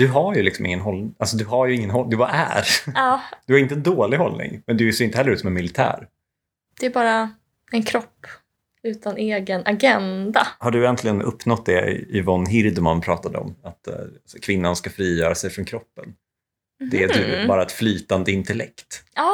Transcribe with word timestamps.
Du 0.00 0.08
har 0.08 0.34
ju 0.34 0.42
liksom 0.42 0.66
ingen 0.66 0.80
hållning. 0.80 1.14
Alltså 1.18 1.36
du 1.36 1.44
har 1.44 1.66
ju 1.66 1.74
ingen 1.74 1.90
hållning. 1.90 2.10
Du 2.10 2.16
bara 2.16 2.30
är. 2.30 2.64
Ja, 2.94 3.20
Du 3.46 3.52
har 3.52 3.60
inte 3.60 3.74
en 3.74 3.82
dålig 3.82 4.16
hållning, 4.18 4.62
men 4.66 4.76
du 4.76 4.92
ser 4.92 5.04
inte 5.04 5.18
heller 5.18 5.30
ut 5.30 5.40
som 5.40 5.46
en 5.46 5.52
militär. 5.54 6.08
det 6.80 6.86
är 6.86 6.90
bara 6.90 7.30
en 7.72 7.82
kropp 7.82 8.26
utan 8.82 9.16
egen 9.16 9.62
agenda. 9.66 10.46
Har 10.58 10.70
du 10.70 10.86
äntligen 10.86 11.22
uppnått 11.22 11.66
det 11.66 11.90
Yvonne 12.10 12.50
Hirdman 12.50 13.00
pratade 13.00 13.38
om? 13.38 13.56
Att 13.62 13.86
eh, 13.86 13.94
kvinnan 14.42 14.76
ska 14.76 14.90
frigöra 14.90 15.34
sig 15.34 15.50
från 15.50 15.64
kroppen. 15.64 16.14
Det 16.90 17.02
är 17.02 17.08
du, 17.08 17.38
Mhm. 17.38 17.48
bara 17.48 17.62
ett 17.62 17.72
flytande 17.72 18.32
intellekt. 18.32 19.02
Ja, 19.14 19.32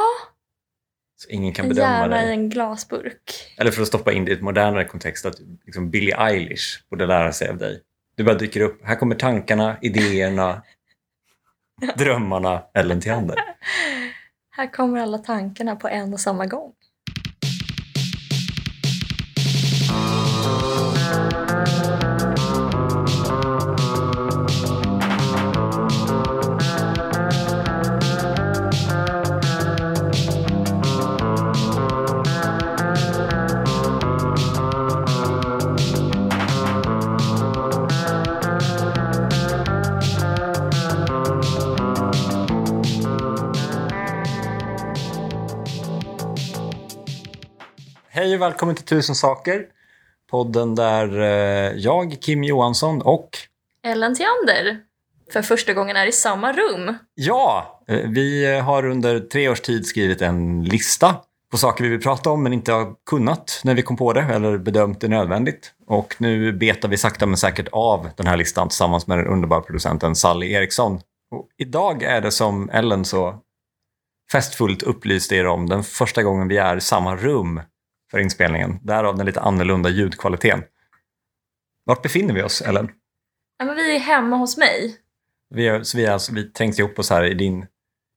Så 1.17 1.29
ingen 1.29 1.53
kan 1.53 1.65
en 1.65 1.69
bedöma 1.69 1.87
hjärna 1.99 2.21
i 2.23 2.25
dig. 2.25 2.33
en 2.33 2.49
glasburk. 2.49 3.31
Eller 3.57 3.71
för 3.71 3.81
att 3.81 3.87
stoppa 3.87 4.11
in 4.13 4.25
det 4.25 4.31
i 4.31 4.33
ett 4.33 4.41
modernare 4.41 4.85
kontext, 4.85 5.25
att 5.25 5.35
liksom 5.65 5.89
Billie 5.89 6.13
Eilish 6.17 6.83
borde 6.89 7.05
lära 7.05 7.31
sig 7.33 7.49
av 7.49 7.57
dig. 7.57 7.81
Du 8.17 8.23
bara 8.23 8.35
dyker 8.35 8.61
upp. 8.61 8.85
Här 8.85 8.95
kommer 8.95 9.15
tankarna, 9.15 9.77
idéerna, 9.81 10.63
drömmarna, 11.97 12.63
Ellen 12.73 13.01
Theander. 13.01 13.35
Här 14.49 14.71
kommer 14.71 14.99
alla 14.99 15.17
tankarna 15.17 15.75
på 15.75 15.87
en 15.87 16.13
och 16.13 16.19
samma 16.19 16.45
gång. 16.45 16.73
Och 48.37 48.41
välkommen 48.43 48.75
till 48.75 48.85
Tusen 48.85 49.15
saker. 49.15 49.65
Podden 50.29 50.75
där 50.75 51.21
eh, 51.21 51.77
jag, 51.77 52.17
Kim 52.21 52.43
Johansson 52.43 53.01
och 53.01 53.29
Ellen 53.83 54.15
Theander 54.15 54.79
för 55.33 55.41
första 55.41 55.73
gången 55.73 55.95
är 55.95 56.05
i 56.05 56.11
samma 56.11 56.53
rum. 56.53 56.97
Ja, 57.15 57.81
eh, 57.87 57.99
vi 58.09 58.59
har 58.59 58.85
under 58.85 59.19
tre 59.19 59.49
års 59.49 59.61
tid 59.61 59.85
skrivit 59.85 60.21
en 60.21 60.63
lista 60.63 61.15
på 61.51 61.57
saker 61.57 61.83
vi 61.83 61.89
vill 61.89 62.01
prata 62.01 62.29
om 62.29 62.43
men 62.43 62.53
inte 62.53 62.71
har 62.71 62.93
kunnat 63.05 63.61
när 63.63 63.75
vi 63.75 63.81
kom 63.81 63.97
på 63.97 64.13
det 64.13 64.21
eller 64.21 64.57
bedömt 64.57 65.01
det 65.01 65.07
nödvändigt. 65.07 65.73
Och 65.87 66.15
nu 66.17 66.53
betar 66.53 66.89
vi 66.89 66.97
sakta 66.97 67.25
men 67.25 67.37
säkert 67.37 67.67
av 67.71 68.09
den 68.15 68.27
här 68.27 68.37
listan 68.37 68.69
tillsammans 68.69 69.07
med 69.07 69.17
den 69.17 69.27
underbara 69.27 69.61
producenten 69.61 70.15
Sally 70.15 70.51
Eriksson. 70.51 70.99
Och 71.31 71.47
idag 71.57 72.03
är 72.03 72.21
det 72.21 72.31
som 72.31 72.69
Ellen 72.69 73.05
så 73.05 73.39
festfullt 74.31 74.83
upplyste 74.83 75.35
er 75.35 75.47
om 75.47 75.69
den 75.69 75.83
första 75.83 76.23
gången 76.23 76.47
vi 76.47 76.57
är 76.57 76.77
i 76.77 76.81
samma 76.81 77.15
rum 77.15 77.61
för 78.11 78.19
inspelningen. 78.19 78.79
Därav 78.83 79.17
den 79.17 79.25
lite 79.25 79.41
annorlunda 79.41 79.89
ljudkvaliteten. 79.89 80.63
Vart 81.85 82.01
befinner 82.01 82.33
vi 82.33 82.43
oss, 82.43 82.61
Ellen? 82.61 82.91
Ja, 83.57 83.65
men 83.65 83.75
vi 83.75 83.95
är 83.95 83.99
hemma 83.99 84.35
hos 84.35 84.57
mig. 84.57 84.97
Vi, 85.49 85.67
är, 85.67 85.83
så 85.83 85.97
vi, 85.97 86.05
är 86.05 86.11
alltså, 86.11 86.33
vi 86.33 86.43
trängs 86.43 86.79
ihop 86.79 86.99
oss 86.99 87.09
här 87.09 87.23
i 87.23 87.33
din, 87.33 87.65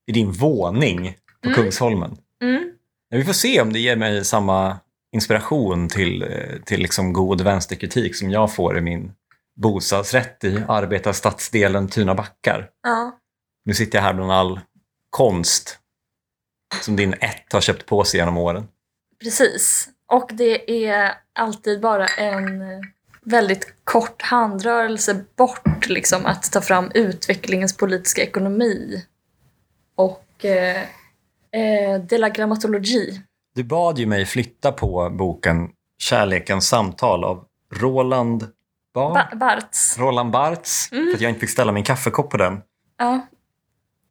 i 0.06 0.12
din 0.12 0.32
våning 0.32 1.16
på 1.42 1.48
Mm. 1.48 1.62
Kungsholmen. 1.62 2.16
Mm. 2.42 2.72
Vi 3.10 3.24
får 3.24 3.32
se 3.32 3.60
om 3.60 3.72
det 3.72 3.78
ger 3.78 3.96
mig 3.96 4.24
samma 4.24 4.78
inspiration 5.12 5.88
till, 5.88 6.22
eh, 6.22 6.62
till 6.64 6.80
liksom 6.80 7.12
god 7.12 7.40
vänsterkritik 7.40 8.16
som 8.16 8.30
jag 8.30 8.54
får 8.54 8.78
i 8.78 8.80
min 8.80 9.12
bostadsrätt 9.56 10.44
i 10.44 10.64
arbetarstadsdelen 10.68 11.88
Tunabackar. 11.88 12.70
Ja. 12.82 13.18
Nu 13.64 13.74
sitter 13.74 13.98
jag 13.98 14.02
här 14.02 14.14
bland 14.14 14.32
all 14.32 14.60
konst 15.10 15.78
som 16.82 16.96
din 16.96 17.14
ett 17.14 17.52
har 17.52 17.60
köpt 17.60 17.86
på 17.86 18.04
sig 18.04 18.20
genom 18.20 18.36
åren. 18.36 18.68
Precis. 19.22 19.88
Och 20.06 20.30
det 20.32 20.86
är 20.86 21.12
alltid 21.32 21.80
bara 21.80 22.06
en 22.06 22.62
väldigt 23.22 23.74
kort 23.84 24.22
handrörelse 24.22 25.24
bort 25.36 25.88
liksom, 25.88 26.26
att 26.26 26.52
ta 26.52 26.60
fram 26.60 26.90
utvecklingens 26.94 27.76
politiska 27.76 28.22
ekonomi 28.22 29.04
och 29.94 30.44
eh, 30.44 30.80
eh, 31.52 32.00
de 32.08 32.18
la 32.18 32.28
grammatologi. 32.28 33.20
Du 33.54 33.64
bad 33.64 33.98
ju 33.98 34.06
mig 34.06 34.26
flytta 34.26 34.72
på 34.72 35.10
boken 35.10 35.68
Kärlekens 35.98 36.68
samtal 36.68 37.24
av 37.24 37.44
Roland, 37.74 38.46
Bar- 38.94 39.14
Ba- 39.14 39.36
Bartz. 39.36 39.98
Roland 39.98 40.30
Bartz 40.30 40.92
Mm. 40.92 41.06
för 41.06 41.14
att 41.14 41.20
jag 41.20 41.28
inte 41.30 41.40
fick 41.40 41.50
ställa 41.50 41.72
min 41.72 41.84
kaffekopp 41.84 42.30
på 42.30 42.36
den. 42.36 42.60
Ja. 42.98 43.26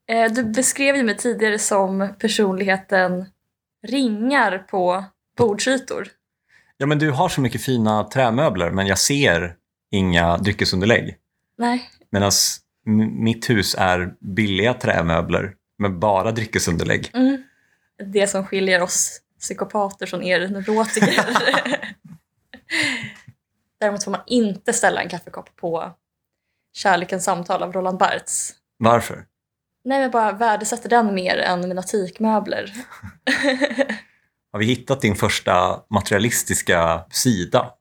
Eh, 0.08 0.31
du 0.31 0.44
beskrev 0.44 0.96
ju 0.96 1.03
mig 1.03 1.18
tidigare 1.18 1.59
som 1.59 2.09
personligheten 2.20 3.26
ringar 3.88 4.57
på 4.57 5.03
bordsytor. 5.38 6.07
Ja, 6.78 6.85
men 6.85 7.00
du 7.00 7.12
har 7.12 7.29
så 7.29 7.41
mycket 7.41 7.62
fina 7.62 8.03
trämöbler, 8.03 8.72
men 8.72 8.88
jag 8.88 9.00
ser 9.00 9.56
inga 9.91 10.38
dryckesunderlägg. 10.38 11.17
Nej, 11.57 11.90
Medan 12.12 12.31
mitt 13.12 13.50
hus 13.50 13.75
är 13.79 14.13
billiga 14.19 14.73
trämöbler 14.73 15.53
med 15.78 16.00
bara 16.00 16.31
dryckesunderlägg. 16.31 17.12
mm. 17.13 17.44
det 18.13 18.28
som 18.28 18.45
skiljer 18.45 18.81
oss 18.81 19.22
psykopater 19.40 20.06
från 20.06 20.23
er 20.23 20.47
neurotiker. 20.47 21.25
Däremot 23.79 24.03
får 24.03 24.11
man 24.11 24.22
inte 24.28 24.73
ställa 24.73 25.01
en 25.01 25.09
kaffekopp 25.09 25.56
på 25.56 25.91
Kärlekens 26.73 27.23
samtal 27.23 27.63
av 27.63 27.73
Roland 27.73 27.97
Bartz. 27.97 28.53
Varför? 28.78 29.25
Nej, 29.90 30.00
men 30.00 30.12
bara 30.12 30.32
värdesätter 30.32 30.90
den 30.90 31.16
mer 31.16 31.38
än 31.38 31.70
mina 31.70 31.84
teakmöbler. 31.84 32.74
Har 34.52 34.60
vi 34.60 34.66
hittat 34.66 35.02
din 35.02 35.16
första 35.16 35.84
materialistiska 35.90 37.06
sida? 37.12 37.74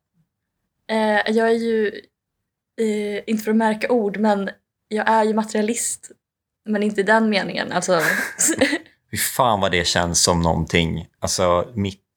Eh, 0.90 1.36
jag 1.36 1.48
är 1.48 1.58
ju, 1.58 1.86
eh, 2.80 3.22
inte 3.26 3.44
för 3.44 3.50
att 3.50 3.56
märka 3.56 3.92
ord, 3.92 4.16
men 4.16 4.50
jag 4.88 5.08
är 5.08 5.24
ju 5.24 5.34
materialist. 5.34 6.10
Men 6.68 6.82
inte 6.82 7.00
i 7.00 7.04
den 7.04 7.30
meningen. 7.30 7.72
Alltså, 7.72 8.00
Fy 9.10 9.16
fan 9.16 9.60
vad 9.60 9.72
det 9.72 9.86
känns 9.86 10.22
som 10.22 10.42
någonting, 10.42 11.06
alltså 11.20 11.72
mitt 11.74 12.07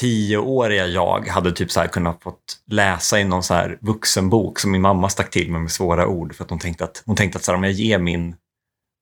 tioåriga 0.00 0.86
jag 0.86 1.26
hade 1.28 1.52
typ 1.52 1.70
så 1.72 1.80
kunnat 1.80 2.22
fått 2.22 2.58
läsa 2.66 3.20
i 3.20 3.24
någon 3.24 3.42
så 3.42 3.54
här 3.54 3.78
vuxenbok 3.80 4.58
som 4.58 4.70
min 4.70 4.80
mamma 4.82 5.08
stack 5.08 5.30
till 5.30 5.50
med 5.50 5.60
med 5.60 5.70
svåra 5.70 6.06
ord 6.06 6.34
för 6.34 6.44
att 6.44 6.50
hon 6.50 6.58
tänkte 6.58 6.84
att, 6.84 7.02
hon 7.06 7.16
tänkte 7.16 7.36
att 7.38 7.44
så 7.44 7.52
här, 7.52 7.56
om 7.56 7.64
jag 7.64 7.72
ger 7.72 7.98
min 7.98 8.36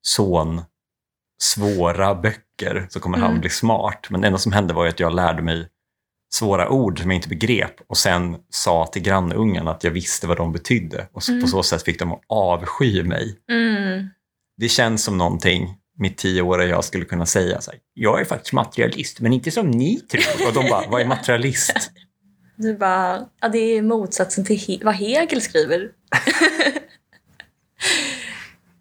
son 0.07 0.61
svåra 1.41 2.15
böcker 2.15 2.87
så 2.89 2.99
kommer 2.99 3.17
han 3.17 3.29
Mm. 3.29 3.41
bli 3.41 3.49
smart. 3.49 4.07
Men 4.09 4.21
det 4.21 4.27
enda 4.27 4.39
som 4.39 4.51
hände 4.51 4.73
var 4.73 4.87
att 4.87 4.99
jag 4.99 5.15
lärde 5.15 5.41
mig 5.41 5.67
svåra 6.35 6.69
ord 6.69 6.99
som 7.01 7.11
jag 7.11 7.17
inte 7.17 7.29
begrep 7.29 7.75
och 7.87 7.97
sen 7.97 8.37
sa 8.49 8.87
till 8.87 9.01
grannungen 9.01 9.67
att 9.67 9.83
jag 9.83 9.91
visste 9.91 10.27
vad 10.27 10.37
de 10.37 10.51
betydde 10.51 11.07
och 11.13 11.23
så, 11.23 11.31
på 11.31 11.35
Mm. 11.35 11.47
så 11.47 11.63
sätt 11.63 11.83
fick 11.83 11.99
de 11.99 12.19
avsky 12.29 13.03
mig. 13.03 13.39
mm, 13.51 14.09
Det 14.57 14.69
känns 14.69 15.03
som 15.03 15.17
någonting 15.17 15.77
mitt 15.97 16.17
tioåriga 16.17 16.67
jag 16.69 16.83
skulle 16.83 17.05
kunna 17.05 17.25
säga. 17.25 17.61
Så 17.61 17.71
här, 17.71 17.79
jag 17.93 18.21
är 18.21 18.25
faktiskt 18.25 18.53
materialist, 18.53 19.19
men 19.19 19.33
inte 19.33 19.51
som 19.51 19.71
ni 19.71 19.99
tror. 19.99 20.47
Och 20.47 20.53
de 20.53 20.69
bara, 20.69 20.87
vad 20.89 21.01
är 21.01 21.05
materialist? 21.05 21.91
du 22.55 22.77
bara, 22.77 23.25
ja, 23.41 23.49
det 23.49 23.57
är 23.57 23.81
motsatsen 23.81 24.45
till 24.45 24.57
he- 24.57 24.85
vad 24.85 24.95
Hegel 24.95 25.41
skriver. 25.41 25.91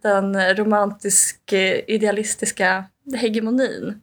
Den 0.02 0.54
romantisk 0.56 1.52
eh, 1.52 1.80
idealistiska 1.88 2.84
hegemonin. 3.16 4.00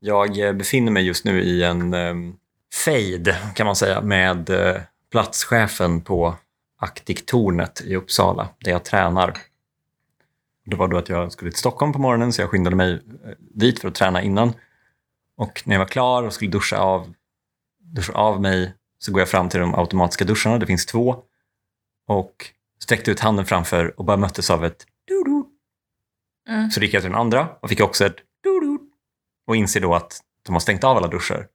Jag 0.00 0.38
eh, 0.38 0.52
befinner 0.52 0.92
mig 0.92 1.06
just 1.06 1.24
nu 1.24 1.42
i 1.42 1.62
en 1.62 1.94
um, 1.94 2.36
fade, 2.84 3.36
kan 3.54 3.66
man 3.66 3.76
säga, 3.76 4.00
med 4.00 4.50
eh, 4.50 4.76
platschefen 5.12 6.00
på 6.00 6.34
Aktiktornet 6.80 7.82
i 7.84 7.96
Uppsala, 7.96 8.48
där 8.58 8.70
jag 8.72 8.84
tränar. 8.84 9.34
Det 10.64 10.76
var 10.76 10.88
då 10.88 10.96
att 10.96 11.08
jag 11.08 11.32
skulle 11.32 11.50
till 11.50 11.58
Stockholm 11.58 11.92
på 11.92 11.98
morgonen, 11.98 12.32
så 12.32 12.42
jag 12.42 12.50
skyndade 12.50 12.76
mig 12.76 12.92
eh, 12.92 13.30
dit 13.38 13.80
för 13.80 13.88
att 13.88 13.94
träna 13.94 14.22
innan. 14.22 14.52
Och 15.36 15.62
när 15.64 15.74
jag 15.74 15.80
var 15.80 15.88
klar 15.88 16.22
och 16.22 16.32
skulle 16.32 16.50
duscha 16.50 16.78
av, 16.78 17.14
duscha 17.80 18.12
av 18.12 18.42
mig 18.42 18.74
så 18.98 19.12
går 19.12 19.20
jag 19.20 19.28
fram 19.28 19.48
till 19.48 19.60
de 19.60 19.74
automatiska 19.74 20.24
duscharna, 20.24 20.58
det 20.58 20.66
finns 20.66 20.86
två. 20.86 21.16
Och 22.08 22.50
sträckte 22.78 23.10
ut 23.10 23.20
handen 23.20 23.46
framför 23.46 23.98
och 23.98 24.04
bara 24.04 24.16
möttes 24.16 24.50
av 24.50 24.64
ett 24.64 24.86
du 25.04 25.24
Mm. 26.48 26.70
Så 26.70 26.80
gick 26.80 26.94
jag 26.94 27.02
till 27.02 27.10
den 27.10 27.20
andra 27.20 27.48
och 27.60 27.68
fick 27.68 27.80
också 27.80 28.06
ett 28.06 28.16
du 28.40 28.78
och 29.46 29.56
inser 29.56 29.80
då 29.80 29.94
att 29.94 30.20
de 30.42 30.52
har 30.52 30.60
stängt 30.60 30.84
av 30.84 30.96
alla 30.96 31.08
duschar 31.08 31.46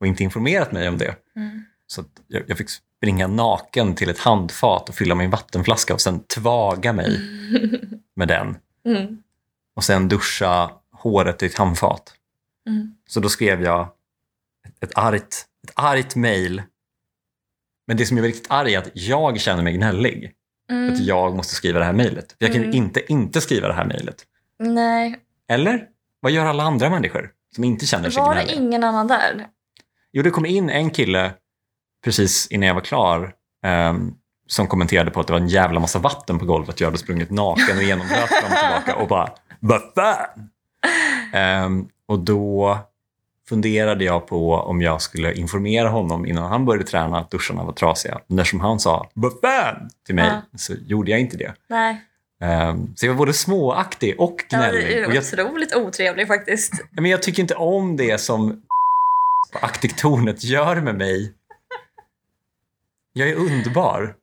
och 0.00 0.06
inte 0.06 0.24
informerat 0.24 0.72
mig 0.72 0.88
om 0.88 0.98
det. 0.98 1.16
Mm. 1.36 1.64
Så 1.90 2.00
att 2.00 2.08
jag, 2.26 2.42
jag 2.46 2.58
fick 2.58 2.68
springa 2.70 3.26
naken 3.26 3.94
till 3.94 4.10
ett 4.10 4.18
handfat 4.18 4.88
och 4.88 4.94
fylla 4.94 5.14
min 5.14 5.30
vattenflaska 5.30 5.94
och 5.94 6.00
sen 6.00 6.20
tvaga 6.24 6.92
mig 6.92 7.20
med 8.16 8.28
den. 8.28 8.56
Mm. 8.86 9.22
Och 9.76 9.84
sen 9.84 10.08
duscha 10.08 10.70
håret 10.92 11.42
i 11.42 11.46
ett 11.46 11.58
handfat. 11.58 12.14
Mm. 12.68 12.94
Så 13.08 13.20
då 13.20 13.28
skrev 13.28 13.62
jag 13.62 13.88
ett, 14.68 14.84
ett 14.84 14.98
argt, 14.98 15.44
ett 15.64 15.72
argt 15.74 16.14
mejl 16.16 16.62
Men 17.86 17.96
det 17.96 18.06
som 18.06 18.18
är 18.18 18.22
riktigt 18.22 18.50
arg 18.50 18.74
är 18.74 18.78
att 18.78 18.90
jag 18.92 19.40
känner 19.40 19.62
mig 19.62 19.72
gnällig. 19.72 20.32
Mm. 20.70 20.92
Att 20.92 21.00
jag 21.00 21.36
måste 21.36 21.54
skriva 21.54 21.78
det 21.78 21.84
här 21.84 21.92
mejlet. 21.92 22.34
Jag 22.38 22.52
kan 22.52 22.60
ju 22.60 22.64
Mm. 22.68 22.76
inte 22.76 23.12
inte 23.12 23.40
skriva 23.40 23.68
det 23.68 23.74
här 23.74 23.84
mejlet. 23.86 24.26
Nej, 24.58 25.18
Eller? 25.48 25.86
Vad 26.20 26.32
gör 26.32 26.44
alla 26.46 26.62
andra 26.62 26.90
människor 26.90 27.30
som 27.54 27.64
inte 27.64 27.86
känner 27.86 28.10
sig 28.10 28.22
var 28.22 28.34
det 28.34 28.40
gnälliga? 28.42 28.60
ingen 28.62 28.84
annan 28.84 29.06
där? 29.08 29.46
Jo, 30.12 30.22
det 30.22 30.30
kom 30.30 30.46
in 30.46 30.70
en 30.70 30.90
kille 30.90 31.32
precis 32.04 32.46
innan 32.50 32.66
jag 32.66 32.74
var 32.74 32.80
klar 32.80 33.32
ehm, 33.64 34.12
som 34.46 34.66
kommenterade 34.66 35.10
på 35.10 35.20
att 35.20 35.26
det 35.26 35.32
var 35.32 35.40
en 35.40 35.48
jävla 35.48 35.80
massa 35.80 35.98
vatten 35.98 36.38
på 36.38 36.44
golvet. 36.44 36.80
Jag 36.80 36.86
hade 36.88 36.98
sprungit 36.98 37.30
naken 37.30 37.76
och 37.76 37.82
genomblöt 37.82 38.28
fram 38.28 38.52
och 38.52 38.58
tillbaka 38.58 38.96
och 39.02 39.08
bara 39.08 39.28
vad 39.60 39.80
fan? 39.94 40.48
Ehm, 41.34 41.88
och 42.08 42.18
då 42.18 42.78
funderade 43.48 44.04
jag 44.04 44.26
på 44.26 44.54
om 44.54 44.82
jag 44.82 45.02
skulle 45.02 45.32
informera 45.34 45.88
honom 45.88 46.26
innan 46.26 46.50
han 46.50 46.64
började 46.64 46.84
träna 46.84 47.18
att 47.18 47.30
duscharna 47.30 47.64
var 47.64 47.72
trasiga. 47.72 48.18
Men 48.26 48.38
eftersom 48.38 48.60
han 48.60 48.80
sa 48.80 49.10
vad 49.14 49.32
fan 49.40 49.90
till 50.06 50.14
mig 50.14 50.26
Ja. 50.52 50.58
så 50.58 50.72
gjorde 50.86 51.10
jag 51.10 51.20
inte 51.20 51.36
det. 51.36 51.54
Nej, 51.68 52.04
Ehm, 52.40 52.92
så 52.96 53.06
jag 53.06 53.12
var 53.12 53.18
både 53.18 53.32
småaktig 53.32 54.14
och 54.20 54.44
ja, 54.50 54.58
gnällig. 54.58 54.86
det 54.86 55.06
och 55.06 55.12
är 55.12 55.14
jag, 55.14 55.24
otroligt 55.48 55.74
otrevlig 55.76 56.26
faktiskt. 56.26 56.72
men 56.90 57.04
jag 57.04 57.22
tycker 57.22 57.42
inte 57.42 57.54
om 57.54 57.96
det 57.96 58.20
som 58.20 58.50
på 59.52 59.58
Aktiktornet 59.58 60.44
gör 60.44 60.76
med 60.80 60.94
mig. 60.94 61.32
Jag 63.18 63.28
är 63.28 63.34
underbar, 63.34 64.14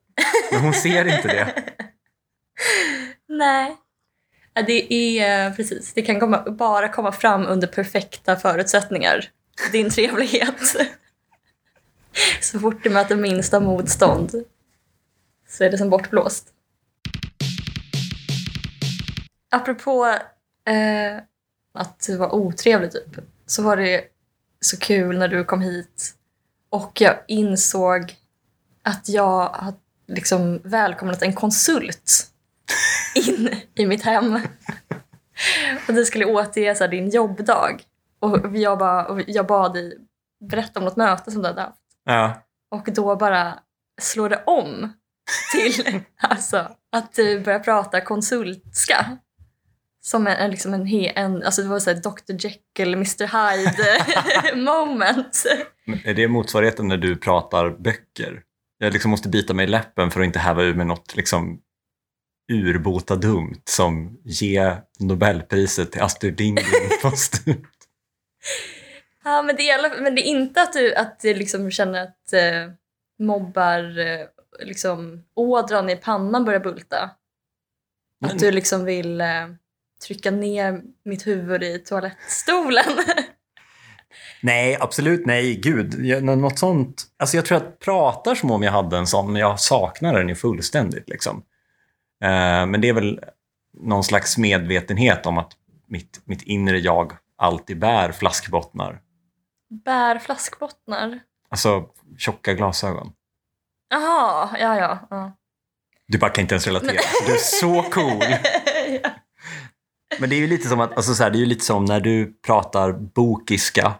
men 0.51 0.62
hon 0.62 0.74
ser 0.74 1.06
inte 1.06 1.27
det. 1.27 1.63
Nej. 3.27 3.77
Ja, 4.53 4.62
Det 4.62 4.94
är 4.94 5.47
eh, 5.47 5.56
precis, 5.56 5.94
det 5.94 6.01
kan 6.01 6.19
komma, 6.19 6.42
bara 6.50 6.89
komma 6.89 7.12
fram 7.12 7.45
under 7.45 7.68
perfekta 7.68 8.36
förutsättningar. 8.36 9.30
Din 9.71 9.89
trevlighet. 9.89 10.62
Så 12.42 12.59
fort 12.59 12.83
du 12.83 12.89
möter 12.89 13.15
minsta 13.15 13.59
motstånd 13.59 14.31
så 15.50 15.63
är 15.63 15.69
det 15.69 15.77
som 15.77 15.89
bortblåst. 15.89 16.48
Apropå 19.51 20.06
eh, 20.68 21.18
att 21.74 22.00
du 22.07 22.18
var 22.18 22.36
otrevlig 22.36 22.91
typ, 22.91 23.25
så 23.45 23.63
var 23.63 23.77
det 23.77 24.03
så 24.62 24.77
kul 24.77 25.18
när 25.18 25.27
du 25.27 25.44
kom 25.44 25.62
hit 25.62 26.15
och 26.69 27.01
jag 27.01 27.15
insåg 27.27 28.15
att 28.85 29.09
jag 29.09 29.49
har 29.49 29.73
liksom 30.07 30.61
välkomnat 30.63 31.21
en 31.21 31.33
konsult 31.33 32.27
in 33.15 33.49
i 33.75 33.85
mitt 33.85 34.03
hem. 34.03 34.39
Och 35.87 35.93
du 35.93 36.05
skulle 36.05 36.25
återge 36.25 36.75
så 36.75 36.87
din 36.87 37.09
jobbdag. 37.09 37.81
Och 38.19 38.57
jag, 38.57 38.79
bara, 38.79 39.05
och 39.05 39.21
jag 39.27 39.47
bad 39.47 39.73
dig 39.73 39.97
berätta 40.49 40.79
om 40.79 40.85
något 40.85 40.95
möte 40.95 41.31
som 41.31 41.41
du 41.41 41.47
hade 41.47 41.61
haft. 41.61 41.79
Ja. 42.05 42.43
Och 42.71 42.89
då 42.93 43.15
bara 43.15 43.59
slår 44.01 44.29
det 44.29 44.43
om 44.45 44.93
till 45.51 46.01
alltså, 46.21 46.69
att 46.91 47.13
du 47.13 47.39
börjar 47.39 47.59
prata 47.59 48.01
konsultska. 48.01 49.17
Som 50.01 50.27
en, 50.27 50.33
en, 50.33 50.51
liksom 50.51 50.73
en, 50.73 50.85
he, 50.85 51.07
en 51.09 51.43
alltså 51.43 51.61
det 51.61 51.67
var 51.67 51.79
så 51.79 51.93
Dr 51.93 52.33
Jekyll, 52.39 52.93
Mr 52.93 53.25
Hyde 53.25 54.55
moment. 54.61 55.45
Men 55.85 55.99
Är 56.05 56.13
det 56.13 56.27
motsvarigheten 56.27 56.88
när 56.88 56.97
du 56.97 57.15
pratar 57.15 57.69
böcker? 57.69 58.43
Jag 58.77 58.94
liksom 58.94 59.12
måste 59.12 59.30
bita 59.30 59.54
mig 59.54 59.63
i 59.63 59.68
läppen 59.68 60.12
för 60.12 60.19
att 60.19 60.25
inte 60.25 60.39
häva 60.39 60.63
ur 60.63 60.74
med 60.74 60.88
något 60.88 61.16
liksom 61.16 61.62
urbota 62.51 63.16
dumt 63.16 63.62
som 63.66 64.18
ge 64.24 64.75
Nobelpriset 65.00 65.92
till 65.92 66.01
Astrid 66.01 66.39
Lindgren 66.39 66.89
postumt. 67.01 67.68
Ja, 69.24 69.42
men 69.42 69.56
det 69.56 69.69
är, 69.69 70.01
men 70.01 70.16
det 70.16 70.22
är 70.22 70.30
inte 70.30 70.62
att 70.62 70.74
du, 70.74 70.95
att 70.95 71.19
du 71.19 71.33
liksom 71.33 71.72
känner 71.72 72.04
att 72.04 72.33
eh, 72.33 72.72
mobbar 73.19 74.00
eh, 74.00 74.25
liksom, 74.60 75.24
ådran 75.36 75.89
i 75.89 75.95
pannan 75.95 76.45
börjar 76.45 76.60
bulta. 76.60 77.10
Men- 78.22 78.31
Att 78.31 78.39
du 78.39 78.51
liksom 78.51 78.86
vill 78.86 79.22
eh, 79.22 79.48
trycka 80.06 80.31
ner 80.31 80.81
mitt 81.06 81.27
huvud 81.27 81.63
i 81.63 81.80
toalettstolen. 81.80 82.86
Nej, 84.45 84.77
absolut 84.80 85.25
nej. 85.25 85.56
Gud, 85.56 86.06
jag, 86.06 86.24
nå- 86.24 86.36
något 86.36 86.59
sånt. 86.59 87.03
Alltså 87.19 87.38
jag 87.38 87.45
tror 87.45 87.57
att 87.57 87.63
jag 87.63 87.80
pratar 87.80 88.36
som 88.36 88.51
om 88.51 88.63
jag 88.63 88.71
hade 88.71 88.97
en 88.97 89.07
sån, 89.07 89.31
men 89.31 89.42
jag 89.42 89.59
saknar 89.59 90.13
den 90.18 90.30
ju 90.30 90.36
fullständigt. 90.36 91.09
Liksom. 91.09 91.44
Eh, 92.24 92.65
men 92.65 92.81
det 92.81 92.89
är 92.89 92.94
väl 92.94 93.19
någon 93.74 94.03
slags 94.03 94.38
medvetenhet 94.38 95.25
om 95.25 95.38
att 95.38 95.51
mitt, 95.88 96.21
mitt 96.25 96.42
inre 96.42 96.80
jag 96.80 97.13
alltid 97.38 97.80
bär 97.80 98.12
flaskbottnar. 98.12 99.01
Bär 99.86 100.19
flaskbottnar. 100.19 101.19
Alltså 101.50 101.86
tjocka 102.18 102.53
glasögon. 102.53 103.12
Jaha, 103.89 104.50
ja 104.59 104.77
ja. 104.80 105.07
ja. 105.09 105.31
Du 106.07 106.18
bara 106.18 106.30
kan 106.31 106.41
inte 106.41 106.56
ens 106.56 106.68
relatera. 106.68 107.01
Du 107.27 107.33
är 107.33 107.38
så 107.38 107.83
cool. 107.83 108.24
ja. 109.03 109.09
Men 110.19 110.30
det 110.30 110.36
är 110.36 110.39
ju 110.39 110.48
lite 110.48 110.68
som 110.68 110.80
att, 110.80 110.94
alltså 110.94 111.13
så 111.13 111.24
här, 111.24 111.30
det 111.30 111.38
är 111.38 111.39
ju 111.39 111.45
lite 111.45 111.65
som 111.65 111.86
när 111.86 112.00
du 112.00 112.39
pratar 112.45 112.91
bokiska 112.91 113.94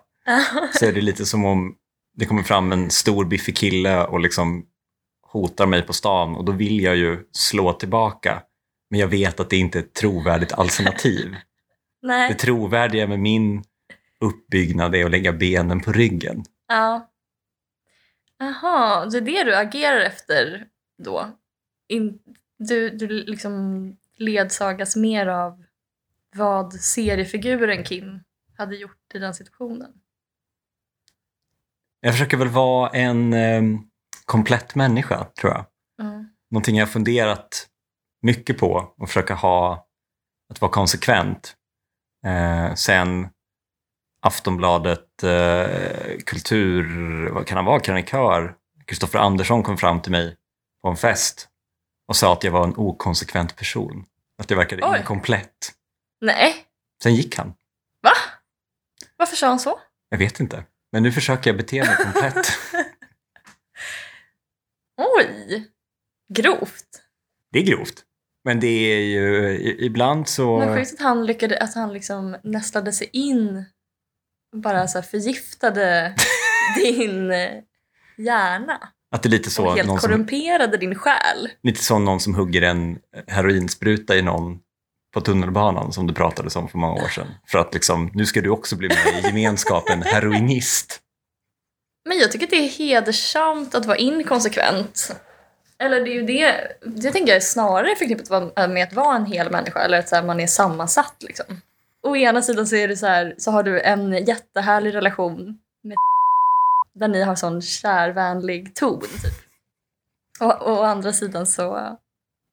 så 0.74 0.86
är 0.86 0.94
det 0.94 1.01
lite 1.01 1.25
som 1.25 1.45
om 1.45 1.75
det 2.13 2.25
kommer 2.25 2.44
fram 2.44 2.72
en 2.72 2.89
stor 2.89 3.25
biffig 3.25 3.57
kille 3.57 4.06
och 4.06 4.19
liksom 4.19 4.66
hotar 5.22 5.66
mig 5.66 5.81
på 5.81 5.94
stan 5.94 6.36
och 6.36 6.45
då 6.45 6.51
vill 6.51 6.81
jag 6.81 6.95
ju 6.95 7.25
slå 7.31 7.74
tillbaka. 7.74 8.42
Men 8.89 9.00
jag 9.00 9.07
vet 9.07 9.39
att 9.39 9.50
det 9.50 9.57
inte 9.57 9.80
är 9.80 9.83
ett 9.83 9.94
trovärdigt 9.94 10.54
alternativ. 10.54 11.36
Det 12.01 12.07
Nej. 12.07 12.38
trovärdiga 12.38 13.07
med 13.07 13.19
min 13.19 13.63
uppbyggnad 14.19 14.95
är 14.95 15.06
att 15.06 15.12
lägga 15.12 15.33
benen 15.33 15.81
på 15.81 15.92
ryggen. 15.92 16.44
Ja. 16.68 17.12
Jaha, 18.38 19.06
det 19.06 19.18
är 19.18 19.22
det 19.22 19.44
du 19.44 19.56
agerar 19.56 20.00
efter 20.00 20.68
då? 21.04 21.38
In, 21.88 22.19
du, 22.57 22.89
du 22.89 23.07
liksom 23.07 23.98
ledsagas 24.18 24.95
mer 24.95 25.27
av 25.27 25.63
vad 26.36 26.74
seriefiguren 26.74 27.83
Kim 27.83 28.19
hade 28.57 28.75
gjort 28.75 29.13
i 29.13 29.19
den 29.19 29.33
situationen? 29.33 29.92
Jag 32.05 32.13
försöker 32.13 32.37
väl 32.37 32.47
vara 32.47 32.89
en 32.89 33.33
eh, 33.33 33.61
komplett 34.25 34.75
människa, 34.75 35.23
tror 35.23 35.53
jag. 35.53 35.65
Mm. 36.01 36.29
Någonting 36.51 36.77
jag 36.77 36.89
funderat 36.89 37.67
mycket 38.21 38.57
på 38.57 38.93
och 38.97 39.07
försöka 39.07 39.33
ha, 39.33 39.87
att 40.49 40.61
vara 40.61 40.71
konsekvent. 40.71 41.55
Eh, 42.25 42.73
sen 42.73 43.29
Aftonbladet 44.21 45.23
eh, 45.23 46.17
kultur, 46.25 47.29
vad 47.29 47.47
kan 47.47 47.55
han 47.55 47.65
vara, 47.65 47.79
krönikör, 47.79 48.55
Kristoffer 48.85 49.19
Andersson 49.19 49.63
kom 49.63 49.77
fram 49.77 50.01
till 50.01 50.11
mig 50.11 50.37
på 50.83 50.89
en 50.89 50.97
fest 50.97 51.49
och 52.07 52.15
sa 52.15 52.33
att 52.33 52.43
jag 52.43 52.51
var 52.51 52.63
en 52.63 52.75
okonsekvent 52.77 53.55
person. 53.55 54.05
Att 54.38 54.50
jag 54.50 54.57
verkade 54.57 54.83
Oj. 54.85 54.97
inkomplett. 54.97 55.74
Nej, 56.21 56.55
Sen 57.03 57.15
gick 57.15 57.38
han. 57.38 57.53
va? 58.01 58.12
Varför 59.17 59.35
sa 59.35 59.47
han 59.47 59.59
så? 59.59 59.79
Jag 60.09 60.17
vet 60.17 60.39
inte. 60.39 60.63
Men 60.95 61.03
nu 61.03 61.11
försöker 61.11 61.49
jag 61.49 61.57
bete 61.57 61.83
mig 61.83 61.95
komplett. 61.95 62.47
Oj, 65.19 65.67
grovt. 66.33 66.85
Det 67.51 67.59
är 67.59 67.63
grovt. 67.63 68.03
Men 68.43 68.59
det 68.59 68.67
är 68.67 68.99
ju 69.01 69.49
i- 69.49 69.85
ibland 69.85 70.27
så... 70.27 70.59
Men 70.59 70.77
sjukt 70.77 70.93
att 70.93 70.99
han 70.99 71.25
lyckades, 71.25 71.59
att 71.61 71.75
han 71.75 71.93
liksom 71.93 72.35
nästlade 72.43 72.91
sig 72.93 73.09
in 73.13 73.65
bara 74.55 74.87
så 74.87 75.01
förgiftade 75.01 76.15
din 76.77 77.31
hjärna. 78.17 78.89
Att 79.15 79.23
det 79.23 79.29
är 79.29 79.31
lite 79.31 79.49
så, 79.49 79.65
och 79.67 79.75
helt 79.75 79.87
någon 79.87 79.99
som, 79.99 80.09
korrumperade 80.09 80.77
din 80.77 80.95
själ. 80.95 81.49
lite 81.63 81.83
som 81.83 82.05
någon 82.05 82.19
som 82.19 82.35
hugger 82.35 82.61
en 82.61 82.99
heroinspruta 83.27 84.15
i 84.15 84.21
någon 84.21 84.59
på 85.15 85.22
tunnelbanan 85.22 85.93
som 85.93 86.07
du 86.07 86.13
pratade 86.13 86.60
om 86.60 86.67
för 86.67 86.77
många 86.77 86.93
år 86.93 87.07
sedan. 87.07 87.27
För 87.48 87.57
att 87.57 87.74
liksom, 87.74 88.12
nu 88.13 88.25
ska 88.25 88.41
du 88.41 88.50
också 88.50 88.75
bli 88.75 88.88
med 88.88 89.24
i 89.24 89.27
gemenskapen 89.27 90.01
heroinist. 90.05 91.00
Men 92.10 92.17
jag 92.17 92.31
tycker 92.31 92.45
att 92.45 92.50
det 92.50 92.65
är 92.65 92.69
hedersamt 92.69 93.75
att 93.75 93.86
vara 93.86 93.98
inkonsekvent. 93.98 95.15
Eller 95.79 96.01
det 96.01 96.10
är 96.10 96.13
ju 96.13 96.24
det, 96.25 96.77
det 96.81 97.12
tänker 97.12 97.31
jag 97.31 97.36
är 97.36 97.45
snarare 97.45 97.95
förknippat 97.95 98.55
med 98.69 98.84
att 98.84 98.93
vara 98.93 99.15
en 99.15 99.25
hel 99.25 99.51
människa 99.51 99.79
eller 99.79 100.00
att 100.00 100.10
så 100.10 100.15
här, 100.15 100.24
man 100.24 100.39
är 100.39 100.48
sammansatt 100.48 101.15
liksom. 101.19 101.62
Å 102.03 102.15
ena 102.15 102.41
sidan 102.41 102.67
så 102.67 102.75
är 102.75 102.88
det 102.88 102.98
så 102.98 103.07
här, 103.07 103.36
så 103.38 103.51
har 103.51 103.63
du 103.63 103.81
en 103.81 104.25
jättehärlig 104.25 104.93
relation 104.93 105.60
med 105.84 105.98
där 107.00 107.07
ni 107.07 107.24
har 107.24 107.36
sån 107.36 107.62
kärvänlig 107.62 108.75
ton 108.75 109.01
typ. 109.01 109.34
Och, 110.39 110.62
och 110.62 110.79
å 110.79 110.84
andra 110.84 111.13
sidan 111.13 111.48
så 111.48 111.98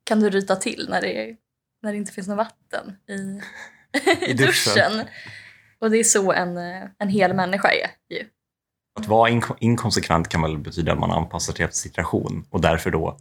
kan 0.04 0.21
du 0.21 0.31
ryta 0.31 0.57
till 0.57 0.87
när 0.90 1.00
det, 1.00 1.28
är, 1.28 1.37
när 1.83 1.93
det 1.93 1.99
inte 1.99 2.12
finns 2.12 2.29
något 2.29 2.37
vatten 2.37 2.97
i, 3.09 3.41
I 4.31 4.33
duschen. 4.39 5.07
Och 5.79 5.91
det 5.91 5.99
är 5.99 6.05
så 6.05 6.33
en, 6.33 6.57
en 6.99 7.09
hel 7.09 7.35
människa 7.35 7.69
är 7.69 7.91
ju. 8.17 8.27
Att 9.01 9.07
vara 9.07 9.31
inko- 9.31 9.57
inkonsekvent 9.61 10.29
kan 10.29 10.43
väl 10.43 10.59
betyda 10.59 10.93
att 10.93 10.99
man 10.99 11.11
anpassar 11.11 11.53
sig 11.53 11.65
en 11.67 11.73
situation 11.73 12.47
och 12.51 12.61
därför 12.61 12.91
då 12.91 13.17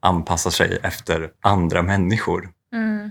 anpassar 0.00 0.50
sig 0.50 0.78
efter 0.82 1.32
andra 1.40 1.82
människor. 1.82 2.52
Mm. 2.74 3.10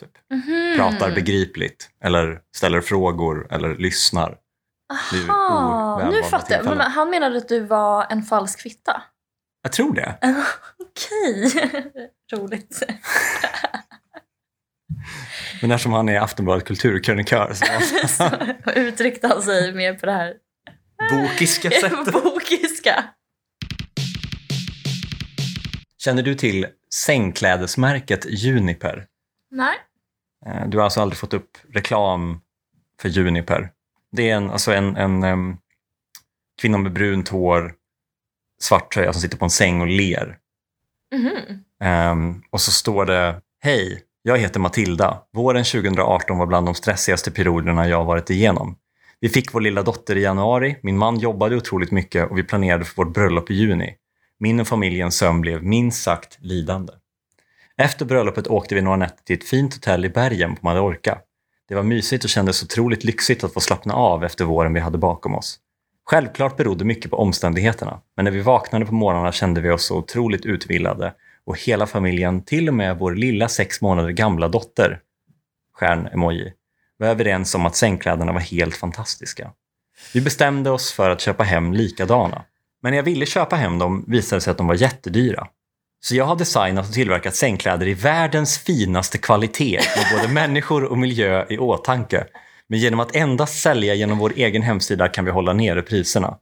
Typ. 0.00 0.10
Mhm. 0.30 0.74
Pratar 0.76 1.14
begripligt 1.14 1.90
eller 2.00 2.40
ställer 2.56 2.80
frågor 2.80 3.46
eller 3.52 3.76
lyssnar. 3.76 4.38
Aha, 5.30 6.10
nu 6.10 6.22
fattar 6.22 6.54
jag. 6.56 6.64
Men 6.64 6.80
han 6.80 7.10
menade 7.10 7.36
att 7.38 7.48
du 7.48 7.60
var 7.60 8.06
en 8.10 8.22
falsk 8.22 8.60
fitta. 8.60 9.02
Jag 9.62 9.72
tror 9.72 9.94
det. 9.94 10.18
Okej. 10.78 11.72
Roligt. 12.32 12.82
Men 15.62 15.70
eftersom 15.70 15.92
han 15.92 16.08
är 16.08 16.20
Aftonbladet 16.20 16.64
kulturkrönikör 16.64 17.52
så 17.54 17.64
Så 18.64 18.70
uttryckte 18.70 19.28
han 19.28 19.42
sig 19.42 19.74
mer 19.74 19.94
på 19.94 20.06
det 20.06 20.12
här 20.12 20.34
bokiska 21.10 21.70
sättet. 21.70 22.12
bokiska. 22.24 23.04
Känner 25.98 26.22
du 26.22 26.34
till 26.34 26.66
sängklädesmärket 26.94 28.26
Juniper? 28.28 29.06
Nej. 29.50 29.76
Eh, 30.46 30.68
Du 30.68 30.76
har 30.76 30.84
alltså 30.84 31.00
aldrig 31.00 31.18
fått 31.18 31.34
upp 31.34 31.50
reklam 31.74 32.40
för 33.00 33.08
Juniper. 33.08 33.70
Det 34.12 34.30
är 34.30 34.36
en, 34.36 34.50
alltså 34.50 34.72
en, 34.72 34.96
en 34.96 35.22
em, 35.22 35.56
kvinna 36.60 36.78
med 36.78 36.92
brunt 36.92 37.28
hår, 37.28 37.74
svart 38.60 38.92
tröja 38.94 39.12
som 39.12 39.22
sitter 39.22 39.36
på 39.38 39.44
en 39.44 39.50
säng 39.50 39.80
och 39.80 39.86
ler. 39.86 40.38
Mhm. 41.14 41.64
Ehm, 41.80 42.42
och 42.50 42.60
så 42.60 42.70
står 42.72 43.06
det 43.06 43.40
Hej, 43.60 44.02
jag 44.26 44.38
heter 44.38 44.60
Matilda. 44.60 45.22
Våren 45.32 45.64
2018 45.64 46.38
var 46.38 46.46
bland 46.46 46.66
de 46.66 46.74
stressigaste 46.74 47.30
perioderna 47.30 47.88
jag 47.88 48.04
varit 48.04 48.30
igenom. 48.30 48.76
Vi 49.20 49.28
fick 49.28 49.54
vår 49.54 49.60
lilla 49.60 49.82
dotter 49.82 50.16
i 50.16 50.22
januari, 50.22 50.76
min 50.82 50.98
man 50.98 51.18
jobbade 51.18 51.56
otroligt 51.56 51.90
mycket 51.90 52.30
och 52.30 52.38
vi 52.38 52.42
planerade 52.42 52.84
för 52.84 52.96
vårt 52.96 53.14
bröllop 53.14 53.50
i 53.50 53.54
juni. 53.54 53.94
Min 54.38 54.60
och 54.60 54.68
familjens 54.68 55.16
sömn 55.16 55.40
blev 55.40 55.62
minst 55.62 56.02
sagt 56.02 56.38
lidande. 56.40 56.92
Efter 57.76 58.04
bröllopet 58.04 58.46
åkte 58.46 58.74
vi 58.74 58.82
några 58.82 58.96
nätter 58.96 59.24
till 59.24 59.36
ett 59.36 59.44
fint 59.44 59.74
hotell 59.74 60.04
i 60.04 60.08
bergen 60.08 60.56
på 60.56 60.66
Mallorca. 60.66 61.18
Det 61.68 61.74
var 61.74 61.82
mysigt 61.82 62.24
och 62.24 62.30
kändes 62.30 62.62
otroligt 62.62 63.04
lyxigt 63.04 63.44
att 63.44 63.52
få 63.52 63.60
slappna 63.60 63.94
av 63.94 64.24
efter 64.24 64.44
våren 64.44 64.74
vi 64.74 64.80
hade 64.80 64.98
bakom 64.98 65.34
oss. 65.34 65.58
Självklart 66.04 66.56
berodde 66.56 66.84
mycket 66.84 67.10
på 67.10 67.16
omständigheterna, 67.16 68.00
men 68.16 68.24
när 68.24 68.32
vi 68.32 68.40
vaknade 68.40 68.86
på 68.86 68.94
morgnarna 68.94 69.32
kände 69.32 69.60
vi 69.60 69.70
oss 69.70 69.86
så 69.86 69.96
otroligt 69.96 70.46
utvilade 70.46 71.14
och 71.46 71.58
hela 71.60 71.86
familjen, 71.86 72.44
till 72.44 72.68
och 72.68 72.74
med 72.74 72.98
vår 72.98 73.14
lilla 73.14 73.48
sex 73.48 73.80
månader 73.80 74.10
gamla 74.10 74.48
dotter, 74.48 75.00
stjärn-emoji, 75.74 76.52
var 76.98 77.06
överens 77.06 77.54
om 77.54 77.66
att 77.66 77.76
sängkläderna 77.76 78.32
var 78.32 78.40
helt 78.40 78.76
fantastiska. 78.76 79.50
Vi 80.14 80.20
bestämde 80.20 80.70
oss 80.70 80.92
för 80.92 81.10
att 81.10 81.20
köpa 81.20 81.44
hem 81.44 81.72
likadana. 81.72 82.44
Men 82.82 82.90
när 82.90 82.96
jag 82.96 83.02
ville 83.02 83.26
köpa 83.26 83.56
hem 83.56 83.78
dem 83.78 84.04
visade 84.08 84.36
det 84.36 84.40
sig 84.40 84.50
att 84.50 84.58
de 84.58 84.66
var 84.66 84.74
jättedyra. 84.74 85.46
Så 86.00 86.16
jag 86.16 86.24
har 86.24 86.36
designat 86.36 86.88
och 86.88 86.94
tillverkat 86.94 87.34
sängkläder 87.34 87.88
i 87.88 87.94
världens 87.94 88.58
finaste 88.58 89.18
kvalitet 89.18 89.80
med 89.96 90.18
både 90.18 90.32
människor 90.32 90.84
och 90.84 90.98
miljö 90.98 91.46
i 91.48 91.58
åtanke. 91.58 92.26
Men 92.68 92.78
genom 92.78 93.00
att 93.00 93.16
endast 93.16 93.62
sälja 93.62 93.94
genom 93.94 94.18
vår 94.18 94.32
egen 94.36 94.62
hemsida 94.62 95.08
kan 95.08 95.24
vi 95.24 95.30
hålla 95.30 95.52
nere 95.52 95.82
priserna. 95.82 96.38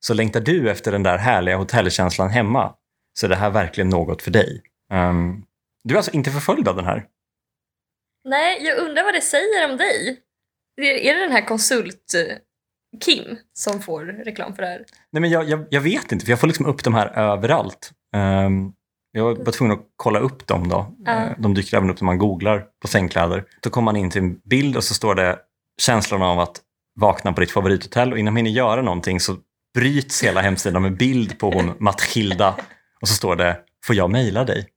Så 0.00 0.14
längtar 0.14 0.40
du 0.40 0.70
efter 0.70 0.92
den 0.92 1.02
där 1.02 1.18
härliga 1.18 1.56
hotellkänslan 1.56 2.30
hemma 2.30 2.72
så 3.18 3.26
är 3.26 3.30
det 3.30 3.36
här 3.36 3.50
verkligen 3.50 3.88
något 3.88 4.22
för 4.22 4.30
dig. 4.30 4.62
Ehm, 4.92 5.42
du 5.84 5.94
är 5.94 5.96
alltså 5.96 6.12
inte 6.12 6.30
förföljd 6.30 6.68
av 6.68 6.76
den 6.76 6.84
här? 6.84 7.06
Nej, 8.24 8.64
jag 8.64 8.78
undrar 8.78 9.04
vad 9.04 9.14
det 9.14 9.20
säger 9.20 9.70
om 9.70 9.76
dig. 9.76 10.20
Är 10.80 11.14
det 11.14 11.20
den 11.20 11.32
här 11.32 11.46
konsult 11.46 12.12
eh, 12.16 12.36
Kim 13.04 13.36
som 13.52 13.80
får 13.82 14.04
reklam 14.04 14.54
för 14.54 14.62
det 14.62 14.68
här? 14.68 14.84
Nej, 15.12 15.20
men 15.20 15.30
jag, 15.30 15.48
jag, 15.48 15.66
jag 15.70 15.80
vet 15.80 16.12
inte, 16.12 16.24
för 16.24 16.32
jag 16.32 16.40
får 16.40 16.46
liksom 16.46 16.66
upp 16.66 16.84
de 16.84 16.94
här 16.94 17.06
överallt. 17.18 17.90
Ehm, 18.16 18.72
jag 19.12 19.44
var 19.44 19.52
tvungen 19.52 19.76
att 19.78 19.86
kolla 19.96 20.18
upp 20.18 20.46
dem 20.46 20.68
då. 20.68 20.94
Eh, 21.06 21.30
De 21.38 21.54
dyker 21.54 21.76
även 21.76 21.90
upp 21.90 22.00
när 22.00 22.06
man 22.06 22.18
googlar 22.18 22.64
på 22.82 22.88
sängkläder. 22.88 23.44
Då 23.60 23.70
kommer 23.70 23.84
man 23.84 23.96
in 23.96 24.10
till 24.10 24.22
en 24.22 24.38
bild 24.44 24.76
och 24.76 24.84
så 24.84 24.94
står 24.94 25.14
det 25.14 25.38
känslan 25.82 26.22
av 26.22 26.40
att 26.40 26.60
vakna 27.00 27.32
på 27.32 27.40
ditt 27.40 27.50
favorithotell 27.50 28.12
och 28.12 28.18
innan 28.18 28.34
man 28.34 28.36
hinner 28.36 28.50
göra 28.56 28.82
någonting 28.82 29.20
så 29.20 29.36
bryts 29.74 30.24
hela 30.24 30.40
hemsidan 30.40 30.82
med 30.82 30.96
bild 30.96 31.38
på 31.38 31.50
hon 31.50 31.72
Matilda 31.78 32.56
och 33.00 33.08
så 33.08 33.14
står 33.14 33.36
det 33.36 33.56
“Får 33.84 33.96
jag 33.96 34.10
mejla 34.10 34.44
dig?” 34.44 34.68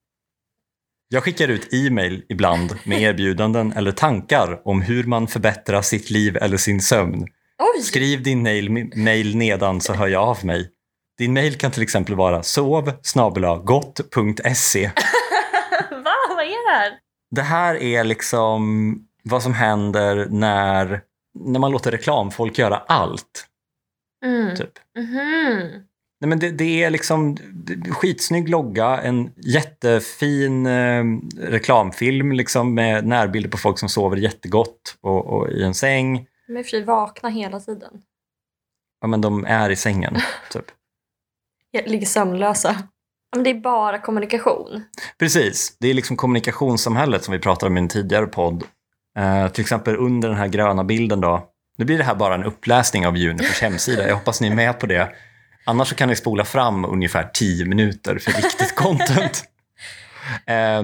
Jag 1.12 1.24
skickar 1.24 1.48
ut 1.48 1.74
e-mail 1.74 2.26
ibland 2.30 2.76
med 2.84 3.02
erbjudanden 3.02 3.74
eller 3.74 3.92
tankar 3.92 4.62
om 4.66 4.82
hur 4.82 5.04
man 5.04 5.28
förbättrar 5.28 5.82
sitt 5.82 6.10
liv 6.10 6.38
eller 6.38 6.58
sin 6.58 6.82
sömn. 6.82 7.28
Oj! 7.60 7.82
Skriv 7.84 8.24
din 8.24 8.44
mail, 8.96 9.36
nedan 9.38 9.82
så 9.82 9.94
hör 9.94 10.08
jag 10.08 10.24
av 10.24 10.46
mig. 10.46 10.70
Din 11.18 11.34
mail 11.34 11.58
kan 11.58 11.72
till 11.72 11.84
exempel 11.84 12.16
vara 12.16 12.44
sov 12.44 12.92
gott.se. 13.64 14.86
Va? 15.92 16.16
Vad 16.36 16.46
är 16.46 16.72
det 16.72 16.78
här? 16.78 16.92
Det 17.32 17.42
här 17.42 17.76
är 17.76 18.04
liksom 18.04 18.96
vad 19.24 19.44
som 19.44 19.54
händer 19.54 20.28
när, 20.30 21.02
när 21.40 21.60
man 21.60 21.72
låter 21.72 21.92
reklamfolk 21.92 22.58
göra 22.58 22.78
allt. 22.78 23.48
Mm. 24.26 24.56
Typ. 24.56 24.72
Mhm. 24.98 25.89
Nej, 26.22 26.30
men 26.30 26.40
det, 26.40 26.52
det 26.52 26.84
är 26.84 26.90
liksom 26.90 27.38
skitsnygg 27.90 28.50
logga, 28.50 28.98
en 28.98 29.32
jättefin 29.36 30.66
eh, 30.66 31.04
reklamfilm 31.38 32.32
liksom, 32.32 32.74
med 32.74 33.08
närbilder 33.08 33.50
på 33.50 33.58
folk 33.58 33.80
som 33.80 33.90
sover 33.90 34.18
jättegott 34.18 34.98
och, 35.02 35.26
och 35.26 35.50
i 35.50 35.64
en 35.64 35.74
säng. 35.74 36.26
De 36.48 36.54
är 36.54 36.60
i 36.60 36.62
och 36.62 36.66
för 36.66 36.70
sig 36.70 36.84
vakna 36.84 37.30
hela 37.30 37.60
tiden. 37.60 38.02
Ja, 39.02 39.08
men 39.08 39.22
de 39.22 39.46
är 39.46 39.70
i 39.70 39.76
sängen. 39.76 40.18
Typ. 40.52 40.66
Ligger 41.86 42.08
sömnlösa. 42.08 42.76
Ja, 43.32 43.38
Men 43.38 43.44
det 43.44 43.50
är 43.50 43.60
bara 43.60 44.00
kommunikation. 44.00 44.84
Precis, 45.20 45.78
det 45.80 45.88
är 45.88 45.94
liksom 45.94 46.18
kommunikationssamhället 46.18 47.24
som 47.24 47.32
vi 47.32 47.40
pratade 47.40 47.70
om 47.70 47.78
i 47.78 47.82
en 47.82 47.88
tidigare 47.88 48.28
podd. 48.28 48.64
Eh, 49.18 49.48
till 49.48 49.62
exempel 49.62 49.96
under 49.96 50.30
den 50.30 50.38
här 50.38 50.48
gröna 50.48 50.84
bilden 50.84 51.22
då. 51.22 51.50
Nu 51.78 51.86
blir 51.86 51.98
det 51.98 52.04
här 52.04 52.16
bara 52.16 52.36
en 52.36 52.44
uppläsning 52.44 53.08
av 53.08 53.18
Junipers 53.18 53.62
hemsida. 53.62 54.08
Jag 54.08 54.16
hoppas 54.16 54.42
ni 54.42 54.48
är 54.48 54.56
med 54.56 54.80
på 54.80 54.86
det. 54.86 55.16
Annars 55.66 55.94
kan 55.94 56.10
ni 56.10 56.16
spola 56.16 56.46
fram 56.46 56.86
ungefär 56.86 57.30
10 57.34 57.66
minuter 57.66 58.20
för 58.20 58.32
riktigt 58.32 58.76
content. 58.76 59.44
Eh, 60.46 60.84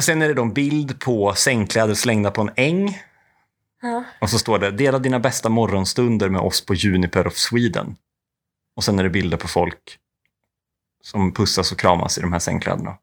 sen 0.00 0.22
är 0.22 0.28
det 0.28 0.34
då 0.34 0.42
en 0.42 0.52
bild 0.52 1.00
på 1.00 1.34
sängkläder 1.34 1.94
slängda 1.94 2.30
på 2.30 2.40
en 2.40 2.50
äng. 2.56 2.98
Ja. 3.82 4.04
Och 4.20 4.30
så 4.30 4.38
står 4.38 4.58
det 4.58 4.70
“Dela 4.70 4.98
dina 4.98 5.20
bästa 5.20 5.48
morgonstunder 5.48 6.28
med 6.28 6.40
oss 6.40 6.66
på 6.66 6.74
Juniper 6.74 7.26
of 7.26 7.36
Sweden”. 7.36 7.96
Och 8.76 8.84
sen 8.84 8.98
är 8.98 9.02
det 9.02 9.10
bilder 9.10 9.36
på 9.36 9.48
folk 9.48 9.98
som 11.02 11.34
pussas 11.34 11.72
och 11.72 11.78
kramas 11.78 12.18
i 12.18 12.20
de 12.20 12.32
här 12.32 12.38
sängkläderna. 12.38 12.96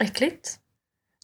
Äckligt. 0.00 0.56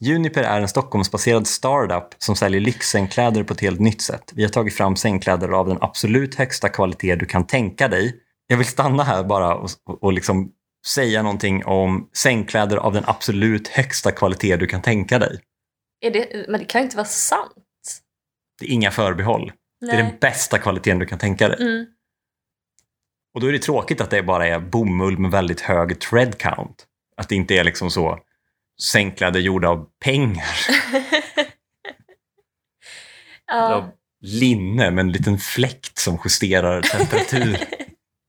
Juniper 0.00 0.43
är 0.43 0.61
en 0.61 0.69
Stockholmsbaserad 0.69 1.47
startup 1.47 2.15
som 2.19 2.37
säljer 2.37 2.61
lyxsängkläder 2.61 3.43
på 3.43 3.53
ett 3.53 3.61
helt 3.61 3.81
nytt 3.81 4.03
sätt. 4.03 4.33
Vi 4.35 4.43
har 4.43 4.50
tagit 4.50 4.75
fram 4.75 4.97
sängkläder 4.97 5.49
av 5.49 5.69
den 5.69 5.79
absolut 5.81 6.35
högsta 6.35 6.69
kvalitet 6.69 7.17
du 7.17 7.26
kan 7.26 7.47
tänka 7.47 7.88
dig. 7.88 8.21
Jag 8.47 8.57
vill 8.57 8.67
stanna 8.67 9.03
här 9.03 9.25
bara 9.25 9.55
och, 9.55 9.71
och 9.87 10.12
liksom 10.12 10.53
säga 10.87 11.23
någonting 11.23 11.65
om 11.65 12.11
sängkläder 12.12 12.76
av 12.76 12.93
den 12.93 13.05
absolut 13.07 13.69
högsta 13.69 14.12
kvalitet 14.12 14.57
du 14.57 14.67
kan 14.67 14.83
tänka 14.83 15.19
dig. 15.19 15.41
Det, 16.00 16.49
men 16.49 16.61
det 16.61 16.67
kan 16.67 16.81
ju 16.81 16.85
inte 16.85 16.97
vara 16.97 17.07
sant. 17.07 17.53
Det 18.61 18.67
är 18.67 18.71
inga 18.71 18.91
förbehåll. 18.91 19.53
Det 19.81 19.93
är 19.93 19.97
den 19.97 20.19
bästa 20.21 20.59
kvaliteten 20.59 20.99
du 20.99 21.07
kan 21.07 21.19
tänka 21.19 21.49
dig. 21.49 21.61
Mm. 21.61 21.87
Och 23.35 23.41
då 23.41 23.47
är 23.47 23.53
det 23.53 23.59
tråkigt 23.59 24.00
att 24.00 24.11
det 24.11 24.23
bara 24.23 24.47
är 24.47 24.61
bomull 24.61 25.19
med 25.19 25.31
väldigt 25.31 25.61
hög 25.61 26.00
thread 26.00 26.38
count. 26.38 26.87
Att 27.17 27.29
det 27.29 27.35
inte 27.35 27.55
är 27.55 27.65
liksom 27.65 27.91
så 27.91 28.19
sängkläder 28.83 29.41
gjorda 29.41 29.69
av 29.69 29.87
pengar. 30.05 30.57
ja. 33.47 33.75
Av 33.75 33.91
linne 34.21 34.91
med 34.91 35.03
en 35.03 35.12
liten 35.12 35.38
fläkt 35.38 35.99
som 35.99 36.19
justerar 36.25 36.83
temperatur. 36.83 37.59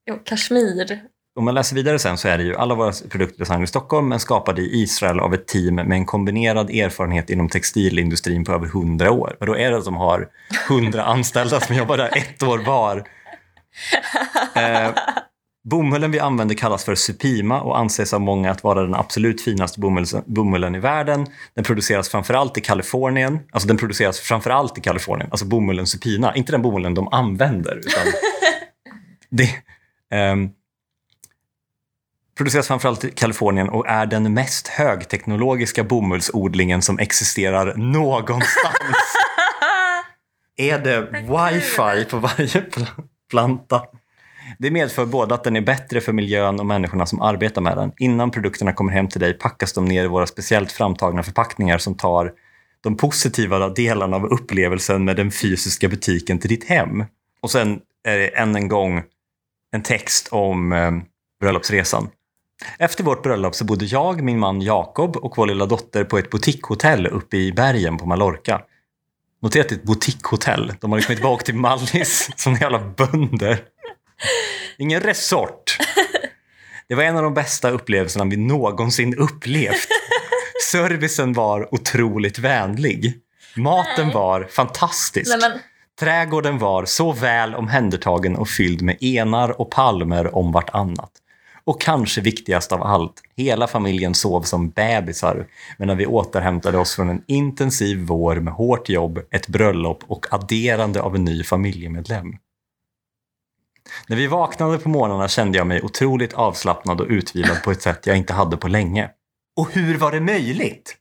Jo, 0.07 0.19
Kashmir. 0.23 1.01
Om 1.37 1.45
man 1.45 1.53
läser 1.53 1.75
vidare 1.75 1.99
sen 1.99 2.17
så 2.17 2.27
är 2.27 2.37
det 2.37 2.43
ju 2.43 2.55
alla 2.55 2.75
våra 2.75 2.91
produkter 3.09 3.39
designade 3.39 3.63
i 3.63 3.67
Stockholm 3.67 4.09
men 4.09 4.19
skapade 4.19 4.61
i 4.61 4.81
Israel 4.81 5.19
av 5.19 5.33
ett 5.33 5.47
team 5.47 5.75
med 5.75 5.91
en 5.91 6.05
kombinerad 6.05 6.69
erfarenhet 6.69 7.29
inom 7.29 7.49
textilindustrin 7.49 8.45
på 8.45 8.51
över 8.51 8.65
100 8.65 9.11
år. 9.11 9.37
Och 9.39 9.45
då 9.45 9.57
är 9.57 9.71
det 9.71 9.81
de 9.81 9.95
har 9.95 10.27
100 10.69 11.03
anställda 11.05 11.59
som 11.59 11.75
jobbar 11.75 11.97
där 11.97 12.17
ett 12.17 12.43
år 12.43 12.57
var. 12.57 13.03
Eh, 14.55 14.89
bomullen 15.69 16.11
vi 16.11 16.19
använder 16.19 16.55
kallas 16.55 16.83
för 16.85 16.95
Supima 16.95 17.61
och 17.61 17.79
anses 17.79 18.13
av 18.13 18.21
många 18.21 18.51
att 18.51 18.63
vara 18.63 18.81
den 18.81 18.95
absolut 18.95 19.41
finaste 19.41 19.79
bomullen 20.25 20.75
i 20.75 20.79
världen. 20.79 21.27
Den 21.53 21.63
produceras 21.63 22.09
framförallt 22.09 22.57
i 22.57 22.61
Kalifornien. 22.61 23.39
Alltså 23.51 23.67
den 23.67 23.77
produceras 23.77 24.19
framförallt 24.19 24.77
i 24.77 24.81
Kalifornien, 24.81 25.29
alltså 25.31 25.45
bomullen 25.45 25.87
Supina. 25.87 26.35
Inte 26.35 26.51
den 26.51 26.61
bomullen 26.61 26.93
de 26.93 27.07
använder. 27.07 27.75
Utan 27.75 28.05
det, 29.29 29.49
ehm, 30.13 30.49
produceras 32.37 32.67
framförallt 32.67 33.03
i 33.03 33.11
Kalifornien 33.11 33.69
och 33.69 33.87
är 33.87 34.05
den 34.05 34.33
mest 34.33 34.67
högteknologiska 34.67 35.83
bomullsodlingen 35.83 36.81
som 36.81 36.99
existerar 36.99 37.75
någonstans. 37.75 38.47
är 40.57 40.79
det 40.79 41.01
wifi 41.01 42.09
på 42.09 42.17
varje 42.17 42.61
pl- 42.61 43.03
planta? 43.29 43.81
Det 44.59 44.71
medför 44.71 45.05
både 45.05 45.35
att 45.35 45.43
den 45.43 45.55
är 45.55 45.61
bättre 45.61 46.01
för 46.01 46.13
miljön 46.13 46.59
och 46.59 46.65
människorna 46.65 47.05
som 47.05 47.21
arbetar 47.21 47.61
med 47.61 47.77
den. 47.77 47.91
Innan 47.97 48.31
produkterna 48.31 48.73
kommer 48.73 48.91
hem 48.91 49.07
till 49.07 49.21
dig 49.21 49.33
packas 49.33 49.73
de 49.73 49.85
ner 49.85 50.03
i 50.03 50.07
våra 50.07 50.27
speciellt 50.27 50.71
framtagna 50.71 51.23
förpackningar 51.23 51.77
som 51.77 51.95
tar 51.95 52.31
de 52.81 52.97
positiva 52.97 53.69
delarna 53.69 54.15
av 54.15 54.25
upplevelsen 54.25 55.05
med 55.05 55.15
den 55.15 55.31
fysiska 55.31 55.87
butiken 55.87 56.39
till 56.39 56.49
ditt 56.49 56.69
hem. 56.69 57.05
Och 57.41 57.51
sen 57.51 57.79
är 58.03 58.17
det 58.17 58.27
än 58.27 58.55
en 58.55 58.67
gång 58.67 59.03
en 59.71 59.83
text 59.83 60.27
om 60.31 60.71
eh, 60.71 60.91
bröllopsresan. 61.39 62.09
Efter 62.79 63.03
vårt 63.03 63.23
bröllop 63.23 63.55
så 63.55 63.65
bodde 63.65 63.85
jag, 63.85 64.21
min 64.21 64.39
man 64.39 64.61
Jakob 64.61 65.17
och 65.17 65.37
vår 65.37 65.47
lilla 65.47 65.65
dotter 65.65 66.03
på 66.03 66.17
ett 66.17 66.29
boutiquehotell 66.29 67.07
uppe 67.07 67.37
i 67.37 67.51
bergen 67.51 67.97
på 67.97 68.05
Mallorca. 68.05 68.61
Notera 69.41 69.61
att 69.61 69.69
det 69.69 69.75
är 69.75 69.79
ett 69.79 69.83
boutiquehotell. 69.83 70.73
De 70.79 70.91
har 70.91 70.97
liksom 70.97 71.11
inte 71.11 71.23
bara 71.23 71.33
åkt 71.33 71.45
till 71.45 71.55
Mallis 71.55 72.29
som 72.35 72.53
jävla 72.53 72.79
bönder. 72.79 73.59
Ingen 74.77 75.01
resort. 75.01 75.77
Det 76.87 76.95
var 76.95 77.03
en 77.03 77.17
av 77.17 77.23
de 77.23 77.33
bästa 77.33 77.69
upplevelserna 77.69 78.25
vi 78.25 78.37
någonsin 78.37 79.15
upplevt. 79.15 79.87
Servicen 80.71 81.33
var 81.33 81.73
otroligt 81.73 82.39
vänlig. 82.39 83.13
Maten 83.55 84.11
var 84.11 84.43
fantastisk. 84.43 85.29
Nej, 85.29 85.49
men, 85.49 85.59
Trädgården 85.99 86.57
var 86.57 86.85
så 86.85 87.11
väl 87.11 87.55
omhändertagen 87.55 88.35
och 88.35 88.49
fylld 88.49 88.81
med 88.81 89.03
enar 89.03 89.61
och 89.61 89.71
palmer 89.71 90.35
om 90.35 90.51
vartannat. 90.51 91.11
Och 91.63 91.81
kanske 91.81 92.21
viktigast 92.21 92.71
av 92.71 92.83
allt, 92.83 93.21
hela 93.35 93.67
familjen 93.67 94.13
sov 94.13 94.41
som 94.41 94.69
bebisar 94.69 95.47
medan 95.77 95.97
vi 95.97 96.05
återhämtade 96.05 96.77
oss 96.77 96.95
från 96.95 97.09
en 97.09 97.23
intensiv 97.27 97.97
vår 97.97 98.35
med 98.35 98.53
hårt 98.53 98.89
jobb, 98.89 99.19
ett 99.31 99.47
bröllop 99.47 100.03
och 100.07 100.33
adderande 100.33 101.01
av 101.01 101.15
en 101.15 101.25
ny 101.25 101.43
familjemedlem. 101.43 102.37
När 104.07 104.17
vi 104.17 104.27
vaknade 104.27 104.77
på 104.77 104.89
morgnarna 104.89 105.27
kände 105.27 105.57
jag 105.57 105.67
mig 105.67 105.81
otroligt 105.81 106.33
avslappnad 106.33 107.01
och 107.01 107.07
utvilad 107.09 107.63
på 107.63 107.71
ett 107.71 107.81
sätt 107.81 108.07
jag 108.07 108.17
inte 108.17 108.33
hade 108.33 108.57
på 108.57 108.67
länge. 108.67 109.09
Och 109.55 109.71
hur 109.73 109.97
var 109.97 110.11
det 110.11 110.19
möjligt? 110.19 110.97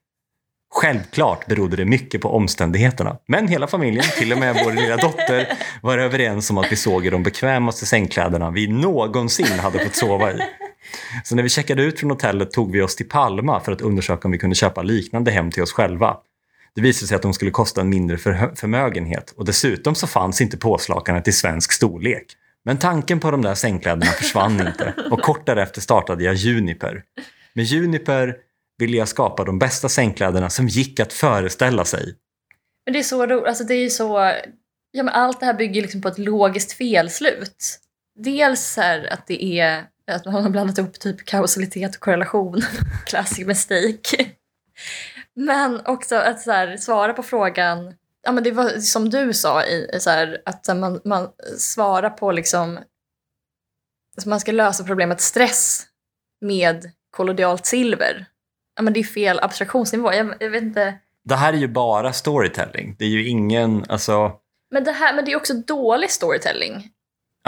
Självklart 0.74 1.46
berodde 1.46 1.76
det 1.76 1.84
mycket 1.84 2.20
på 2.20 2.28
omständigheterna. 2.28 3.16
Men 3.28 3.48
hela 3.48 3.66
familjen, 3.66 4.04
till 4.18 4.32
och 4.32 4.38
med 4.38 4.56
vår 4.64 4.72
lilla 4.72 4.96
dotter, 4.96 5.52
var 5.82 5.98
överens 5.98 6.50
om 6.50 6.58
att 6.58 6.72
vi 6.72 6.76
såg 6.76 7.06
i 7.06 7.10
de 7.10 7.22
bekvämaste 7.22 7.86
sängkläderna 7.86 8.50
vi 8.50 8.68
någonsin 8.68 9.58
hade 9.58 9.78
fått 9.78 9.94
sova 9.96 10.32
i. 10.32 10.38
Så 11.24 11.36
när 11.36 11.42
vi 11.42 11.48
checkade 11.48 11.82
ut 11.82 12.00
från 12.00 12.10
hotellet 12.10 12.50
tog 12.50 12.72
vi 12.72 12.82
oss 12.82 12.96
till 12.96 13.08
Palma 13.08 13.60
för 13.60 13.72
att 13.72 13.80
undersöka 13.80 14.28
om 14.28 14.32
vi 14.32 14.38
kunde 14.38 14.56
köpa 14.56 14.82
liknande 14.82 15.30
hem 15.30 15.50
till 15.50 15.62
oss 15.62 15.72
själva. 15.72 16.16
Det 16.74 16.80
visade 16.80 17.08
sig 17.08 17.16
att 17.16 17.22
de 17.22 17.34
skulle 17.34 17.50
kosta 17.50 17.80
en 17.80 17.88
mindre 17.88 18.18
för 18.18 18.52
förmögenhet 18.56 19.34
och 19.36 19.44
dessutom 19.44 19.94
så 19.94 20.06
fanns 20.06 20.40
inte 20.40 20.56
påslakanet 20.56 21.28
i 21.28 21.32
svensk 21.32 21.72
storlek. 21.72 22.26
Men 22.64 22.78
tanken 22.78 23.20
på 23.20 23.30
de 23.30 23.42
där 23.42 23.54
sängkläderna 23.54 24.12
försvann 24.12 24.60
inte 24.60 24.94
och 25.10 25.22
kort 25.22 25.46
därefter 25.46 25.80
startade 25.80 26.24
jag 26.24 26.34
Juniper. 26.34 27.02
Med 27.54 27.64
Juniper 27.64 28.36
ville 28.78 28.96
jag 28.96 29.08
skapa 29.08 29.44
de 29.44 29.58
bästa 29.58 29.88
sängkläderna 29.88 30.50
som 30.50 30.68
gick 30.68 31.00
att 31.00 31.12
föreställa 31.12 31.84
sig. 31.84 32.16
men 32.84 32.92
det 32.92 32.98
är 32.98 33.02
så 33.02 33.26
roligt. 33.26 33.46
Alltså, 33.46 33.64
det 33.64 33.74
är 33.74 33.82
ju 33.82 33.90
så... 33.90 34.32
Ja, 34.90 35.02
men 35.02 35.08
allt 35.08 35.40
det 35.40 35.46
här 35.46 35.54
bygger 35.54 35.82
liksom 35.82 36.00
på 36.02 36.08
ett 36.08 36.18
logiskt 36.18 36.72
felslut. 36.72 37.80
Dels 38.18 38.76
här 38.76 39.12
att 39.12 39.26
det 39.26 39.60
är 39.60 39.86
att 40.06 40.24
man 40.24 40.42
har 40.42 40.50
blandat 40.50 40.78
ihop 40.78 41.00
typ 41.00 41.24
kausalitet 41.24 41.94
och 41.94 42.00
korrelation. 42.00 42.62
Classic 43.06 43.46
mistake. 43.46 44.30
Men 45.34 45.86
också 45.86 46.16
att 46.16 46.40
så 46.40 46.50
här, 46.50 46.76
svara 46.76 47.12
på 47.12 47.22
frågan... 47.22 47.94
Ja, 48.22 48.32
men 48.32 48.44
det 48.44 48.50
var 48.50 48.70
som 48.78 49.10
du 49.10 49.32
sa, 49.32 49.64
i, 49.64 49.98
så 50.00 50.10
här, 50.10 50.42
att 50.44 50.66
så 50.66 50.72
här, 50.72 50.78
man, 50.78 51.00
man 51.04 51.28
svarar 51.58 52.10
på 52.10 52.32
liksom... 52.32 52.78
Alltså 54.16 54.28
man 54.28 54.40
ska 54.40 54.52
lösa 54.52 54.84
problemet 54.84 55.20
stress 55.20 55.86
med 56.40 56.90
kollodialt 57.10 57.66
silver. 57.66 58.26
Ja, 58.76 58.82
men 58.82 58.92
det 58.92 59.00
är 59.00 59.04
fel 59.04 59.38
abstraktionsnivå. 59.42 60.12
Jag, 60.12 60.34
jag 60.40 60.50
vet 60.50 60.62
inte... 60.62 60.98
Det 61.24 61.34
här 61.34 61.52
är 61.52 61.56
ju 61.56 61.68
bara 61.68 62.12
storytelling. 62.12 62.96
Det 62.98 63.04
är 63.04 63.08
ju 63.08 63.28
ingen, 63.28 63.84
alltså 63.88 64.32
Men 64.70 64.84
det, 64.84 64.92
här, 64.92 65.14
men 65.14 65.24
det 65.24 65.32
är 65.32 65.36
också 65.36 65.54
dålig 65.54 66.10
storytelling. 66.10 66.90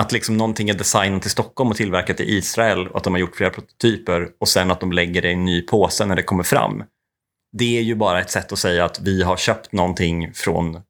att 0.01 0.13
liksom 0.13 0.37
någonting 0.37 0.71
är 0.71 0.75
designat 0.75 1.27
i 1.27 1.29
Stockholm 1.29 1.71
och 1.71 1.77
tillverkat 1.77 2.21
i 2.21 2.25
Israel 2.25 2.89
och 2.89 2.97
att 2.97 3.05
de 3.05 3.13
har 3.13 3.21
gjort 3.21 3.37
flera 3.37 3.51
prototyper 3.51 4.29
och 4.41 4.49
sen 4.49 4.71
att 4.71 4.81
de 4.81 4.93
lägger 4.93 5.23
det 5.23 5.29
i 5.29 5.33
en 5.33 5.45
ny 5.45 5.63
påse 5.63 6.07
när 6.07 6.17
det 6.17 6.23
kommer 6.23 6.43
fram. 6.43 6.85
Det 7.53 7.79
är 7.79 7.83
ju 7.83 7.95
bara 7.95 8.21
ett 8.21 8.31
sätt 8.31 8.53
att 8.53 8.59
säga 8.59 8.85
att 8.85 9.01
vi 9.01 9.23
har 9.23 9.37
köpt 9.37 9.73
någonting 9.73 10.33
från 10.35 10.81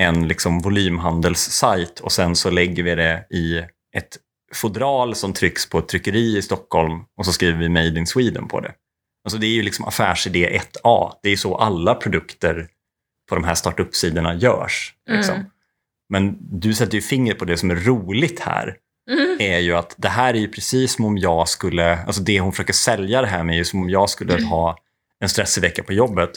en 0.00 0.28
liksom 0.28 0.60
volymhandelssajt 0.60 2.00
och 2.00 2.12
sen 2.12 2.36
så 2.36 2.50
lägger 2.50 2.82
vi 2.82 2.94
det 2.94 3.26
i 3.30 3.58
ett 3.96 4.18
fodral 4.54 5.14
som 5.14 5.32
trycks 5.32 5.68
på 5.70 5.78
ett 5.78 5.88
tryckeri 5.88 6.36
i 6.38 6.42
Stockholm 6.42 7.04
och 7.18 7.26
så 7.26 7.32
skriver 7.32 7.58
vi 7.58 7.68
Made 7.68 7.98
in 7.98 8.06
Sweden 8.06 8.48
på 8.48 8.60
det. 8.60 8.72
Alltså 9.24 9.38
det 9.38 9.46
är 9.46 9.50
ju 9.50 9.62
liksom 9.62 9.84
affärsidé 9.84 10.60
1A. 10.60 11.12
Det 11.22 11.30
är 11.30 11.36
så 11.36 11.56
alla 11.56 11.94
produkter 11.94 12.68
på 13.28 13.34
de 13.34 13.44
här 13.44 13.54
startup-sidorna 13.54 14.34
görs. 14.34 14.94
Liksom. 15.10 15.34
Mm. 15.34 15.46
Men 16.08 16.36
du 16.40 16.74
sätter 16.74 16.94
ju 16.94 17.02
fingret 17.02 17.38
på 17.38 17.44
det 17.44 17.56
som 17.56 17.70
är 17.70 17.76
roligt 17.76 18.40
här. 18.40 18.76
Mm. 19.10 19.36
är 19.40 19.58
ju 19.58 19.76
att 19.76 19.94
det 19.98 20.08
här 20.08 20.34
är 20.34 20.38
ju 20.38 20.48
precis 20.48 20.92
som 20.92 21.04
om 21.04 21.18
jag 21.18 21.48
skulle, 21.48 21.98
alltså 22.04 22.22
det 22.22 22.40
hon 22.40 22.52
försöker 22.52 22.72
sälja 22.72 23.20
det 23.20 23.26
här 23.26 23.44
med 23.44 23.54
är 23.54 23.58
ju 23.58 23.64
som 23.64 23.82
om 23.82 23.90
jag 23.90 24.10
skulle 24.10 24.44
ha 24.44 24.78
en 25.20 25.28
stressig 25.28 25.62
vecka 25.62 25.82
på 25.82 25.92
jobbet. 25.92 26.30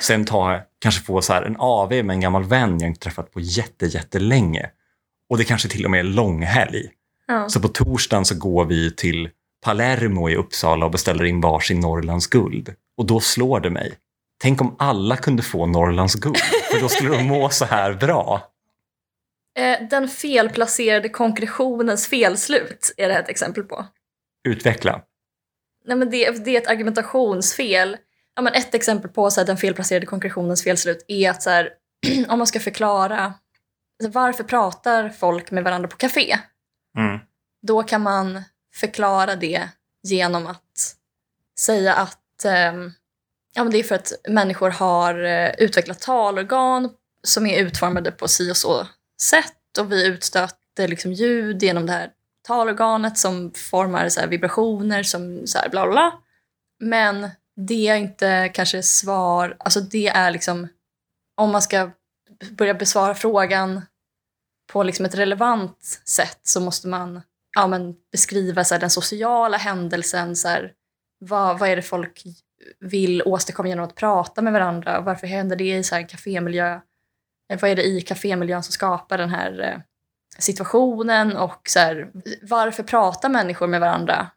Sen 0.00 0.24
ta, 0.24 0.60
kanske 0.78 1.04
få 1.04 1.22
så 1.22 1.32
här 1.32 1.42
en 1.42 1.56
AV 1.58 1.90
med 1.90 2.10
en 2.10 2.20
gammal 2.20 2.44
vän 2.44 2.80
jag 2.80 2.90
inte 2.90 3.00
träffat 3.00 3.32
på 3.32 3.40
jätte, 3.40 3.86
jättelänge. 3.86 4.70
Och 5.30 5.38
det 5.38 5.44
kanske 5.44 5.68
till 5.68 5.84
och 5.84 5.90
med 5.90 6.00
är 6.00 6.04
långhelg. 6.04 6.90
Ja. 7.26 7.48
Så 7.48 7.60
på 7.60 7.68
torsdagen 7.68 8.24
så 8.24 8.38
går 8.38 8.64
vi 8.64 8.94
till 8.94 9.30
Palermo 9.64 10.30
i 10.30 10.36
Uppsala 10.36 10.86
och 10.86 10.92
beställer 10.92 11.24
in 11.24 11.40
varsin 11.40 11.80
Norrlands 11.80 12.26
guld. 12.26 12.74
Och 12.96 13.06
då 13.06 13.20
slår 13.20 13.60
det 13.60 13.70
mig. 13.70 13.98
Tänk 14.42 14.60
om 14.60 14.76
alla 14.78 15.16
kunde 15.16 15.42
få 15.42 15.66
Norrlands 15.66 16.14
guld, 16.14 16.38
för 16.72 16.80
då 16.80 16.88
skulle 16.88 17.16
de 17.16 17.22
må 17.22 17.48
så 17.50 17.64
här 17.64 17.94
bra. 17.94 18.42
Eh, 19.58 19.88
Den 19.90 20.08
felplacerade 20.08 21.08
konkretionens 21.08 22.06
felslut 22.06 22.94
är 22.96 23.08
det 23.08 23.14
här 23.14 23.22
ett 23.22 23.28
exempel 23.28 23.62
på. 23.62 23.86
Utveckla. 24.48 25.02
Nej, 25.86 25.96
men 25.96 26.10
det, 26.10 26.44
det 26.44 26.56
är 26.56 26.60
ett 26.60 26.70
argumentationsfel. 26.70 27.96
Ja, 28.36 28.42
men 28.42 28.52
ett 28.52 28.74
exempel 28.74 29.10
på 29.10 29.30
så 29.30 29.40
här, 29.40 29.46
den 29.46 29.56
felplacerade 29.56 30.06
konkretionens 30.06 30.64
felslut 30.64 31.04
är 31.08 31.30
att 31.30 31.42
så 31.42 31.50
här, 31.50 31.70
om 32.28 32.38
man 32.38 32.46
ska 32.46 32.60
förklara 32.60 33.34
alltså, 34.02 34.18
varför 34.18 34.44
pratar 34.44 35.08
folk 35.08 35.50
med 35.50 35.64
varandra 35.64 35.88
på 35.88 35.96
café? 35.96 36.38
Mm. 36.98 37.18
Då 37.66 37.82
kan 37.82 38.02
man 38.02 38.42
förklara 38.74 39.36
det 39.36 39.68
genom 40.02 40.46
att 40.46 40.96
säga 41.58 41.94
att 41.94 42.44
ehm, 42.44 42.92
ja, 43.54 43.64
men 43.64 43.72
det 43.72 43.78
är 43.78 43.82
för 43.82 43.94
att 43.94 44.12
människor 44.28 44.70
har 44.70 45.24
eh, 45.24 45.50
utvecklat 45.58 46.00
talorgan 46.00 46.90
som 47.22 47.46
är 47.46 47.62
utformade 47.62 48.10
på 48.10 48.28
si 48.28 48.52
och 48.52 48.56
så 48.56 48.86
sätt 49.22 49.78
och 49.78 49.92
vi 49.92 50.06
utstöter 50.06 50.88
liksom 50.88 51.12
ljud 51.12 51.62
genom 51.62 51.86
det 51.86 51.92
här 51.92 52.10
talorganet 52.42 53.18
som 53.18 53.52
formar 53.52 54.08
så 54.08 54.20
här 54.20 54.26
vibrationer 54.26 55.02
som 55.02 55.46
så 55.46 55.58
här 55.58 55.68
bla 55.68 55.84
bla 55.84 55.92
bla. 55.92 56.12
Men 56.80 57.30
det 57.56 57.88
är 57.88 57.96
inte 57.96 58.50
kanske 58.54 58.82
svar, 58.82 59.56
alltså 59.58 59.80
det 59.80 60.08
är 60.08 60.30
liksom 60.30 60.68
om 61.36 61.50
man 61.50 61.62
ska 61.62 61.90
börja 62.50 62.74
besvara 62.74 63.14
frågan 63.14 63.82
på 64.72 64.82
liksom 64.82 65.06
ett 65.06 65.14
relevant 65.14 66.00
sätt 66.04 66.40
så 66.42 66.60
måste 66.60 66.88
man 66.88 67.22
ja, 67.54 67.66
men 67.66 67.94
beskriva 68.12 68.64
så 68.64 68.74
här, 68.74 68.80
den 68.80 68.90
sociala 68.90 69.56
händelsen. 69.56 70.36
Så 70.36 70.48
här, 70.48 70.72
vad, 71.18 71.58
vad 71.58 71.68
är 71.68 71.76
det 71.76 71.82
folk 71.82 72.22
vill 72.80 73.22
åstadkomma 73.22 73.68
genom 73.68 73.84
att 73.84 73.94
prata 73.94 74.42
med 74.42 74.52
varandra? 74.52 75.00
Varför 75.00 75.26
händer 75.26 75.56
det 75.56 75.76
i 75.76 75.82
så 75.82 75.94
här, 75.94 76.02
en 76.02 76.08
kafémiljö? 76.08 76.80
Eh, 77.50 77.60
vad 77.60 77.70
är 77.70 77.76
det 77.76 77.84
i 77.84 78.00
kafémiljön 78.00 78.62
som 78.62 78.72
skapar 78.72 79.18
den 79.18 79.30
här 79.30 79.60
eh, 79.60 79.80
situationen? 80.38 81.36
Och 81.36 81.60
så 81.68 81.78
här, 81.78 82.10
varför 82.42 82.82
pratar 82.82 83.28
människor 83.28 83.66
med 83.66 83.80
varandra? 83.80 84.30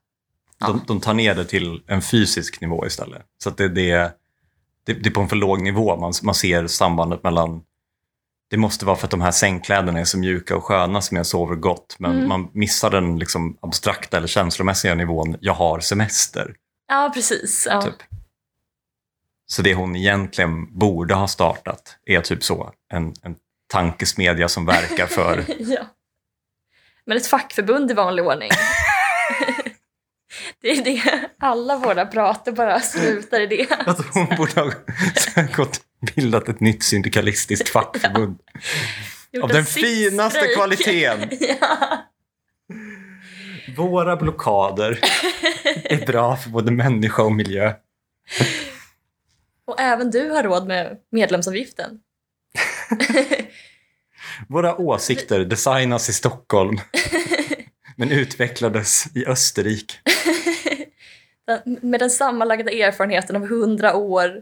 Ja. 0.59 0.67
De, 0.67 0.81
de 0.87 1.01
tar 1.01 1.13
ner 1.13 1.35
det 1.35 1.45
till 1.45 1.83
en 1.87 2.01
fysisk 2.01 2.61
nivå 2.61 2.85
istället. 2.85 3.21
Så 3.43 3.49
att 3.49 3.57
det, 3.57 3.69
det, 3.69 4.17
det, 4.83 4.93
det 4.93 5.09
är 5.09 5.13
på 5.13 5.21
en 5.21 5.29
för 5.29 5.35
låg 5.35 5.61
nivå. 5.61 5.97
Man, 5.97 6.13
man 6.23 6.35
ser 6.35 6.67
sambandet 6.67 7.23
mellan... 7.23 7.61
Det 8.49 8.57
måste 8.57 8.85
vara 8.85 8.95
för 8.95 9.07
att 9.07 9.11
de 9.11 9.21
här 9.21 9.31
sängkläderna 9.31 9.99
är 9.99 10.03
så 10.05 10.17
mjuka 10.17 10.55
och 10.55 10.63
sköna 10.63 11.01
som 11.01 11.17
jag 11.17 11.25
sover 11.25 11.55
gott. 11.55 11.95
Men 11.99 12.11
Mm. 12.15 12.27
man 12.27 12.49
missar 12.53 12.89
den 12.89 13.19
liksom 13.19 13.57
abstrakta 13.61 14.17
eller 14.17 14.27
känslomässiga 14.27 14.95
nivån. 14.95 15.37
Jag 15.41 15.53
har 15.53 15.79
semester. 15.79 16.55
Ja, 16.87 17.11
precis. 17.13 17.67
Ja. 17.69 17.81
Typ. 17.81 17.93
Så 19.45 19.61
det 19.61 19.73
hon 19.73 19.95
egentligen 19.95 20.77
borde 20.79 21.13
ha 21.13 21.27
startat 21.27 21.97
är 22.05 22.21
typ 22.21 22.43
så. 22.43 22.71
En, 22.93 23.13
en 23.21 23.35
tankesmedja 23.67 24.49
som 24.49 24.65
verkar 24.65 25.05
för... 25.07 25.45
ja. 25.59 25.81
Men 27.05 27.17
ett 27.17 27.27
fackförbund 27.27 27.91
i 27.91 27.93
vanlig 27.93 28.25
ordning. 28.25 28.49
det 30.61 30.69
är 30.71 30.83
det. 30.83 31.29
Alla 31.39 31.77
våra 31.77 32.05
prater 32.05 32.51
bara 32.51 32.79
slutar 32.79 33.39
i 33.41 33.47
det. 33.47 33.71
att 33.71 34.13
hon 34.13 34.27
borde 34.37 34.61
ha 34.61 34.71
gått 35.55 35.81
bildat 36.15 36.49
ett 36.49 36.59
nytt 36.59 36.83
syndikalistiskt 36.83 37.69
fackförbund. 37.69 38.39
Gjort 39.31 39.43
Av 39.43 39.49
en 39.49 39.55
den 39.55 39.65
finaste 39.65 40.39
sittstrejk. 40.39 40.55
kvaliteten. 40.55 41.29
ja. 41.61 41.97
Våra 43.77 44.15
blockader 44.15 44.99
är 45.83 46.05
bra 46.05 46.35
för 46.35 46.49
både 46.49 46.71
människa 46.71 47.23
och 47.23 47.31
miljö. 47.31 47.73
Och 49.65 49.79
även 49.79 50.11
du 50.11 50.29
har 50.29 50.43
råd 50.43 50.67
med 50.67 50.97
medlemsavgiften. 51.11 51.99
Våra 54.47 54.75
åsikter 54.77 55.45
designas 55.45 56.09
i 56.09 56.13
Stockholm 56.13 56.79
men 57.95 58.11
utvecklades 58.11 59.05
i 59.15 59.25
Österrike. 59.25 59.93
Med 61.81 61.99
den 61.99 62.09
sammanlagda 62.09 62.71
erfarenheten 62.71 63.35
av 63.35 63.47
hundra 63.47 63.95
år 63.95 64.41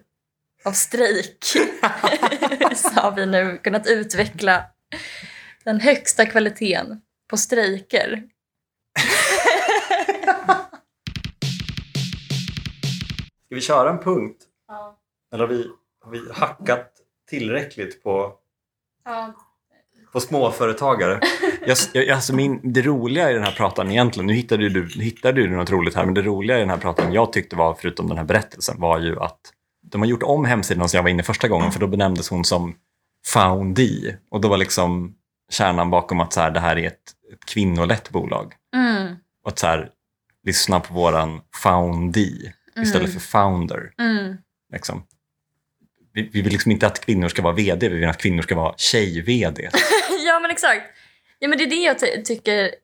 av 0.66 0.72
strejk 0.72 1.46
så 2.76 2.90
har 2.90 3.12
vi 3.16 3.26
nu 3.26 3.60
kunnat 3.64 3.88
utveckla 3.88 4.64
den 5.64 5.80
högsta 5.80 6.26
kvaliteten 6.26 7.02
på 7.30 7.38
strejker. 7.38 8.24
Ska 13.46 13.56
vi 13.56 13.62
köra 13.62 13.90
en 13.90 14.00
punkt? 14.00 14.38
Ja. 14.68 14.98
Eller 15.34 15.44
har 15.48 15.54
vi, 15.54 15.68
har 16.06 16.12
vi 16.12 16.22
hackat 16.34 16.92
tillräckligt 17.30 18.04
på, 18.04 18.34
Ja. 19.06 19.34
på 20.12 20.20
småföretagare? 20.20 21.20
Jag, 21.68 21.78
jag, 21.94 22.10
alltså 22.10 22.36
min, 22.36 22.74
det 22.74 22.82
roliga 22.82 23.32
i 23.32 23.34
den 23.34 23.44
här 23.44 23.52
pratan 23.52 23.92
egentligen, 23.92 24.28
nu 24.28 24.34
hittade 24.34 24.70
du, 24.70 24.90
hittade 25.02 25.42
du 25.42 25.50
något 25.56 25.70
roligt 25.70 25.96
här, 25.96 26.06
men 26.06 26.14
det 26.14 26.22
roliga 26.22 26.58
i 26.58 26.60
den 26.60 26.70
här 26.70 26.78
pratan 26.78 27.14
jag 27.14 27.34
tyckte 27.34 27.56
var, 27.56 27.74
förutom 27.74 28.08
den 28.08 28.18
här 28.18 28.26
berättelsen, 28.26 28.80
var 28.80 29.00
ju 29.00 29.20
att 29.20 29.40
de 29.92 30.02
har 30.02 30.08
gjort 30.08 30.24
om 30.24 30.46
hemsidan 30.46 30.90
som 30.90 30.98
jag 30.98 31.04
var 31.04 31.10
inne 31.10 31.24
första 31.24 31.48
gången, 31.48 31.72
för 31.72 31.80
då 31.80 31.88
benämndes 31.88 32.30
hon 32.30 32.46
som 32.46 32.76
Foundie. 33.26 34.18
Och 34.30 34.42
då 34.42 34.48
var 34.48 34.58
liksom 34.58 35.16
kärnan 35.52 35.90
bakom 35.90 36.20
att 36.20 36.34
så 36.34 36.42
här, 36.42 36.52
det 36.52 36.60
här 36.60 36.78
är 36.78 36.88
ett, 36.88 36.94
ett 37.34 37.46
kvinnolett 37.46 38.10
bolag. 38.10 38.54
Mm. 38.76 39.16
Och 39.44 39.52
att 39.52 39.60
så 39.60 39.68
här, 39.68 39.90
lyssna 40.44 40.80
på 40.80 40.94
våran 40.94 41.42
Foundie 41.64 42.54
istället 42.82 43.14
för 43.14 43.20
Founder. 43.20 43.94
Mm. 43.98 44.38
Liksom. 44.74 45.04
Vi, 46.14 46.30
vi 46.34 46.42
vill 46.42 46.54
liksom 46.54 46.72
inte 46.72 46.88
att 46.88 47.06
kvinnor 47.06 47.28
ska 47.28 47.42
vara 47.42 47.54
VD, 47.54 47.90
vi 47.90 47.96
vill 47.96 48.10
att 48.10 48.18
kvinnor 48.18 48.42
ska 48.42 48.56
vara 48.56 48.74
tjej-VD. 48.78 49.70
ja 50.26 50.40
men 50.40 50.52
exakt. 50.52 50.92
Ja 51.40 51.48
men 51.48 51.58
det 51.58 51.64
är 51.64 51.70
det 51.70 51.76
jag 51.76 52.00
ty- 52.00 52.24
tycker 52.24 52.76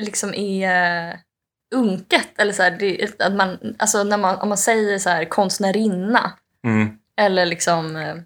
liksom 0.00 0.34
är 0.34 1.10
uh, 1.12 1.18
unket. 1.74 2.28
Eller 2.38 2.52
så 2.52 2.62
här, 2.62 2.70
det, 2.70 3.20
att 3.22 3.32
man, 3.32 3.76
alltså 3.78 4.04
när 4.04 4.18
man, 4.18 4.36
om 4.36 4.48
man 4.48 4.58
säger 4.58 4.98
så 4.98 5.10
här 5.10 5.24
konstnärinna 5.24 6.32
Mm. 6.64 6.98
eller 7.16 7.46
liksom 7.46 7.96
uh, 7.96 8.16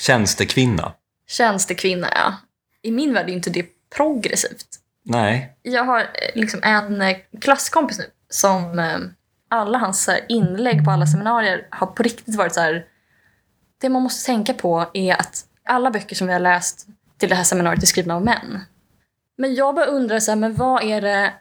Tjänstekvinna. 0.00 0.92
tjänstekvinna. 1.28 2.08
Ja. 2.14 2.34
I 2.82 2.90
min 2.90 3.14
värld 3.14 3.28
är 3.28 3.32
inte 3.32 3.50
det 3.50 3.66
progressivt. 3.96 4.66
Nej. 5.02 5.56
Jag 5.62 5.84
har 5.84 6.00
eh, 6.00 6.06
liksom 6.34 6.60
en 6.62 7.02
eh, 7.02 7.16
klasskompis 7.40 7.98
nu 7.98 8.04
som 8.28 8.78
eh, 8.78 8.98
alla 9.48 9.78
hans 9.78 10.06
här, 10.06 10.20
inlägg 10.28 10.84
på 10.84 10.90
alla 10.90 11.06
seminarier 11.06 11.66
har 11.70 11.86
på 11.86 12.02
riktigt 12.02 12.34
varit 12.34 12.54
så 12.54 12.60
här. 12.60 12.84
Det 13.80 13.88
man 13.88 14.02
måste 14.02 14.26
tänka 14.26 14.54
på 14.54 14.90
är 14.94 15.14
att 15.14 15.44
alla 15.64 15.90
böcker 15.90 16.16
som 16.16 16.26
vi 16.26 16.32
har 16.32 16.40
läst 16.40 16.86
till 17.18 17.28
det 17.28 17.34
här 17.34 17.44
seminariet 17.44 17.82
är 17.82 17.86
skrivna 17.86 18.14
av 18.14 18.24
män. 18.24 18.60
Men 19.38 19.54
jag 19.54 19.74
bara 19.74 19.86
undrar 19.86 20.20
så 20.20 20.30
här, 20.30 20.36
men 20.36 20.54
vad 20.54 20.82
är 20.82 21.00
det 21.00 21.32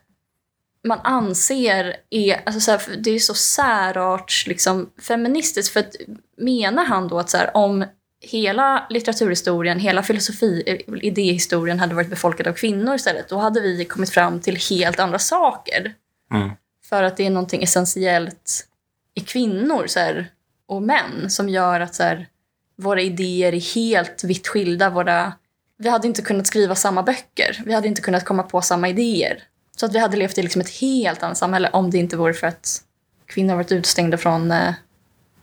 man 0.88 1.00
anser 1.04 1.96
är, 2.10 2.42
alltså 2.46 2.62
så 2.62 2.72
här, 2.72 2.82
det 2.98 3.12
är 3.12 3.20
så 3.20 3.34
särarts 3.34 4.48
liksom 4.48 4.90
feministiskt 5.08 5.74
för 5.74 5.80
att 5.80 5.96
menar 6.38 6.86
han 6.86 7.08
då 7.08 7.20
att 7.20 7.30
så 7.30 7.38
här, 7.38 7.58
om 7.58 7.86
hela 8.22 8.88
litteraturhistorien, 8.90 9.80
hela 9.80 10.04
filosofi, 10.04 10.84
idéhistorien 11.02 11.80
hade 11.80 11.96
varit 11.96 12.10
befolkad 12.10 12.48
av 12.48 12.54
kvinnor 12.54 12.96
istället, 12.96 13.30
då 13.30 13.38
hade 13.38 13.62
vi 13.62 13.86
kommit 13.86 14.10
fram 14.10 14.42
till 14.42 14.56
helt 14.70 15.00
andra 15.00 15.20
saker. 15.20 15.94
Mm. 16.34 16.50
För 16.90 17.04
att 17.04 17.18
det 17.18 17.26
är 17.26 17.30
någonting 17.30 17.64
essentiellt 17.64 18.68
i 19.14 19.20
kvinnor 19.20 19.88
så 19.88 20.00
här, 20.00 20.32
och 20.68 20.82
män 20.84 21.30
som 21.30 21.50
gör 21.50 21.80
att 21.80 21.96
så 21.96 22.04
här, 22.04 22.28
våra 22.76 23.02
idéer 23.02 23.54
är 23.54 23.76
helt 23.76 24.24
vitt 24.24 24.48
skilda. 24.48 24.90
Våra, 24.90 25.34
vi 25.78 25.90
hade 25.90 26.08
inte 26.08 26.22
kunnat 26.22 26.48
skriva 26.48 26.76
samma 26.76 27.04
böcker. 27.04 27.62
Vi 27.66 27.74
hade 27.74 27.88
inte 27.88 28.02
kunnat 28.02 28.26
komma 28.26 28.44
på 28.44 28.62
samma 28.62 28.90
idéer. 28.90 29.44
Så 29.80 29.86
att 29.86 29.94
vi 29.96 30.00
hade 30.00 30.18
levt 30.18 30.38
i 30.38 30.42
liksom 30.42 30.62
ett 30.62 30.70
helt 30.70 31.24
annat 31.24 31.38
samhälle 31.38 31.70
om 31.74 31.92
det 31.92 31.98
inte 31.98 32.18
vore 32.18 32.34
för 32.34 32.48
att 32.48 32.82
kvinnor 33.26 33.56
varit 33.56 33.72
utestängda 33.72 34.18
från 34.18 34.52
eh, 34.52 34.74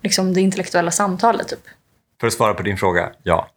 liksom 0.02 0.34
det 0.34 0.40
intellektuella 0.40 0.90
samtalet. 0.90 1.48
Typ. 1.48 1.60
För 2.20 2.26
att 2.26 2.32
svara 2.32 2.54
på 2.54 2.62
din 2.62 2.76
fråga, 2.76 3.12
ja. 3.22 3.48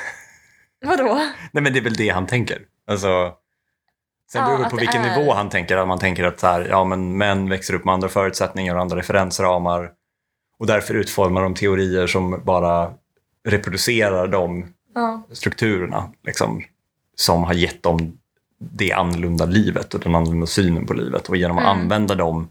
Vadå? 0.84 1.14
Nej 1.52 1.62
men 1.62 1.72
det 1.72 1.78
är 1.78 1.82
väl 1.84 1.94
det 1.94 2.08
han 2.08 2.26
tänker. 2.26 2.62
Alltså, 2.86 3.32
sen 4.32 4.42
Ja, 4.42 4.46
beror 4.48 4.64
det 4.64 4.70
på 4.70 4.76
det 4.76 4.80
vilken 4.80 5.02
är- 5.04 5.18
nivå 5.18 5.32
han 5.34 5.50
tänker. 5.50 5.76
Att 5.76 5.88
man 5.88 5.98
tänker 5.98 6.24
att 6.24 6.40
så 6.40 6.46
här, 6.46 6.66
ja, 6.70 6.84
men 6.84 7.16
män 7.18 7.48
växer 7.48 7.74
upp 7.74 7.84
med 7.84 7.94
andra 7.94 8.08
förutsättningar 8.08 8.74
och 8.74 8.80
andra 8.80 8.96
referensramar. 8.96 9.90
Och 10.58 10.66
därför 10.66 10.94
utformar 10.94 11.42
de 11.42 11.54
teorier 11.54 12.06
som 12.06 12.40
bara 12.44 12.92
reproducerar 13.48 14.26
de 14.28 14.66
Ja. 14.94 15.22
strukturerna 15.32 16.12
liksom, 16.26 16.64
som 17.16 17.44
har 17.44 17.54
gett 17.54 17.82
dem 17.82 18.18
det 18.72 18.92
annorlunda 18.92 19.44
livet 19.46 19.94
och 19.94 20.00
den 20.00 20.14
annorlunda 20.14 20.46
synen 20.46 20.86
på 20.86 20.94
livet. 20.94 21.28
Och 21.28 21.36
genom 21.36 21.58
att 21.58 21.64
Mm. 21.64 21.80
använda 21.80 22.14
de 22.14 22.50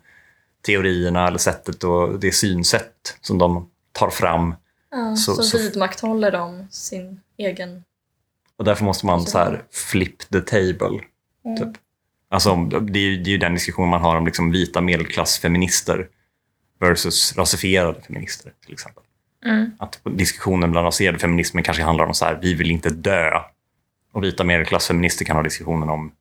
teorierna 0.66 1.28
eller 1.28 1.38
sättet 1.38 1.84
och 1.84 2.20
det 2.20 2.32
synsätt 2.32 3.18
som 3.22 3.38
de 3.38 3.70
tar 3.92 4.10
fram. 4.10 4.56
Ja, 4.92 5.16
Så- 5.16 5.36
så, 5.36 5.44
så- 5.44 5.58
vidmakthåller 5.58 6.32
de 6.32 6.68
sin 6.72 7.20
egen... 7.38 7.84
Och 8.58 8.66
därför 8.66 8.86
måste 8.86 9.06
man 9.06 9.22
så 9.26 9.38
här 9.38 9.64
flip 9.72 10.20
the 10.30 10.42
table. 10.42 11.00
Mm. 11.46 11.58
Typ. 11.58 11.82
Alltså, 12.30 12.56
det, 12.66 13.00
är, 13.00 13.04
ju- 13.04 13.24
det 13.24 13.34
är 13.34 13.38
den 13.38 13.54
diskussion 13.54 13.90
man 13.90 14.02
har 14.02 14.16
om 14.16 14.26
liksom 14.26 14.52
vita 14.52 14.82
medelklassfeminister 14.82 16.08
versus 16.80 17.38
rasifierade 17.38 18.02
feminister 18.02 18.52
till 18.66 18.74
exempel. 18.74 19.04
Mm. 19.46 19.72
Att 19.80 20.00
diskussionen 20.04 20.72
bland 20.72 20.86
rasifierade 20.88 21.20
feminister 21.20 21.62
kanske 21.62 21.84
handlar 21.84 22.06
om 22.06 22.14
så 22.14 22.26
här, 22.26 22.40
vi 22.42 22.54
vill 22.54 22.72
inte 22.72 22.90
dö. 22.90 23.32
Och 24.14 24.24
vita 24.24 24.44
medelklassfeminister 24.44 25.26
kan 25.26 25.36
ha 25.36 25.44
diskussionen 25.44 25.90
om 25.90 26.12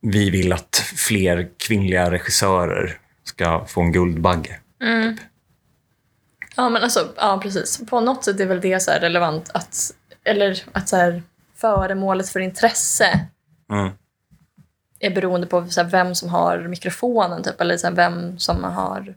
vi 0.00 0.30
vill 0.30 0.52
att 0.52 0.76
fler 0.96 1.50
kvinnliga 1.56 2.10
regissörer 2.10 2.98
ska 3.24 3.64
få 3.64 3.80
en 3.80 3.92
Guldbagge. 3.92 4.60
Mm. 4.82 5.16
Ja, 6.56 6.68
men 6.68 6.82
alltså, 6.82 7.08
ja 7.16 7.40
precis. 7.42 7.80
På 7.90 8.00
något 8.00 8.24
sätt 8.24 8.40
är 8.40 8.46
väl 8.46 8.60
det 8.60 8.80
så 8.80 8.90
relevant 8.90 9.50
att, 9.54 9.94
eller 10.24 10.64
att 10.72 10.88
så 10.88 10.96
här, 10.96 11.22
föremålet 11.56 12.28
för 12.28 12.40
intresse 12.40 13.28
Mm. 13.70 13.92
är 14.98 15.10
beroende 15.10 15.46
på 15.46 15.66
så 15.70 15.82
här, 15.82 15.90
vem 15.90 16.14
som 16.14 16.28
har 16.28 16.58
mikrofonen, 16.58 17.42
typ, 17.42 17.60
eller 17.60 17.76
så 17.76 17.86
här, 17.86 17.94
vem 17.94 18.38
som 18.38 18.64
har 18.64 19.14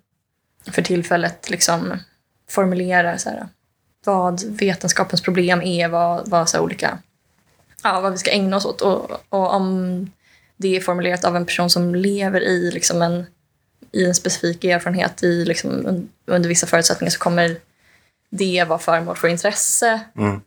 för 0.71 0.81
tillfället 0.81 1.49
liksom 1.49 1.99
formulerar 2.49 3.17
så 3.17 3.29
här, 3.29 3.47
vad 4.05 4.43
vetenskapens 4.43 5.21
problem 5.21 5.61
är, 5.61 5.87
vad, 5.87 6.29
vad 6.29 6.49
så 6.49 6.59
olika, 6.59 6.97
ja, 7.83 8.01
vad 8.01 8.11
vi 8.11 8.17
ska 8.17 8.31
ägna 8.31 8.57
oss 8.57 8.65
åt. 8.65 8.81
Och, 8.81 9.11
och 9.29 9.53
om 9.53 10.11
det 10.57 10.75
är 10.75 10.81
formulerat 10.81 11.25
av 11.25 11.35
en 11.35 11.45
person 11.45 11.69
som 11.69 11.95
lever 11.95 12.41
i 12.41 12.71
liksom 12.71 13.01
en 13.01 13.25
i 13.91 14.05
en 14.05 14.15
specifik 14.15 14.63
erfarenhet 14.63 15.23
i 15.23 15.45
liksom, 15.45 15.71
un- 15.71 16.07
under 16.25 16.49
vissa 16.49 16.67
förutsättningar 16.67 17.11
så 17.11 17.19
kommer 17.19 17.57
det 18.29 18.63
vara 18.67 18.79
föremål 18.79 19.15
för 19.15 19.27
intresse 19.27 20.01
Mm. 20.17 20.41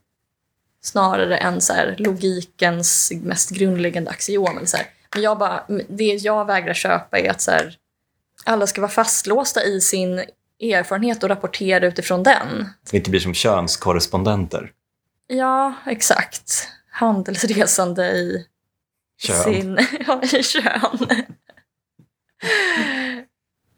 snarare 0.83 1.37
än 1.37 1.61
så 1.61 1.73
här, 1.73 1.95
logikens 1.99 3.13
mest 3.23 3.51
grundläggande 3.51 4.11
axiom. 4.11 4.57
Eller 4.57 4.67
så 4.67 4.77
här. 4.77 4.87
Men 5.15 5.23
jag 5.23 5.39
bara, 5.39 5.65
det 5.89 6.05
jag 6.05 6.45
vägrar 6.45 6.75
köpa 6.75 7.19
är 7.19 7.31
att 7.31 7.41
så 7.41 7.51
här, 7.51 7.77
alla 8.45 8.67
ska 8.67 8.81
vara 8.81 8.91
fastlåsta 8.91 9.65
i 9.65 9.81
sin 9.81 10.25
erfarenhet 10.61 11.23
och 11.23 11.29
rapportera 11.29 11.87
utifrån 11.87 12.23
den. 12.23 12.69
Inte 12.93 13.11
blir 13.11 13.21
som 13.21 13.35
könskorrespondenter. 13.35 14.73
Ja, 15.27 15.75
exakt. 15.87 16.69
Handelsresande 17.01 18.07
i 18.13 18.47
Kön. 19.19 19.45
sin 19.45 19.79
ja, 20.07 20.23
i 20.23 20.43
kön. 20.43 21.09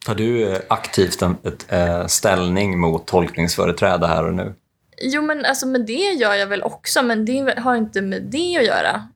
Tar 0.06 0.14
du 0.14 0.52
eh, 0.52 0.60
aktivt 0.68 1.22
en 1.22 1.36
ett, 1.44 1.72
eh, 1.72 2.06
ställning 2.06 2.80
mot 2.80 3.06
tolkningsföreträde 3.06 4.06
här 4.06 4.24
och 4.24 4.34
nu? 4.34 4.54
Jo, 5.02 5.22
men, 5.22 5.44
alltså, 5.44 5.66
men 5.66 5.86
det 5.86 6.12
gör 6.12 6.34
jag 6.34 6.46
väl 6.46 6.62
också, 6.62 7.02
men 7.02 7.24
det 7.24 7.58
har 7.58 7.76
inte 7.76 8.02
med 8.02 8.22
det 8.22 8.56
att 8.56 8.64
göra. 8.64 9.08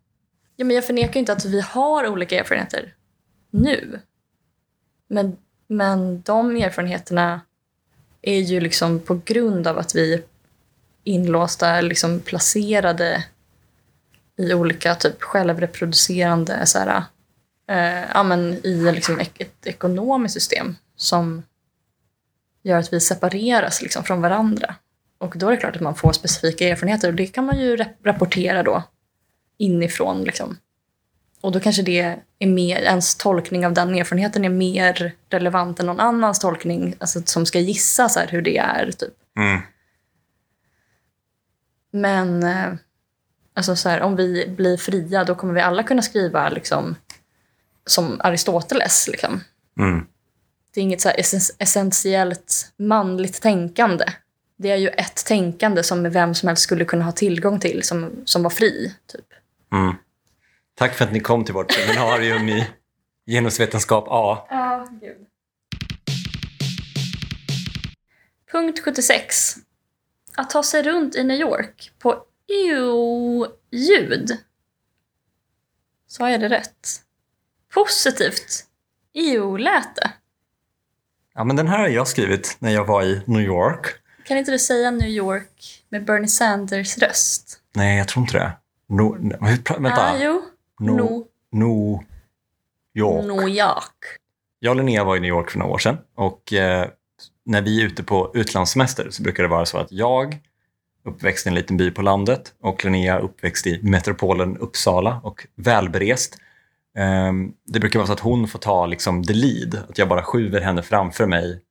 Ja, 0.57 0.65
men 0.65 0.77
jag 0.77 0.87
förnekar 0.87 1.21
inte 1.21 1.33
att 1.33 1.45
vi 1.45 1.61
har 1.61 2.09
olika 2.09 2.41
erfarenheter 2.41 2.95
nu. 3.51 4.01
Men, 5.09 5.37
men 5.67 6.23
de 6.23 6.57
erfarenheterna 6.57 7.41
är 8.23 8.41
ju 8.41 8.61
liksom 8.61 9.01
på 9.01 9.21
grund 9.25 9.67
av 9.67 9.79
att 9.79 9.95
vi 9.95 10.15
är 10.15 10.23
inlåsta, 11.05 11.81
liksom 11.81 12.21
placerade 12.21 13.25
i 14.39 14.55
olika 14.55 14.95
typ 14.95 15.23
självreproducerande 15.23 16.67
så 16.67 16.79
här, 16.79 17.03
eh, 17.69 18.05
ja, 18.15 18.23
men 18.23 18.41
i 18.67 18.93
liksom 18.93 19.21
ek- 19.21 19.41
ett 19.41 19.67
ekonomiskt 19.67 20.35
system 20.35 20.77
som 20.97 21.43
gör 22.63 22.79
att 22.79 22.93
vi 22.93 23.01
separeras 23.01 23.83
liksom 23.83 24.05
från 24.05 24.21
varandra. 24.21 24.75
Och 25.19 25.35
då 25.39 25.47
är 25.47 25.51
det 25.51 25.57
klart 25.57 25.77
att 25.77 25.83
man 25.83 25.95
får 25.95 26.13
specifika 26.13 26.69
erfarenheter 26.69 27.09
och 27.09 27.15
det 27.15 27.27
kan 27.27 27.45
man 27.47 27.59
ju 27.59 27.77
rap- 27.77 27.97
rapportera 28.05 28.63
då 28.63 28.83
inifrån. 29.59 30.25
Liksom. 30.25 30.59
Och 31.41 31.53
då 31.53 31.61
kanske 31.61 31.83
det 31.83 32.17
är 32.39 32.47
mer, 32.47 32.77
ens 32.83 33.15
tolkning 33.17 33.67
av 33.67 33.73
den 33.73 33.95
erfarenheten 33.95 34.45
är 34.45 34.49
mer 34.49 35.13
relevant 35.31 35.81
än 35.81 35.87
någon 35.87 36.01
annans 36.01 36.39
tolkning 36.39 36.95
alltså, 36.99 37.23
som 37.25 37.47
ska 37.47 37.59
gissa 37.59 38.09
så 38.09 38.21
hur 38.21 38.43
det 38.43 38.59
är. 38.59 38.91
Typ. 38.93 39.15
Mm. 39.39 39.61
Men 41.91 42.43
eh, 42.43 42.73
alltså, 43.57 43.77
så 43.77 43.89
här, 43.89 44.01
om 44.01 44.17
vi 44.17 44.49
blir 44.49 44.77
fria 44.77 45.25
då 45.25 45.35
kommer 45.35 45.55
vi 45.55 45.61
alla 45.61 45.83
kunna 45.83 46.03
skriva 46.03 46.49
liksom, 46.49 46.97
som 47.87 48.21
Aristoteles. 48.21 49.09
Liksom. 49.09 49.41
Mm. 49.79 50.07
det 50.75 50.81
är 50.81 50.83
inget 50.83 51.01
så 51.01 51.11
essentiellt 51.59 52.73
manligt 52.77 53.43
tänkande. 53.43 54.05
Det 54.59 54.71
är 54.71 54.77
ju 54.77 54.89
ett 54.89 55.27
tänkande 55.27 55.83
som 55.83 56.11
vem 56.11 56.35
som 56.35 56.47
helst 56.47 56.63
skulle 56.63 56.85
kunna 56.85 57.05
ha 57.05 57.13
tillgång 57.13 57.61
till 57.61 57.83
som, 57.83 58.11
som 58.25 58.43
var 58.43 58.51
fri. 58.51 58.95
Typ. 59.07 59.27
Mm. 59.73 59.95
Tack 60.75 60.95
för 60.95 61.05
att 61.05 61.13
ni 61.13 61.21
kom 61.21 61.45
till 61.45 61.55
vårt 61.55 61.73
seminarium 61.73 62.49
i 62.49 62.67
genusvetenskap 63.27 64.07
A. 64.09 64.47
Ja, 64.51 64.87
gud. 65.01 65.27
Punkt 68.53 68.81
76. 68.85 69.57
Att 70.37 70.51
ta 70.51 70.63
sig 70.63 70.83
runt 70.83 71.15
i 71.15 71.25
New 71.25 71.41
York 71.41 71.93
på 71.99 72.26
EU-ljud. 72.49 74.37
Sa 76.09 76.31
jag 76.31 76.41
det 76.41 76.49
rätt? 76.49 76.89
Positivt. 77.75 78.65
EU-läte. 79.15 80.13
Ja, 81.35 81.45
men 81.45 81.57
den 81.57 81.69
här 81.69 81.79
har 81.79 81.89
jag 81.89 82.09
skrivit 82.09 82.57
när 82.59 82.71
jag 82.71 82.85
var 82.85 83.03
i 83.03 83.21
New 83.27 83.41
York. 83.43 83.87
Kan 84.25 84.39
inte 84.39 84.51
du 84.51 84.59
säga 84.59 84.91
New 84.91 85.09
York 85.09 85.85
med 85.89 86.05
Bernie 86.05 86.29
Sanders 86.29 86.99
röst? 86.99 87.61
Nej, 87.75 87.99
jag 87.99 88.09
tror 88.09 88.23
inte 88.23 88.39
det. 88.39 88.53
No, 88.89 89.03
no, 89.21 89.37
vänta. 89.79 90.03
Ah, 90.03 90.19
jo. 90.19 90.43
No, 90.81 90.91
No. 90.91 91.27
no 91.51 92.05
York. 92.95 93.27
New 93.27 93.49
York. 93.49 94.19
Jag 94.59 94.71
och 94.71 94.77
Linnea 94.77 95.05
var 95.05 95.17
i 95.17 95.21
New 95.21 95.29
York 95.29 95.51
för 95.51 95.59
några 95.59 95.73
år 95.73 95.79
sedan 95.79 95.99
och 96.15 96.53
eh, 96.53 96.89
när 97.45 97.63
vi 97.63 97.81
är 97.83 97.87
ute 97.87 98.03
på 98.03 98.31
utlandssemester 98.35 99.11
så 99.11 99.23
brukar 99.23 99.43
det 99.43 99.49
vara 99.49 99.67
så 99.67 99.79
att 99.79 99.93
jag 99.93 100.39
uppväxt 101.07 101.47
i 101.47 101.49
en 101.49 101.55
liten 101.55 101.77
by 101.77 101.91
på 101.91 102.03
landet 102.03 102.55
och 102.63 102.85
Linnea 102.85 103.19
uppväxt 103.19 103.67
i 103.67 103.81
metropolen 103.83 104.57
Uppsala 104.57 105.21
och 105.25 105.47
välberest. 105.57 106.37
Ehm, 106.99 107.53
det 107.67 107.81
brukar 107.81 107.99
vara 107.99 108.07
så 108.07 108.13
att 108.13 108.21
hon 108.21 108.49
får 108.49 108.59
ta 108.59 108.87
liksom 108.87 109.25
the 109.25 109.33
lead, 109.35 109.83
att 109.89 109.99
jag 109.99 110.09
bara 110.09 110.23
skjuter 110.23 110.61
henne 110.61 110.83
framför 110.83 111.27
mig 111.27 111.63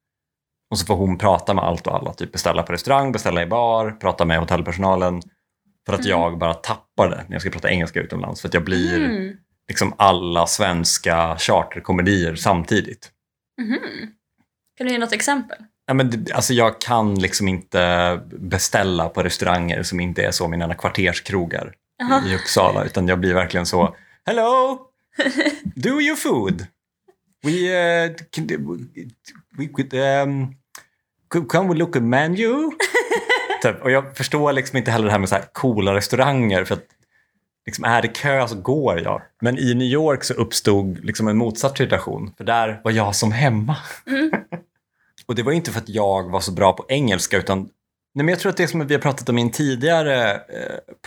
och 0.72 0.78
så 0.80 0.86
får 0.86 0.96
hon 0.96 1.18
prata 1.18 1.54
med 1.54 1.64
allt 1.64 1.88
och 1.88 1.96
alla, 1.96 2.14
typ 2.14 2.32
beställa 2.32 2.64
på 2.64 2.74
restaurang, 2.74 3.12
beställa 3.12 3.42
i 3.42 3.46
bar, 3.46 3.92
prata 3.92 4.26
med 4.26 4.40
hotellpersonalen 4.40 5.22
för 5.86 5.94
att 5.94 6.00
Mm. 6.06 6.10
jag 6.12 6.38
bara 6.38 6.54
tappar 6.54 7.10
det 7.10 7.16
när 7.28 7.36
jag 7.36 7.42
ska 7.42 7.50
prata 7.50 7.70
engelska 7.70 8.00
utomlands 8.02 8.42
för 8.42 8.48
att 8.48 8.54
jag 8.54 8.64
blir 8.64 9.06
Mm. 9.06 9.38
liksom 9.68 9.94
alla 9.98 10.48
svenska 10.48 11.38
charterkomedier 11.40 12.36
samtidigt. 12.36 13.12
Mhm. 13.62 13.80
Kan 14.78 14.88
du 14.88 14.94
ge 14.94 15.00
något 15.00 15.14
exempel? 15.14 15.58
Ja, 15.88 15.94
men 15.94 16.10
det, 16.10 16.34
alltså 16.34 16.54
jag 16.54 16.82
kan 16.82 17.16
liksom 17.16 17.48
inte 17.48 18.22
beställa 18.28 19.10
på 19.10 19.24
restauranger 19.24 19.84
som 19.84 20.00
inte 20.00 20.24
är 20.24 20.32
så 20.32 20.48
mina 20.48 20.74
kvarterskrogar 20.74 21.74
Jaha. 21.98 22.24
i 22.28 22.36
Uppsala, 22.36 22.86
utan 22.86 23.08
jag 23.08 23.20
blir 23.20 23.34
verkligen 23.34 23.66
så 23.66 23.96
Hello! 24.26 24.80
Do 25.76 26.02
your 26.02 26.16
food! 26.16 26.66
We, 27.44 27.52
uh, 27.52 28.16
can, 28.32 28.48
we 29.58 29.68
could, 29.68 29.94
um, 29.94 30.56
could- 31.30 31.50
can 31.50 31.68
we 31.68 31.76
look 31.76 31.96
at 31.96 32.04
menu? 32.04 32.72
typ. 33.62 33.82
Och 33.82 33.92
jag 33.92 34.18
förstår 34.18 34.54
liksom 34.54 34.78
inte 34.78 34.92
heller 34.92 35.06
det 35.06 35.12
här 35.12 35.20
med 35.20 35.30
så 35.30 35.36
här 35.36 35.46
coola 35.54 35.94
restauranger, 35.94 36.64
för 36.64 36.74
att 36.74 36.86
liksom 37.66 37.86
är 37.86 38.02
det 38.02 38.08
kö 38.08 38.48
så 38.48 38.56
går 38.56 39.00
jag. 39.00 39.22
Men 39.42 39.58
i 39.58 39.74
New 39.74 39.88
York 39.88 40.24
så 40.24 40.34
uppstod 40.34 41.06
liksom 41.06 41.28
en 41.28 41.38
motsatt 41.38 41.78
situation, 41.78 42.34
för 42.38 42.44
där 42.44 42.82
var 42.84 42.92
jag 42.92 43.16
som 43.16 43.32
hemma. 43.32 43.78
Mm. 44.08 44.32
Och 45.28 45.36
det 45.36 45.44
var 45.44 45.52
inte 45.52 45.72
för 45.72 45.80
att 45.80 45.90
jag 45.90 46.30
var 46.32 46.40
så 46.40 46.52
bra 46.52 46.74
på 46.74 46.86
engelska 46.90 47.38
utan 47.38 47.60
nej 48.14 48.26
men 48.26 48.28
jag 48.28 48.40
tror 48.40 48.50
att 48.50 48.58
det 48.58 48.64
är 48.64 48.68
som 48.68 48.88
vi 48.88 48.94
har 48.94 49.02
pratat 49.02 49.30
om 49.30 49.38
i 49.38 49.42
en 49.42 49.52
tidigare 49.52 50.34
eh, 50.34 50.40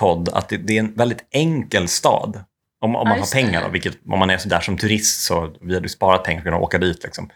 podd, 0.00 0.28
att 0.28 0.48
det, 0.48 0.56
det 0.56 0.76
är 0.76 0.80
en 0.80 0.94
väldigt 0.94 1.26
enkel 1.30 1.88
stad. 1.88 2.44
Om, 2.80 2.96
om 2.96 3.02
Ja, 3.06 3.08
man 3.08 3.18
har 3.18 3.32
pengar, 3.32 3.62
då, 3.64 3.68
vilket 3.68 3.98
om 4.08 4.18
man 4.18 4.30
är 4.30 4.38
så 4.38 4.48
där 4.48 4.60
som 4.60 4.76
turist 4.76 5.20
så 5.24 5.54
vi 5.60 5.74
hade 5.74 5.88
sparat 5.88 6.24
pengar 6.24 6.40
för 6.42 6.48
att 6.48 6.52
kunna 6.54 6.64
åka 6.64 6.78
dit. 6.78 7.02
Liksom. 7.02 7.30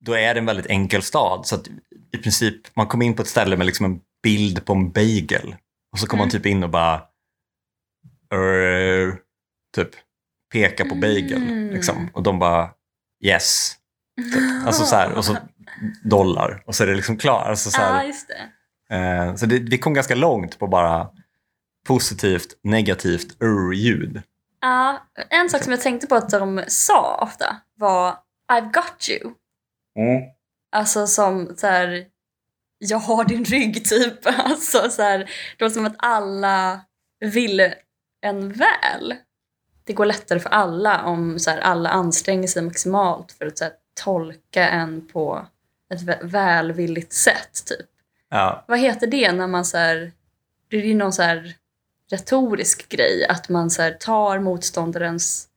Då 0.00 0.12
är 0.12 0.34
det 0.34 0.40
en 0.40 0.46
väldigt 0.46 0.66
enkel 0.66 1.02
stad. 1.02 1.46
Så 1.46 1.54
att 1.54 1.68
i 2.12 2.18
princip, 2.18 2.76
man 2.76 2.86
kommer 2.86 3.06
in 3.06 3.14
på 3.14 3.22
ett 3.22 3.28
ställe 3.28 3.56
med 3.56 3.66
liksom 3.66 3.86
en 3.86 4.00
bild 4.22 4.64
på 4.64 4.72
en 4.72 4.90
bagel. 4.90 5.56
Och 5.92 5.98
så 5.98 6.06
kommer 6.06 6.18
man 6.24 6.28
Mm. 6.30 6.42
typ 6.42 6.46
in 6.46 6.64
och 6.64 6.70
bara 6.70 6.94
"Eh", 8.32 9.14
typ 9.76 9.90
peka 10.52 10.84
på 10.84 10.94
bagel. 10.94 11.42
Mm. 11.42 11.70
Liksom. 11.70 12.10
Och 12.14 12.22
de 12.22 12.38
bara 12.38 12.70
yes. 13.24 13.72
Typ. 14.34 14.66
Alltså 14.66 14.84
så 14.84 14.96
här, 14.96 15.12
och 15.12 15.24
så 15.24 15.36
dollar 16.04 16.62
och 16.66 16.74
så 16.74 16.82
är 16.82 16.86
det 16.86 16.94
liksom 16.94 17.16
klart. 17.16 17.46
Alltså 17.46 17.70
så, 17.70 17.80
här, 17.80 18.04
just 18.04 18.28
det. 18.88 18.96
eh, 18.96 19.34
så 19.34 19.46
det, 19.46 19.58
vi 19.58 19.78
kom 19.78 19.94
ganska 19.94 20.14
långt 20.14 20.58
på 20.58 20.66
bara 20.66 21.08
positivt, 21.86 22.58
negativt 22.62 23.36
ur-ljud. 23.40 24.22
Ja, 24.60 25.02
en 25.30 25.50
sak 25.50 25.62
som 25.62 25.72
jag 25.72 25.80
tänkte 25.80 26.06
på 26.06 26.14
att 26.14 26.30
de 26.30 26.62
sa 26.68 27.18
ofta 27.22 27.56
var 27.74 28.16
I've 28.52 28.72
got 28.72 29.08
you. 29.08 29.32
Alltså 30.72 31.06
som 31.06 31.54
så 31.56 31.66
här, 31.66 32.04
jag 32.78 32.98
har 32.98 33.24
din 33.24 33.44
rygg 33.44 33.84
typ. 33.88 34.18
Alltså 34.24 34.90
så 34.90 35.02
här, 35.02 35.18
det 35.58 35.64
var 35.64 35.70
som 35.70 35.86
att 35.86 35.96
alla 35.98 36.80
vill 37.20 37.72
en 38.22 38.52
väl. 38.52 39.14
Det 39.84 39.92
går 39.92 40.06
lättare 40.06 40.40
för 40.40 40.50
alla 40.50 41.04
om 41.04 41.38
så 41.38 41.50
här, 41.50 41.58
alla 41.58 41.88
anstränger 41.90 42.48
sig 42.48 42.62
maximalt 42.62 43.32
för 43.32 43.46
att 43.46 43.58
så 43.58 43.64
här, 43.64 43.72
tolka 44.04 44.68
en 44.68 45.06
på 45.08 45.46
ett 45.94 46.02
vä- 46.02 46.26
välvilligt 46.26 47.12
sätt. 47.12 47.64
Typ. 47.66 47.86
Ja, 48.30 48.64
Vad 48.68 48.78
heter 48.78 49.06
det 49.06 49.32
när 49.32 49.46
man 49.46 49.64
så 49.64 49.78
här, 49.78 50.12
det 50.68 50.76
är 50.76 50.82
ju 50.82 50.94
någon 50.94 51.12
så 51.12 51.22
här 51.22 51.54
retorisk 52.10 52.88
grej 52.88 53.26
att 53.28 53.48
man 53.48 53.70
så 53.70 53.82
här 53.82 53.90
tar 53.90 54.38
motståndarens 54.38 55.48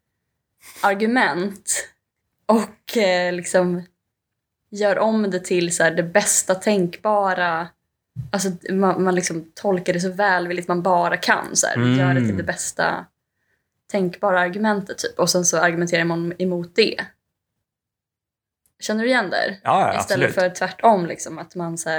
argument 0.82 1.88
och 2.46 2.98
eh, 2.98 3.34
liksom 3.34 3.84
gör 4.72 5.00
om 5.00 5.32
det 5.32 5.40
till 5.40 5.76
så 5.76 5.84
här 5.84 5.92
det 5.92 6.04
bästa 6.04 6.56
tänkbara 6.56 7.68
Alltså 8.32 8.50
man, 8.70 9.04
man 9.04 9.16
liksom 9.16 9.52
tolkar 9.56 9.94
det 9.94 10.00
så 10.00 10.12
välvilligt 10.12 10.68
man 10.68 10.82
bara 10.82 11.18
kan. 11.18 11.56
Så 11.56 11.68
här, 11.68 11.76
Mm. 11.76 11.98
Gör 12.00 12.14
det 12.14 12.28
till 12.28 12.38
det 12.38 12.44
bästa 12.44 13.06
tänkbara 13.92 14.40
argumentet 14.40 14.98
typ. 14.98 15.20
Och 15.20 15.30
sen 15.30 15.46
så 15.46 15.58
argumenterar 15.58 16.04
man 16.04 16.34
emot 16.40 16.76
det. 16.76 16.96
Känner 18.80 19.04
du 19.04 19.10
igen 19.10 19.30
där? 19.30 19.60
ja 19.64 19.94
ja, 19.94 20.00
Istället 20.00 20.30
absolut. 20.30 20.36
för 20.36 20.50
tvärtom, 20.56 21.06
liksom, 21.06 21.38
att 21.38 21.56
man 21.56 21.78
så 21.78 21.90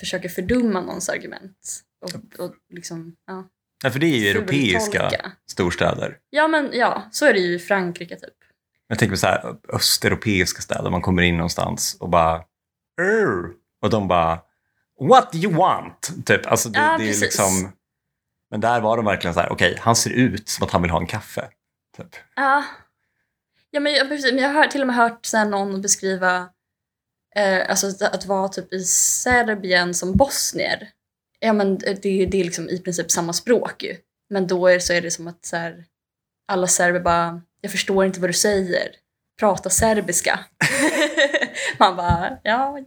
försöker 0.00 0.28
fördumma 0.28 0.80
någons 0.80 1.08
argument. 1.08 1.80
Och, 2.00 2.40
och 2.44 2.54
liksom, 2.70 3.16
ja, 3.26 3.44
Ja, 3.84 3.90
för 3.90 3.98
det 3.98 4.06
är 4.06 4.18
ju 4.18 4.28
europeiska 4.28 5.32
storstäder. 5.50 6.18
Ja, 6.30 6.48
men 6.48 6.70
ja, 6.72 7.08
så 7.12 7.26
är 7.26 7.32
det 7.32 7.38
ju 7.38 7.54
i 7.54 7.58
Frankrike 7.58 8.16
typ. 8.16 8.34
Jag 8.88 8.98
tänker 8.98 9.12
på 9.12 9.18
så 9.18 9.26
här 9.26 9.56
östeuropeiska 9.68 10.62
städer, 10.62 10.90
man 10.90 11.02
kommer 11.02 11.22
in 11.22 11.36
någonstans 11.36 11.96
och 12.00 12.08
bara 12.08 12.42
"Ur." 13.00 13.52
och 13.82 13.90
de 13.90 14.08
bara 14.08 14.40
What 15.00 15.32
do 15.32 15.38
you 15.38 15.54
want? 15.54 16.26
Typ. 16.26 16.46
Alltså 16.46 16.68
det, 16.68 16.78
Ja, 16.78 16.98
det 16.98 17.10
är 17.10 17.20
liksom, 17.20 17.72
men 18.50 18.60
där 18.60 18.80
var 18.80 18.96
de 18.96 19.06
verkligen 19.06 19.34
så 19.34 19.40
här, 19.40 19.52
okej, 19.52 19.76
han 19.80 19.96
ser 19.96 20.10
ut 20.10 20.48
som 20.48 20.64
att 20.66 20.70
han 20.70 20.82
vill 20.82 20.90
ha 20.90 21.00
en 21.00 21.06
kaffe. 21.06 21.48
Typ. 21.96 22.08
Ja, 22.36 22.64
ja 23.72 23.80
men, 23.80 23.92
jag, 23.92 24.08
precis, 24.08 24.32
men 24.32 24.42
jag 24.42 24.50
har 24.50 24.66
till 24.66 24.80
och 24.80 24.86
med 24.86 24.96
hört 24.96 25.26
sen 25.26 25.50
någon 25.50 25.80
beskriva 25.82 26.48
eh, 27.36 27.70
alltså 27.70 27.86
att, 27.86 28.02
att 28.02 28.26
vara 28.26 28.48
typ 28.48 28.72
i 28.72 28.80
Serbien 28.84 29.94
som 29.94 30.16
bosnier. 30.16 30.88
Ja, 31.38 31.52
men 31.52 31.78
det, 31.78 31.88
är- 32.04 32.26
det 32.26 32.40
är 32.40 32.44
liksom 32.44 32.68
i 32.68 32.78
princip 32.78 33.10
samma 33.10 33.32
språk 33.32 33.82
ju. 33.82 33.96
Men 34.30 34.46
då 34.46 34.66
är, 34.66 34.78
så 34.78 34.92
är 34.92 35.00
det 35.00 35.10
som 35.10 35.28
att 35.28 35.44
så 35.44 35.56
här, 35.56 35.84
alla 36.48 36.66
serber 36.66 37.00
bara, 37.00 37.42
jag 37.60 37.70
förstår 37.72 38.04
inte 38.04 38.20
vad 38.20 38.28
du 38.30 38.34
säger. 38.34 38.88
Prata 39.40 39.70
serbiska. 39.70 40.40
Man 41.78 41.96
bara, 41.96 42.38
ja, 42.42 42.78
jag 42.78 42.86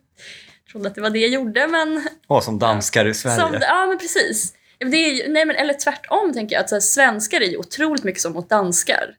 trodde 0.72 0.88
att 0.88 0.96
det 0.96 1.02
var 1.02 1.10
det 1.10 1.20
jag 1.20 1.30
gjorde 1.30 1.68
men 1.68 2.08
Åh, 2.28 2.42
som 2.42 2.60
danskar 2.60 3.06
i 3.06 3.14
Sverige. 3.14 3.40
som, 3.40 3.58
ja, 3.62 3.86
men 3.86 3.98
precis. 3.98 4.54
Det 4.78 4.86
är, 4.98 5.30
nej, 5.30 5.46
men, 5.46 5.56
eller 5.56 5.74
tvärtom, 5.74 6.34
tänker 6.34 6.56
jag. 6.56 6.62
Att 6.64 6.70
så 6.70 6.76
här, 6.76 6.80
svenskar 6.80 7.42
är 7.42 7.46
ju 7.46 7.58
otroligt 7.58 8.04
mycket 8.04 8.22
som 8.22 8.34
mot 8.34 8.50
danskar. 8.50 9.16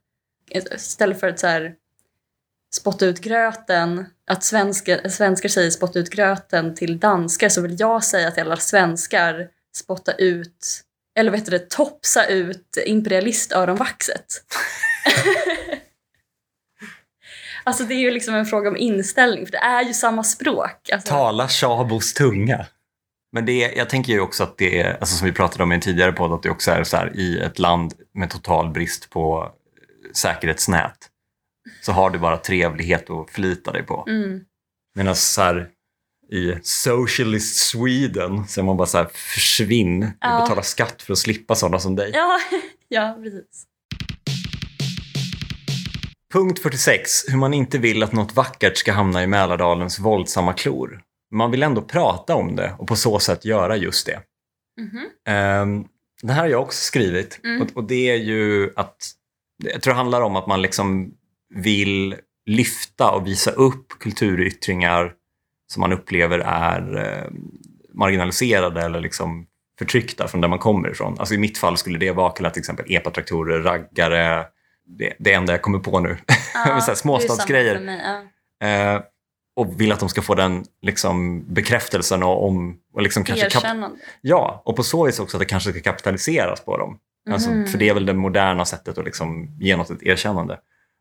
Istället 0.50 1.20
för 1.20 1.28
att 1.28 1.38
så 1.38 1.46
här, 1.46 1.74
spotta 2.74 3.06
ut 3.06 3.20
gröten, 3.20 4.06
att 4.26 4.44
svenska, 4.44 5.10
svenskar 5.10 5.48
säger 5.48 5.70
spotta 5.70 5.98
ut 5.98 6.10
gröten 6.10 6.74
till 6.74 6.98
danskar 6.98 7.48
så 7.48 7.60
vill 7.60 7.80
jag 7.80 8.04
säga 8.04 8.30
till 8.30 8.42
alla 8.42 8.56
svenskar 8.56 9.48
spotta 9.76 10.12
ut, 10.12 10.82
eller 11.18 11.30
vad 11.30 11.40
heter 11.40 11.52
det, 11.52 11.70
topsa 11.70 12.26
ut 12.26 12.78
imperialistöronvaxet. 12.86 14.26
alltså 17.64 17.84
det 17.84 17.94
är 17.94 17.98
ju 17.98 18.10
liksom 18.10 18.34
en 18.34 18.46
fråga 18.46 18.68
om 18.68 18.76
inställning, 18.76 19.46
för 19.46 19.52
det 19.52 19.58
är 19.58 19.82
ju 19.82 19.94
samma 19.94 20.24
språk. 20.24 20.90
Alltså, 20.92 21.08
Tala 21.08 21.48
Shabos 21.48 22.14
tunga. 22.14 22.66
Men 23.32 23.46
det 23.46 23.64
är, 23.64 23.78
jag 23.78 23.88
tänker 23.88 24.12
ju 24.12 24.20
också 24.20 24.42
att 24.42 24.58
det 24.58 24.80
är, 24.80 24.96
alltså 25.00 25.16
som 25.16 25.26
vi 25.26 25.32
pratade 25.32 25.62
om 25.62 25.72
i 25.72 25.74
en 25.74 25.80
tidigare 25.80 26.12
podd, 26.12 26.32
att 26.32 26.42
det 26.42 26.50
också 26.50 26.70
är 26.70 26.84
så 26.84 26.96
här 26.96 27.16
i 27.16 27.38
ett 27.38 27.58
land 27.58 27.94
med 28.14 28.30
total 28.30 28.70
brist 28.70 29.10
på 29.10 29.52
säkerhetsnät 30.16 31.10
så 31.82 31.92
har 31.92 32.10
du 32.10 32.18
bara 32.18 32.36
trevlighet 32.36 33.10
att 33.10 33.30
förlita 33.30 33.72
dig 33.72 33.82
på. 33.82 34.04
Mm. 34.08 34.40
Medan 34.94 35.16
så 35.16 35.42
här 35.42 35.68
i 36.32 36.54
socialist 36.62 37.56
Sweden 37.56 38.46
så 38.48 38.60
är 38.60 38.64
man 38.64 38.76
bara 38.76 38.86
så 38.86 38.98
här 38.98 39.08
försvinn, 39.12 40.10
Ja. 40.20 40.40
betala 40.40 40.62
skatt 40.62 41.02
för 41.02 41.12
att 41.12 41.18
slippa 41.18 41.54
sådana 41.54 41.78
som 41.78 41.96
dig. 41.96 42.10
Ja, 42.14 42.38
ja, 42.88 43.18
precis. 43.22 43.64
Punkt 46.32 46.62
46. 46.62 47.10
Hur 47.28 47.36
man 47.38 47.54
inte 47.54 47.78
vill 47.78 48.02
att 48.02 48.12
något 48.12 48.34
vackert 48.34 48.76
ska 48.76 48.92
hamna 48.92 49.22
i 49.22 49.26
Mälardalens 49.26 49.98
våldsamma 49.98 50.52
klor. 50.52 51.02
Man 51.30 51.50
vill 51.50 51.62
ändå 51.62 51.82
prata 51.82 52.34
om 52.34 52.56
det 52.56 52.74
och 52.78 52.88
på 52.88 52.96
så 52.96 53.18
sätt 53.18 53.44
göra 53.44 53.76
just 53.76 54.06
det. 54.06 54.20
Mhm. 54.80 54.98
Um, 55.34 55.88
det 56.22 56.32
här 56.32 56.40
har 56.40 56.48
jag 56.48 56.62
också 56.62 56.78
skrivit 56.84 57.40
Mm. 57.44 57.62
och, 57.62 57.68
och 57.76 57.84
det 57.84 58.10
är 58.10 58.16
ju 58.16 58.70
att 58.76 58.96
jag 59.64 59.82
tror 59.82 59.94
det 59.94 59.98
handlar 59.98 60.20
om 60.20 60.36
att 60.36 60.46
man 60.46 60.62
liksom 60.62 61.12
vill 61.54 62.16
lyfta 62.46 63.10
och 63.10 63.26
visa 63.26 63.50
upp 63.50 63.88
kulturyttringar 64.00 65.12
som 65.72 65.80
man 65.80 65.92
upplever 65.92 66.38
är 66.38 66.96
eh, 66.96 67.30
marginaliserade 67.94 68.82
eller 68.82 69.00
liksom 69.00 69.46
förtryckta 69.78 70.28
från 70.28 70.40
där 70.40 70.48
man 70.48 70.58
kommer 70.58 70.90
ifrån. 70.90 71.16
Alltså 71.18 71.34
I 71.34 71.38
mitt 71.38 71.58
fall 71.58 71.76
skulle 71.76 71.98
det 71.98 72.10
vara 72.10 72.30
till 72.30 72.46
exempel 72.46 72.84
epatraktorer, 72.88 73.60
raggare, 73.62 74.46
det, 74.86 75.12
det 75.18 75.32
enda 75.32 75.52
jag 75.52 75.62
kommer 75.62 75.78
på 75.78 76.00
nu. 76.00 76.16
Men 76.66 76.82
så 76.82 76.90
här 76.90 76.94
småstadsgrejer. 76.94 77.80
mig, 77.80 78.00
ja. 78.60 78.66
Eh, 78.66 79.00
och 79.56 79.80
vill 79.80 79.92
att 79.92 80.00
de 80.00 80.08
ska 80.08 80.22
få 80.22 80.34
den 80.34 80.64
liksom, 80.82 81.44
bekräftelsen 81.54 82.22
och, 82.22 82.46
om, 82.46 82.78
och 82.94 83.02
liksom 83.02 83.24
kanske 83.24 83.48
kap-. 83.48 83.90
Ja, 84.20 84.62
och 84.64 84.76
på 84.76 84.82
så 84.82 85.06
vis 85.06 85.20
också 85.20 85.36
att 85.36 85.40
det 85.40 85.46
kanske 85.46 85.70
ska 85.70 85.80
kapitaliseras 85.80 86.60
på 86.60 86.76
dem. 86.76 86.98
Alltså, 87.30 87.50
Mhm. 87.50 87.66
För 87.66 87.78
det 87.78 87.88
är 87.88 87.94
väl 87.94 88.06
det 88.06 88.14
moderna 88.14 88.64
sättet 88.64 88.98
att 88.98 89.04
liksom 89.04 89.56
ge 89.60 89.76
något 89.76 89.90
ett 89.90 90.02
erkännande. 90.02 90.60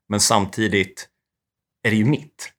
Men 0.09 0.19
samtidigt 0.19 1.07
är 1.83 1.89
det 1.89 1.95
ju 1.95 2.05
mitt. 2.05 2.51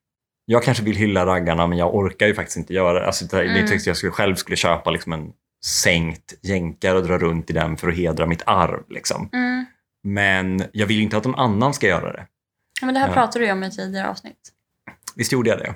Jag 0.45 0.63
kanske 0.63 0.83
vill 0.83 0.95
hylla 0.95 1.25
raggarna 1.25 1.67
men 1.67 1.77
jag 1.77 1.95
orkar 1.95 2.27
ju 2.27 2.33
faktiskt 2.35 2.57
inte 2.57 2.73
göra 2.73 2.99
det. 2.99 3.05
Alltså, 3.05 3.25
det 3.25 3.41
Mm. 3.43 3.53
det 3.61 3.67
tyckte 3.67 3.89
jag 3.89 3.97
skulle, 3.97 4.11
själv 4.11 4.35
skulle 4.35 4.55
köpa 4.57 4.91
liksom 4.91 5.13
en 5.13 5.33
sänkt 5.65 6.33
jänkare 6.41 6.97
och 6.97 7.03
dra 7.07 7.17
runt 7.17 7.49
i 7.49 7.53
den 7.53 7.77
för 7.77 7.87
att 7.89 7.97
hedra 7.97 8.25
mitt 8.25 8.41
arv. 8.45 8.83
Liksom. 8.89 9.29
Mm. 9.33 9.65
Men 10.03 10.63
jag 10.71 10.87
vill 10.87 11.01
inte 11.01 11.17
att 11.17 11.25
någon 11.25 11.35
annan 11.39 11.73
ska 11.73 11.87
göra 11.87 12.11
det. 12.13 12.27
Ja, 12.81 12.85
Men 12.85 12.93
det 12.93 12.99
här 12.99 13.07
Ja. 13.07 13.13
pratade 13.13 13.45
du 13.45 13.51
om 13.51 13.63
i 13.63 13.71
tidigare 13.71 14.07
avsnitt. 14.09 14.51
Visst 15.15 15.31
gjorde 15.31 15.49
jag 15.49 15.59
det? 15.59 15.75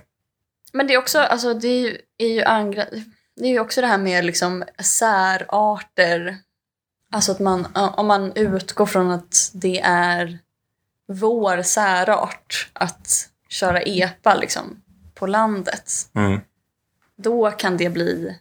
Men 0.74 0.88
det 0.88 0.94
är 0.94 0.98
också, 0.98 1.20
alltså 1.20 1.54
det 1.54 1.68
är 1.68 1.82
ju, 1.82 1.98
är 2.18 2.28
ju, 2.28 2.44
angra, 2.44 2.86
det 3.36 3.44
är 3.46 3.50
ju 3.52 3.60
också 3.60 3.82
det 3.82 3.88
här 3.88 3.98
med 3.98 4.26
liksom 4.26 4.64
särarter. 4.80 6.38
Alltså 7.12 7.32
att 7.32 7.40
man, 7.40 7.68
om 7.74 8.08
man 8.08 8.32
utgår 8.36 8.86
från 8.86 9.12
att 9.12 9.52
det 9.54 9.80
är 9.84 10.40
vår 11.08 11.62
särart 11.62 12.70
att 12.74 13.30
köra 13.50 13.82
epa 13.82 14.36
liksom 14.36 14.82
på 15.16 15.28
landet. 15.28 15.92
Mm. 16.14 16.40
Då 17.16 17.52
kan 17.52 17.78
det 17.78 17.90
bli 17.90 18.38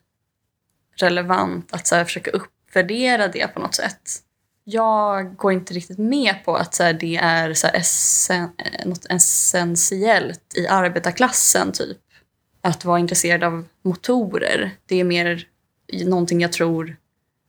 relevant 0.96 1.74
att 1.74 1.86
så 1.86 1.94
här, 1.94 2.04
försöka 2.04 2.30
uppvärdera 2.30 3.28
det 3.28 3.46
på 3.46 3.60
något 3.60 3.74
sätt. 3.74 4.22
Jag 4.64 5.36
går 5.36 5.52
inte 5.52 5.74
riktigt 5.74 5.98
med 5.98 6.44
på 6.44 6.56
att 6.56 6.74
så 6.74 6.82
här, 6.82 6.92
det 6.92 7.16
är 7.16 7.54
så 7.54 7.66
här, 7.66 7.76
essen, 7.76 8.48
något 8.84 9.06
essentiellt 9.06 10.54
i 10.54 10.68
arbetarklassen 10.68 11.72
typ. 11.72 11.98
Att 12.60 12.84
vara 12.84 12.98
intresserad 12.98 13.44
av 13.44 13.64
motorer. 13.82 14.70
Det 14.86 15.00
är 15.00 15.04
mer 15.04 15.46
någonting 16.04 16.40
jag 16.40 16.52
tror 16.52 16.96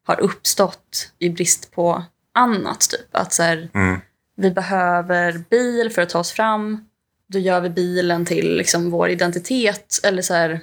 har 0.06 0.20
uppstått 0.20 1.12
i 1.20 1.30
brist 1.30 1.72
på 1.72 2.04
annat. 2.34 2.80
Typ. 2.90 3.08
Att 3.12 3.34
så 3.34 3.44
här, 3.44 3.70
Mm. 3.74 4.00
vi 4.36 4.52
behöver 4.52 5.44
bil 5.50 5.90
för 5.90 6.02
att 6.02 6.10
ta 6.10 6.20
oss 6.20 6.32
fram. 6.32 6.86
Då 7.28 7.40
gör 7.40 7.62
vi 7.62 7.70
bilen 7.70 8.26
till 8.26 8.56
liksom 8.58 8.90
vår 8.92 9.10
identitet. 9.10 10.00
Eller 10.04 10.22
så 10.22 10.34
här, 10.34 10.60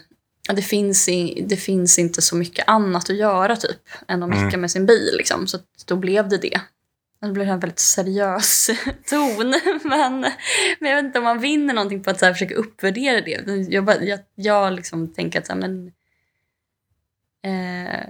det, 0.52 0.62
finns 0.62 1.08
i, 1.08 1.44
det 1.48 1.56
finns 1.56 1.98
inte 1.98 2.22
så 2.22 2.36
mycket 2.36 2.68
annat 2.68 3.10
att 3.10 3.16
göra 3.16 3.56
typ 3.56 3.80
än 4.08 4.22
att 4.22 4.30
Mm. 4.30 4.44
mecka 4.44 4.56
med 4.58 4.70
sin 4.70 4.86
bil. 4.86 5.14
Liksom. 5.18 5.46
Så 5.46 5.58
då 5.86 5.96
blev 5.96 6.28
det 6.28 6.38
det. 6.38 6.60
Det 7.20 7.28
blev 7.32 7.48
en 7.48 7.60
väldigt 7.60 7.78
seriös 7.78 8.70
ton. 9.10 9.54
Men, 9.84 10.20
men 10.80 10.90
jag 10.90 10.96
vet 10.96 11.04
inte 11.04 11.18
om 11.18 11.24
man 11.24 11.38
vinner 11.40 11.74
någonting 11.74 12.02
på 12.04 12.10
att 12.10 12.18
så 12.18 12.26
här, 12.26 12.32
försöka 12.32 12.54
uppvärdera 12.54 13.20
det. 13.20 13.66
Jag, 13.70 14.04
jag, 14.08 14.18
jag 14.34 14.72
liksom 14.72 15.14
tänker 15.14 15.38
att 15.38 15.46
så 15.46 15.52
här, 15.52 15.60
men, 15.60 15.92
eh, 17.44 18.04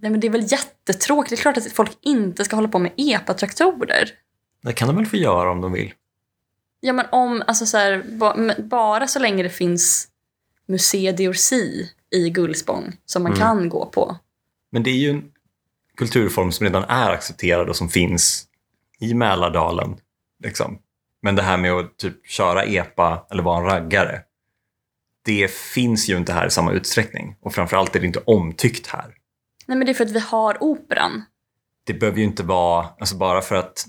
nej, 0.00 0.10
men 0.10 0.20
det 0.20 0.26
är 0.26 0.30
väl 0.30 0.52
jättetråkigt. 0.52 1.30
Det 1.30 1.34
är 1.34 1.42
klart 1.42 1.56
att 1.56 1.72
folk 1.72 1.98
inte 2.00 2.44
ska 2.44 2.56
hålla 2.56 2.68
på 2.68 2.78
med 2.78 2.92
epatraktorer. 2.96 4.10
Det 4.62 4.72
kan 4.72 4.88
de 4.88 4.96
väl 4.96 5.06
få 5.06 5.16
göra 5.16 5.50
om 5.50 5.60
de 5.60 5.72
vill. 5.72 5.94
Ja, 6.80 6.92
men 6.92 7.06
om, 7.12 7.42
alltså 7.46 7.66
så 7.66 7.76
här, 7.76 8.04
bara 8.62 9.06
så 9.06 9.18
länge 9.18 9.42
det 9.42 9.50
finns 9.50 10.08
Musée 10.68 11.12
d'Orsay 11.12 11.86
i 12.10 12.30
Gullspång 12.30 12.92
som 13.06 13.22
man 13.22 13.32
Mm. 13.32 13.40
kan 13.40 13.68
gå 13.68 13.86
på. 13.86 14.16
Men 14.72 14.82
det 14.82 14.90
är 14.90 14.94
ju 14.96 15.10
en 15.10 15.32
kulturform 15.96 16.52
som 16.52 16.64
redan 16.64 16.84
är 16.84 17.10
accepterad 17.10 17.68
och 17.68 17.76
som 17.76 17.88
finns 17.88 18.46
i 19.00 19.14
Mälardalen. 19.14 19.96
Liksom. 20.44 20.78
Men 21.22 21.36
det 21.36 21.42
här 21.42 21.56
med 21.56 21.72
att 21.72 21.96
typ 21.96 22.26
köra 22.26 22.64
epa 22.64 23.26
eller 23.30 23.42
vara 23.42 23.58
en 23.58 23.64
raggare, 23.64 24.22
det 25.24 25.50
finns 25.50 26.08
ju 26.08 26.16
inte 26.16 26.32
här 26.32 26.46
i 26.46 26.50
samma 26.50 26.72
utsträckning. 26.72 27.36
Och 27.40 27.54
framförallt 27.54 27.96
är 27.96 28.00
det 28.00 28.06
inte 28.06 28.22
omtyckt 28.26 28.86
här. 28.86 29.14
Nej, 29.70 29.78
men 29.78 29.86
det 29.86 29.92
är 29.92 29.94
för 29.94 30.04
att 30.04 30.10
vi 30.10 30.20
har 30.20 30.62
operan. 30.62 31.24
Det 31.84 31.94
behöver 31.94 32.18
ju 32.18 32.24
inte 32.24 32.42
vara, 32.42 32.86
alltså 33.00 33.16
bara 33.16 33.40
för 33.40 33.54
att 33.54 33.86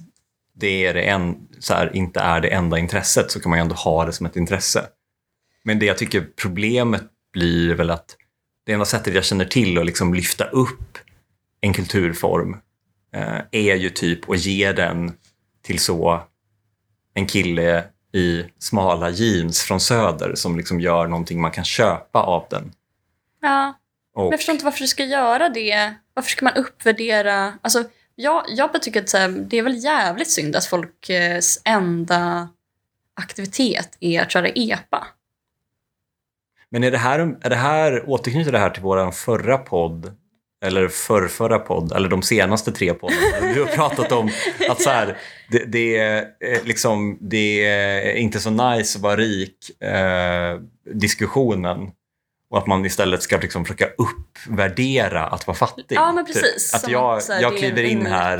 det 0.53 0.85
är 0.85 0.93
det 0.93 1.01
en, 1.01 1.47
så 1.59 1.73
här, 1.73 1.95
inte 1.95 2.19
är 2.19 2.41
det 2.41 2.47
enda 2.47 2.79
intresset 2.79 3.31
så 3.31 3.39
kan 3.39 3.49
man 3.49 3.59
ju 3.59 3.61
ändå 3.61 3.75
ha 3.75 4.05
det 4.05 4.13
som 4.13 4.25
ett 4.25 4.35
intresse. 4.35 4.85
Men 5.63 5.79
det 5.79 5.85
jag 5.85 5.97
tycker 5.97 6.27
problemet 6.41 7.03
blir 7.33 7.75
väl 7.75 7.89
att 7.89 8.15
det 8.65 8.73
enda 8.73 8.85
sättet 8.85 9.15
jag 9.15 9.25
känner 9.25 9.45
till 9.45 9.77
att 9.77 9.85
liksom 9.85 10.13
lyfta 10.13 10.45
upp 10.45 10.97
en 11.61 11.73
kulturform 11.73 12.57
eh, 13.13 13.41
är 13.51 13.75
ju 13.75 13.89
typ 13.89 14.29
att 14.29 14.39
ge 14.39 14.71
den 14.71 15.13
till 15.61 15.79
så 15.79 16.23
en 17.13 17.27
kille 17.27 17.83
i 18.13 18.45
smala 18.59 19.09
jeans 19.09 19.61
från 19.61 19.79
söder 19.79 20.35
som 20.35 20.57
liksom 20.57 20.79
gör 20.79 21.07
någonting 21.07 21.41
man 21.41 21.51
kan 21.51 21.65
köpa 21.65 22.19
av 22.19 22.47
den. 22.49 22.71
Ja, 23.41 23.73
men 24.15 24.25
Och, 24.25 24.33
jag 24.33 24.39
förstår 24.39 24.53
inte 24.53 24.65
varför 24.65 24.79
du 24.79 24.87
ska 24.87 25.03
göra 25.03 25.49
det. 25.49 25.93
Varför 26.13 26.29
ska 26.29 26.45
man 26.45 26.53
uppvärdera... 26.53 27.53
Alltså, 27.61 27.83
jag, 28.15 28.43
jag 28.47 28.71
bara 28.71 28.79
tycker 28.79 29.01
att 29.01 29.13
här, 29.13 29.29
det 29.29 29.57
är 29.57 29.63
väl 29.63 29.83
jävligt 29.83 30.31
synd 30.31 30.55
att 30.55 30.65
folks 30.65 31.61
enda 31.65 32.49
aktivitet 33.21 33.97
är 33.99 34.21
att 34.21 34.31
köra 34.31 34.47
epa. 34.47 35.07
men 36.69 36.83
är 36.83 36.91
det 36.91 36.97
här, 36.97 37.19
är 37.41 37.49
det 37.49 37.55
här, 37.55 38.09
återknyter 38.09 38.51
det 38.51 38.59
här 38.59 38.69
till 38.69 38.83
vår 38.83 39.11
förra 39.11 39.57
podd 39.57 40.17
eller 40.65 40.87
förrförra 40.87 41.59
podd, 41.59 41.91
eller 41.91 42.09
de 42.09 42.21
senaste 42.21 42.71
tre 42.71 42.93
poddarna. 42.93 43.53
Du 43.53 43.61
har 43.61 43.67
pratat 43.67 44.11
om 44.11 44.29
att 44.69 44.81
så 44.81 44.89
här, 44.89 45.17
det, 45.49 45.65
det, 45.65 45.97
är, 45.97 46.21
eh, 46.39 46.63
liksom, 46.63 47.17
det 47.21 47.65
är 47.65 48.15
inte 48.15 48.39
så 48.39 48.49
nice 48.49 48.97
att 48.97 49.03
vara 49.03 49.15
rik, 49.15 49.81
eh, 49.83 50.59
diskussionen. 50.93 51.91
Och 52.51 52.57
att 52.57 52.67
man 52.67 52.85
istället 52.85 53.23
ska 53.23 53.37
liksom 53.37 53.65
försöka 53.65 53.87
uppvärdera 53.97 55.27
att 55.27 55.47
vara 55.47 55.57
fattig. 55.57 55.85
Ja, 55.89 56.11
men 56.11 56.25
Typ. 56.25 56.35
precis. 56.35 56.73
Att 56.73 56.87
jag, 56.87 57.21
här, 57.21 57.41
jag 57.41 57.57
kliver 57.57 57.83
in 57.83 58.05
här, 58.05 58.39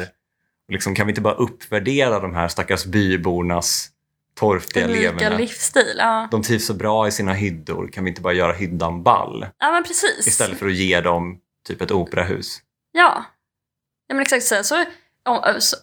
och 0.67 0.73
liksom, 0.73 0.95
kan 0.95 1.07
vi 1.07 1.11
inte 1.11 1.21
bara 1.21 1.33
uppvärdera 1.33 2.19
de 2.19 2.35
här 2.35 2.47
stackars 2.47 2.85
bybornas 2.85 3.89
torftiga 4.35 4.85
Unika 4.85 4.99
leverne? 4.99 5.37
livsstil. 5.37 5.95
Ja. 5.97 6.27
De 6.31 6.43
trivs 6.43 6.65
så 6.65 6.73
bra 6.73 7.07
i 7.07 7.11
sina 7.11 7.33
hyddor, 7.33 7.87
kan 7.87 8.03
vi 8.03 8.09
inte 8.09 8.21
bara 8.21 8.33
göra 8.33 8.53
hyddan 8.53 9.03
ball? 9.03 9.45
ja, 9.57 9.71
men 9.71 9.83
precis. 9.83 10.27
Istället 10.27 10.59
för 10.59 10.65
att 10.65 10.73
ge 10.73 11.01
dem 11.01 11.39
typ 11.67 11.81
ett 11.81 11.91
operahus. 11.91 12.59
Ja. 12.91 13.25
ja 14.07 14.15
men 14.15 14.21
exakt 14.21 14.43
så. 14.45 14.63
så, 14.63 14.85
om, 15.25 15.55
så 15.59 15.75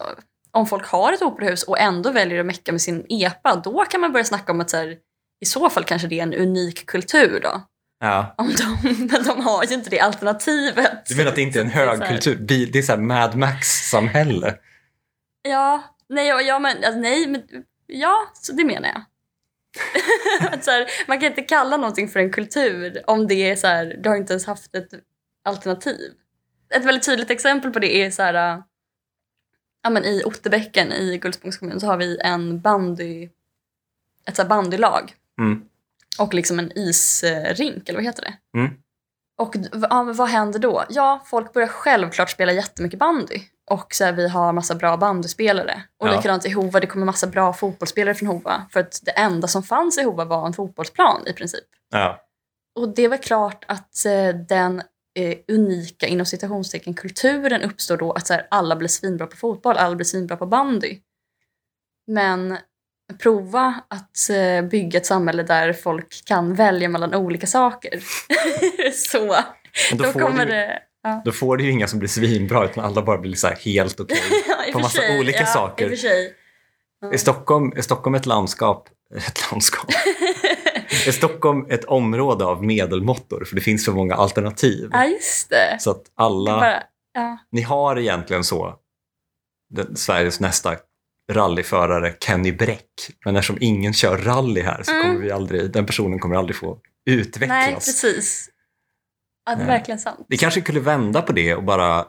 om 0.51 0.67
folk 0.67 0.85
har 0.85 1.13
ett 1.13 1.21
operahus 1.21 1.63
och 1.63 1.79
ändå 1.79 2.11
väljer 2.11 2.39
att 2.39 2.45
mecka 2.45 2.71
med 2.71 2.81
sin 2.81 3.05
epa, 3.09 3.55
då 3.55 3.85
kan 3.85 4.01
man 4.01 4.11
börja 4.11 4.25
snacka 4.25 4.51
om 4.51 4.61
att 4.61 4.69
så 4.69 4.77
här, 4.77 4.97
i 5.41 5.45
så 5.45 5.69
fall 5.69 5.83
kanske 5.83 6.07
det 6.07 6.19
är 6.19 6.23
en 6.23 6.33
unik 6.33 6.85
kultur 6.85 7.39
då. 7.43 7.61
Ja. 7.99 8.35
Om 8.37 8.53
de, 8.55 8.77
men 9.11 9.23
de 9.23 9.41
har 9.41 9.63
ju 9.65 9.73
inte 9.73 9.89
det 9.89 9.99
alternativet. 9.99 11.05
Du 11.05 11.15
menar 11.15 11.29
att 11.29 11.35
det 11.35 11.41
inte 11.41 11.59
är 11.59 11.61
en 11.61 11.67
det 11.69 11.73
högkultur? 11.73 12.35
Bi- 12.35 12.65
Det 12.65 12.79
är 12.79 12.83
så 12.83 12.91
här 12.91 12.99
Mad 12.99 13.35
Max-samhälle. 13.35 14.57
Ja, 15.41 15.83
nej, 16.09 16.27
ja, 16.27 16.59
men 16.59 16.77
alltså, 16.77 16.99
nej, 16.99 17.27
men 17.27 17.43
ja, 17.87 18.17
så 18.33 18.53
det 18.53 18.65
menar 18.65 18.89
jag. 18.89 19.01
här, 20.71 20.87
man 21.07 21.19
kan 21.19 21.29
inte 21.29 21.41
kalla 21.41 21.77
någonting 21.77 22.07
för 22.07 22.19
en 22.19 22.31
kultur 22.31 23.01
om 23.07 23.27
det 23.27 23.49
är 23.51 23.55
så 23.55 23.67
här, 23.67 23.97
du 24.03 24.09
har 24.09 24.15
inte 24.15 24.33
ens 24.33 24.45
haft 24.45 24.75
ett 24.75 24.89
alternativ. 25.43 26.11
Ett 26.75 26.85
väldigt 26.85 27.05
tydligt 27.05 27.29
exempel 27.31 27.71
på 27.71 27.79
det 27.79 27.95
är 27.95 28.11
så 28.11 28.23
här, 28.23 28.33
äh, 28.55 28.63
ja, 29.83 29.89
men 29.89 30.05
i 30.05 30.23
Otterbäcken 30.25 30.91
i 30.91 31.17
Gullspångs 31.17 31.57
kommun 31.57 31.79
så 31.79 31.87
har 31.87 31.97
vi 31.97 32.19
en 32.23 32.61
bandy, 32.61 33.29
ett 34.27 34.35
så 34.35 34.41
här 34.41 34.49
bandylag 34.49 35.13
Mm. 35.39 35.61
Och 36.19 36.33
liksom 36.33 36.59
en 36.59 36.71
isrink, 36.77 37.89
eller 37.89 37.99
vad 37.99 38.05
heter 38.05 38.21
det? 38.21 38.59
Mm. 38.59 38.73
Och 39.41 39.55
ja, 39.89 40.03
vad 40.15 40.29
händer 40.29 40.59
då? 40.59 40.83
Ja, 40.89 41.23
folk 41.25 41.53
börjar 41.53 41.67
självklart 41.67 42.29
spela 42.29 42.51
jättemycket 42.51 42.99
bandy. 42.99 43.41
Och 43.71 43.93
så 43.93 44.03
här, 44.03 44.11
vi 44.11 44.27
har 44.27 44.53
massa 44.53 44.75
bra 44.75 44.97
bandyspelare. 44.97 45.83
Och 45.99 46.07
Ja. 46.07 46.15
likadant 46.15 46.45
i 46.45 46.49
Hova, 46.49 46.79
det 46.79 46.87
kommer 46.87 47.05
massa 47.05 47.27
bra 47.27 47.53
fotbollsspelare 47.53 48.15
från 48.15 48.27
Hova. 48.27 48.65
För 48.71 48.79
att 48.79 48.99
det 49.03 49.11
enda 49.11 49.47
som 49.47 49.63
fanns 49.63 49.97
i 49.97 50.03
Hova 50.03 50.25
var 50.25 50.45
en 50.47 50.53
fotbollsplan 50.53 51.27
i 51.27 51.33
princip. 51.33 51.65
Ja. 51.91 52.21
Och 52.75 52.95
det 52.95 53.07
väl 53.07 53.19
klart 53.19 53.65
att 53.67 54.05
eh, 54.05 54.27
den 54.49 54.81
eh, 55.19 55.37
unika 55.47 56.07
inom 56.07 56.25
citationstecken 56.25 56.93
kulturen 56.93 57.61
uppstår 57.61 57.97
då 57.97 58.11
att 58.11 58.27
så 58.27 58.33
här, 58.33 58.47
alla 58.51 58.75
blir 58.75 58.87
svinbra 58.87 59.27
på 59.27 59.37
fotboll, 59.37 59.77
alla 59.77 59.95
blir 59.95 60.05
svinbra 60.05 60.37
på 60.37 60.45
bandy. 60.45 60.99
Men 62.07 62.57
prova 63.17 63.81
att 63.87 64.29
eh, 64.29 64.69
bygga 64.69 64.99
ett 64.99 65.05
samhälle 65.05 65.43
där 65.43 65.73
folk 65.73 66.25
kan 66.25 66.55
välja 66.55 66.89
mellan 66.89 67.13
olika 67.13 67.47
saker. 67.47 67.99
så, 68.93 69.35
då, 69.91 70.03
då, 70.03 70.11
får 70.11 70.19
kommer 70.19 70.45
du, 70.45 70.51
det... 70.51 70.79
Ja. 71.03 71.21
då 71.25 71.31
får 71.31 71.57
du 71.57 71.63
ju 71.63 71.71
inga 71.71 71.87
som 71.87 71.99
blir 71.99 72.09
svinbra 72.09 72.65
utan 72.65 72.85
alla 72.85 73.01
bara 73.01 73.17
blir 73.17 73.35
så 73.35 73.47
här 73.47 73.55
helt 73.55 73.99
okej. 73.99 74.17
I 74.67 74.71
på 74.71 74.79
massa 74.79 74.97
sig. 74.97 75.19
olika 75.19 75.39
ja, 75.39 75.45
saker. 75.45 76.05
I. 76.05 76.33
Ja. 77.01 77.13
Är 77.13 77.17
Stockholm, 77.17 77.73
är 77.75 77.81
Stockholm 77.81 78.15
ett 78.15 78.25
landskap? 78.25 78.89
Ett 79.15 79.51
landskap? 79.51 79.89
är 81.07 81.11
Stockholm 81.11 81.65
ett 81.69 81.85
område 81.85 82.45
av 82.45 82.63
medelmåttor? 82.63 83.45
För 83.45 83.55
det 83.55 83.61
finns 83.61 83.85
för 83.85 83.91
många 83.91 84.15
alternativ. 84.15 84.89
ja, 84.91 85.05
just 85.05 85.49
det. 85.49 85.77
Så 85.79 85.91
att 85.91 86.03
alla... 86.15 86.59
bara. 86.59 86.83
Ni 87.51 87.61
har 87.61 87.99
egentligen 87.99 88.43
så 88.43 88.75
den, 89.69 89.95
Sveriges 89.95 90.39
nästa 90.39 90.75
rallyförare 91.29 92.15
Kenny 92.19 92.51
Bräck. 92.51 92.85
Men 93.25 93.35
eftersom 93.35 93.57
ingen 93.59 93.93
kör 93.93 94.17
rally 94.17 94.61
här 94.61 94.83
så 94.83 94.91
Mm. 94.91 95.03
kommer 95.03 95.19
vi 95.19 95.31
aldrig, 95.31 95.71
den 95.71 95.85
personen 95.85 96.19
kommer 96.19 96.35
aldrig 96.35 96.55
få 96.55 96.79
utvecklas. 97.05 97.49
Nej, 97.49 97.73
precis. 97.73 98.49
Ja, 99.45 99.55
det 99.55 99.61
är 99.61 99.67
Nej. 99.67 99.77
verkligen 99.77 99.99
sant. 99.99 100.25
Vi 100.29 100.37
kanske 100.37 100.61
kunde 100.61 100.81
vända 100.81 101.21
på 101.21 101.31
det 101.33 101.55
och 101.55 101.63
bara 101.63 102.05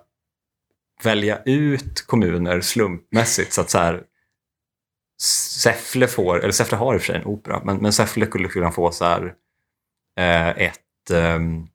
välja 1.03 1.43
ut 1.45 2.07
kommuner 2.07 2.61
slumpmässigt 2.61 3.53
så 3.53 3.61
att 3.61 3.71
så 3.71 3.79
här 3.79 4.03
Säffle 5.59 6.07
får, 6.09 6.41
eller 6.41 6.53
Säffle 6.53 6.77
har 6.77 6.95
i 6.95 6.99
och 6.99 7.01
för 7.03 7.07
sig 7.07 7.17
en 7.17 7.25
opera, 7.27 7.61
men, 7.65 7.77
men 7.77 7.93
Säffle 7.93 8.27
skulle 8.27 8.49
kunna 8.49 8.71
få 8.71 8.93
så 8.93 9.05
här 9.05 9.35
eh, 10.19 10.49
ett 10.49 11.11
ehm, 11.13 11.67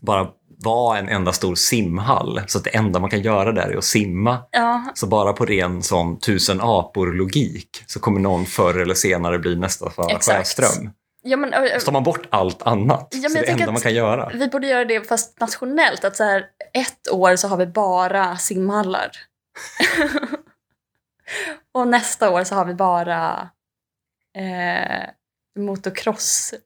bara 0.00 0.30
vara 0.58 0.98
en 0.98 1.08
enda 1.08 1.32
stor 1.32 1.54
simhall 1.54 2.40
så 2.46 2.58
att 2.58 2.64
det 2.64 2.70
enda 2.70 3.00
man 3.00 3.10
kan 3.10 3.22
göra 3.22 3.52
där 3.52 3.68
är 3.68 3.76
att 3.76 3.84
simma. 3.84 4.38
Ja, 4.50 4.84
Så 4.94 5.06
bara 5.06 5.32
på 5.32 5.44
ren 5.44 5.82
sån 5.82 6.18
tusen 6.18 6.60
apor-logik 6.60 7.84
så 7.86 8.00
kommer 8.00 8.20
någon 8.20 8.46
förr 8.46 8.78
eller 8.80 8.94
senare 8.94 9.38
bli 9.38 9.56
nästa 9.56 9.90
Sara. 9.90 10.18
Sjöström. 10.20 10.90
ja 11.22 11.36
men, 11.36 11.52
Så 11.80 11.84
tar 11.84 11.92
man 11.92 12.02
bort 12.02 12.26
allt 12.30 12.62
annat, 12.62 13.08
Ja, 13.12 13.20
men 13.22 13.30
så 13.30 13.38
det 13.38 13.46
enda 13.46 13.72
man 13.72 13.80
kan 13.80 13.94
göra. 13.94 14.30
vi 14.34 14.48
borde 14.48 14.66
göra 14.66 14.84
det 14.84 15.08
fast 15.08 15.40
nationellt. 15.40 16.04
Att 16.04 16.16
så 16.16 16.24
här, 16.24 16.44
ett 16.72 17.12
år 17.12 17.36
så 17.36 17.48
har 17.48 17.56
vi 17.56 17.66
bara 17.66 18.36
simhallar. 18.36 19.10
Och 21.72 21.88
nästa 21.88 22.30
år 22.30 22.44
så 22.44 22.54
har 22.54 22.64
vi 22.64 22.74
bara 22.74 23.48
eh, 24.36 25.04
motocrossbanor. 25.58 26.60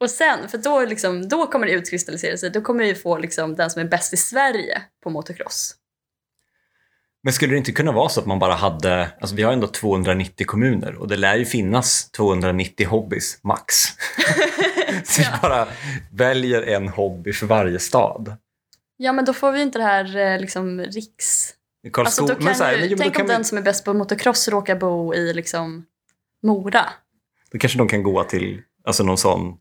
Och 0.00 0.10
sen, 0.10 0.48
för 0.48 0.58
då, 0.58 0.84
liksom, 0.84 1.28
då 1.28 1.46
kommer 1.46 1.66
det 1.66 1.72
utkristallisera 1.72 2.36
sig. 2.36 2.50
Då 2.50 2.60
kommer 2.60 2.84
vi 2.84 2.94
få 2.94 3.18
liksom, 3.18 3.56
den 3.56 3.70
som 3.70 3.82
är 3.82 3.86
bäst 3.86 4.12
i 4.12 4.16
Sverige 4.16 4.82
på 5.02 5.10
motocross. 5.10 5.74
Men 7.22 7.32
skulle 7.32 7.52
det 7.52 7.58
inte 7.58 7.72
kunna 7.72 7.92
vara 7.92 8.08
så 8.08 8.20
att 8.20 8.26
man 8.26 8.38
bara 8.38 8.54
hade, 8.54 9.10
alltså 9.20 9.36
vi 9.36 9.42
har 9.42 9.52
ändå 9.52 9.66
290 9.66 10.46
kommuner 10.46 10.94
och 10.94 11.08
det 11.08 11.16
lär 11.16 11.36
ju 11.36 11.44
finnas 11.44 12.10
290 12.10 12.88
hobbys 12.88 13.38
max. 13.42 13.74
så 15.04 15.22
vi 15.22 15.26
bara 15.42 15.68
väljer 16.12 16.62
en 16.62 16.88
hobby 16.88 17.32
för 17.32 17.46
varje 17.46 17.78
stad. 17.78 18.36
Ja, 18.96 19.12
men 19.12 19.24
då 19.24 19.32
får 19.32 19.52
vi 19.52 19.62
inte 19.62 19.78
det 19.78 19.84
här 19.84 20.16
eh, 20.16 20.40
liksom, 20.40 20.80
riks... 20.80 21.54
Alltså, 21.96 22.26
då 22.26 22.34
kan 22.34 22.44
men 22.44 22.54
så 22.54 22.64
här, 22.64 22.72
ju, 22.72 22.80
men 22.80 22.88
jo, 22.88 22.96
tänk 22.98 23.18
om 23.18 23.26
den 23.26 23.38
vi, 23.38 23.44
som 23.44 23.58
är 23.58 23.62
bäst 23.62 23.84
på 23.84 23.94
motocross 23.94 24.48
råkar 24.48 24.76
bo 24.76 25.14
i 25.14 25.34
liksom, 25.34 25.84
Mora. 26.42 26.84
då 27.50 27.58
kanske 27.58 27.78
de 27.78 27.88
kan 27.88 28.02
gå 28.02 28.24
till 28.24 28.62
alltså 28.84 29.02
någon 29.02 29.18
sån 29.18 29.56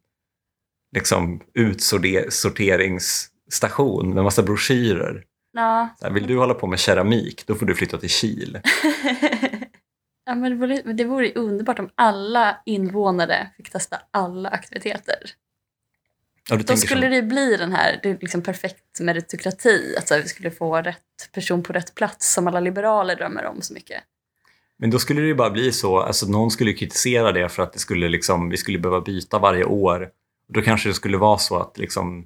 liksom, 0.96 1.42
utsorteringsstation 1.54 4.14
med 4.14 4.24
massa 4.24 4.44
broschyrer. 4.44 5.24
Ja. 5.54 5.90
Här, 6.02 6.12
vill 6.12 6.28
du 6.28 6.38
hålla 6.38 6.54
på 6.54 6.68
med 6.68 6.80
keramik, 6.80 7.48
då 7.48 7.56
får 7.56 7.66
du 7.66 7.76
flytta 7.76 7.98
till 7.98 8.10
Kil. 8.10 8.60
ja, 10.26 10.36
men 10.36 10.52
det, 10.52 10.58
vore, 10.58 10.94
det 10.94 11.04
vore 11.04 11.34
underbart 11.34 11.80
om 11.80 11.90
alla 11.96 12.58
invånare 12.66 13.52
fick 13.58 13.72
testa 13.72 13.98
alla 14.12 14.50
aktiviteter. 14.50 15.20
Ja, 16.50 16.56
Då 16.56 16.78
skulle 16.78 17.02
som, 17.02 17.12
det 17.12 17.22
bli 17.22 17.58
den 17.58 17.72
här 17.72 18.00
det 18.04 18.10
är 18.10 18.18
liksom 18.22 18.42
perfekt 18.42 19.00
meritokrati. 19.00 19.96
Att 19.98 20.10
här, 20.10 20.22
vi 20.22 20.28
skulle 20.28 20.52
få 20.52 20.82
rätt 20.82 21.32
person 21.34 21.64
på 21.64 21.74
rätt 21.74 21.96
plats 21.96 22.34
som 22.34 22.48
alla 22.48 22.60
liberaler 22.60 23.16
drömmer 23.16 23.46
om 23.46 23.62
så 23.62 23.74
mycket. 23.74 24.04
Men 24.80 24.90
då 24.90 25.00
skulle 25.00 25.22
det 25.22 25.28
ju 25.28 25.36
bara 25.36 25.50
bli 25.50 25.72
så, 25.72 26.00
alltså 26.00 26.28
någon 26.28 26.52
skulle 26.52 26.74
kritisera 26.74 27.32
det 27.32 27.50
för 27.50 27.64
att 27.64 27.74
det 27.74 27.80
skulle 27.80 28.10
liksom, 28.10 28.50
vi 28.50 28.58
skulle 28.58 28.80
behöva 28.80 29.02
byta 29.02 29.40
varje 29.40 29.66
år. 29.66 30.10
Då 30.54 30.62
kanske 30.62 30.90
det 30.90 30.94
skulle 30.94 31.18
vara 31.18 31.38
så 31.38 31.58
att 31.60 31.78
liksom 31.78 32.26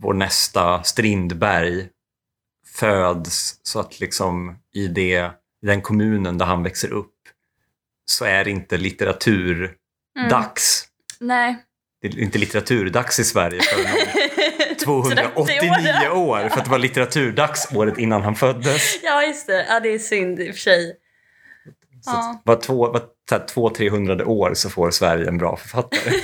vår 0.00 0.14
nästa 0.14 0.82
Strindberg 0.82 1.88
föds 2.74 3.60
så 3.62 3.80
att 3.80 4.00
liksom 4.00 4.58
i, 4.74 4.86
det, 4.88 5.12
i 5.62 5.66
den 5.66 5.82
kommunen 5.82 6.38
där 6.38 6.46
han 6.46 6.62
växer 6.62 6.92
upp 6.92 7.14
så 8.04 8.24
är 8.24 8.44
det 8.44 8.50
inte 8.50 8.76
litteraturdags. 8.76 10.84
Mm. 11.20 11.28
Nej. 11.28 11.64
Det 12.00 12.08
är 12.08 12.18
inte 12.18 12.38
litteraturdags 12.38 13.18
i 13.18 13.24
Sverige 13.24 13.60
för 13.62 13.82
någon 13.82 13.92
30 14.68 14.84
289 14.84 16.08
år 16.14 16.48
för 16.48 16.58
att 16.58 16.64
det 16.64 16.70
var 16.70 16.78
litteraturdags 16.78 17.68
året 17.74 17.98
innan 17.98 18.22
han 18.22 18.34
föddes. 18.34 18.98
Ja, 19.02 19.22
just 19.22 19.46
det. 19.46 19.66
Ja, 19.68 19.80
det 19.80 19.88
är 19.88 19.98
synd 19.98 20.40
i 20.40 20.50
och 20.50 20.54
för 20.54 20.60
sig. 20.60 20.96
Så 22.02 22.10
Ja. 22.10 22.42
var 22.44 22.56
två, 22.56 22.92
var 22.92 23.02
så 23.28 23.34
här 23.34 23.46
två, 23.46 23.70
trehundrade 23.70 24.24
år 24.24 24.54
så 24.54 24.70
får 24.70 24.90
Sverige 24.90 25.28
en 25.28 25.38
bra 25.38 25.56
författare. 25.56 26.12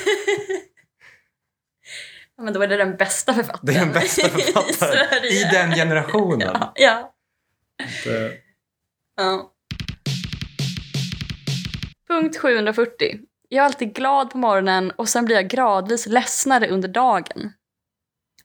Men 2.43 2.53
då 2.55 2.62
är 2.62 2.68
det 2.68 2.76
den 2.76 2.97
bästa 2.97 3.35
författaren. 3.35 3.61
Det 3.66 3.74
är 3.74 3.80
den 3.80 3.93
bästa 3.93 4.26
i 4.26 4.30
författaren 4.30 4.74
Sverige. 4.74 5.30
i 5.30 5.45
den 5.53 5.70
generationen. 5.74 6.41
Ja. 6.55 6.72
ja. 6.74 7.14
Det- 8.05 8.41
Ja. 9.16 9.51
Punkt 12.09 12.37
740. 12.39 13.18
Jag 13.49 13.62
är 13.62 13.66
alltid 13.66 13.95
glad 13.95 14.30
på 14.30 14.39
morgonen 14.39 14.91
och 14.91 15.09
sen 15.09 15.24
blir 15.24 15.37
jag 15.37 15.49
gradvis 15.49 16.07
ledsnare 16.07 16.68
under 16.68 16.89
dagen. 16.89 17.53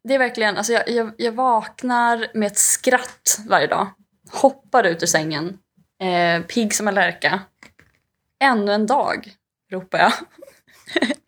Det 0.03 0.13
är 0.15 0.19
verkligen, 0.19 0.57
alltså 0.57 0.73
jag, 0.73 0.89
jag, 0.89 1.11
jag 1.17 1.31
vaknar 1.31 2.27
med 2.33 2.47
ett 2.47 2.57
skratt 2.57 3.37
varje 3.47 3.67
dag. 3.67 3.87
Hoppar 4.31 4.83
ut 4.83 5.03
ur 5.03 5.07
sängen. 5.07 5.57
Eh, 6.01 6.41
pigg 6.45 6.73
som 6.75 6.87
en 6.87 6.95
lärka. 6.95 7.39
Ännu 8.43 8.71
en 8.73 8.87
dag, 8.87 9.33
ropar 9.71 9.99
jag. 9.99 10.11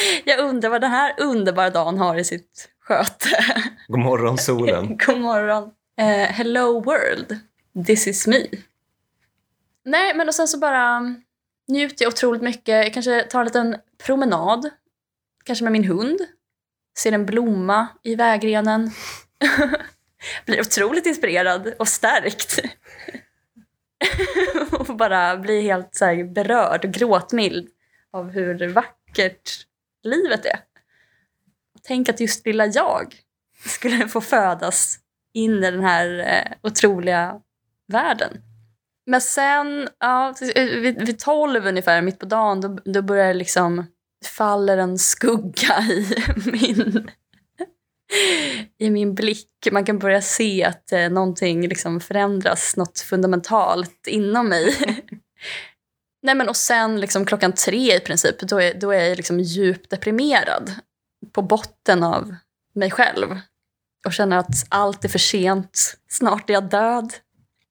jag 0.24 0.38
undrar 0.38 0.70
vad 0.70 0.80
den 0.80 0.90
här 0.90 1.14
underbara 1.18 1.70
dagen 1.70 1.98
har 1.98 2.16
i 2.16 2.24
sitt 2.24 2.68
sköte. 2.80 3.28
God 3.88 3.98
morgon 3.98 4.38
solen. 4.38 4.96
God 5.06 5.20
morgon. 5.20 5.70
Eh, 5.98 6.28
hello 6.28 6.80
world, 6.80 7.38
this 7.86 8.06
is 8.06 8.26
me. 8.26 8.46
Nej, 9.84 10.14
men 10.14 10.28
och 10.28 10.34
sen 10.34 10.48
så 10.48 10.58
bara 10.58 11.14
njuter 11.68 12.04
jag 12.04 12.12
otroligt 12.12 12.42
mycket. 12.42 12.84
Jag 12.84 12.94
kanske 12.94 13.22
tar 13.22 13.40
en 13.40 13.46
liten 13.46 13.76
promenad, 14.06 14.70
kanske 15.44 15.64
med 15.64 15.72
min 15.72 15.84
hund. 15.84 16.20
Ser 16.98 17.12
en 17.12 17.26
blomma 17.26 17.86
i 18.02 18.14
vägrenen. 18.14 18.90
blir 20.46 20.60
otroligt 20.60 21.06
inspirerad 21.06 21.74
och 21.78 21.88
stärkt. 21.88 22.60
och 24.72 24.96
bara 24.96 25.36
blir 25.36 25.62
helt 25.62 25.94
så 25.94 26.04
här 26.04 26.24
berörd 26.24 26.84
och 26.84 26.90
gråtmild 26.90 27.68
av 28.12 28.30
hur 28.30 28.68
vackert 28.68 29.66
livet 30.06 30.46
är. 30.46 30.58
Tänk 31.82 32.08
att 32.08 32.20
just 32.20 32.46
lilla 32.46 32.66
jag 32.66 33.14
skulle 33.64 34.08
få 34.08 34.20
födas 34.20 34.98
in 35.34 35.64
i 35.64 35.70
den 35.70 35.84
här 35.84 36.18
eh, 36.18 36.52
otroliga 36.62 37.40
världen. 37.92 38.42
Men 39.06 39.20
sen, 39.20 39.88
ja, 39.98 40.34
vid, 40.54 41.06
vid 41.06 41.18
12 41.18 41.66
ungefär, 41.66 42.02
mitt 42.02 42.18
på 42.18 42.26
dagen, 42.26 42.60
då, 42.60 42.78
då 42.84 43.02
börjar 43.02 43.26
det 43.26 43.34
liksom 43.34 43.86
faller 44.26 44.78
en 44.78 44.98
skugga 44.98 45.78
i 45.90 46.06
min, 46.52 47.10
i 48.78 48.90
min 48.90 49.14
blick. 49.14 49.48
Man 49.72 49.84
kan 49.84 49.98
börja 49.98 50.22
se 50.22 50.64
att 50.64 50.92
eh, 50.92 51.10
någonting 51.10 51.68
liksom 51.68 52.00
förändras, 52.00 52.76
något 52.76 53.00
fundamentalt 53.00 54.06
inom 54.06 54.48
mig. 54.48 54.76
Nej, 56.26 56.34
men 56.34 56.48
och 56.48 56.56
sen 56.56 57.00
liksom 57.00 57.26
klockan 57.26 57.52
tre 57.52 57.96
i 57.96 58.00
princip, 58.00 58.40
då 58.40 58.60
är, 58.60 58.74
då 58.74 58.90
är 58.90 59.04
jag 59.04 59.16
liksom 59.16 59.40
djupt 59.40 59.90
deprimerad 59.90 60.74
på 61.32 61.42
botten 61.42 62.02
av 62.02 62.34
mig 62.74 62.90
själv 62.90 63.38
och 64.06 64.12
känner 64.12 64.36
att 64.36 64.66
allt 64.68 65.04
är 65.04 65.08
för 65.08 65.18
sent. 65.18 65.96
Snart 66.08 66.50
är 66.50 66.54
jag 66.54 66.70
död. 66.70 67.14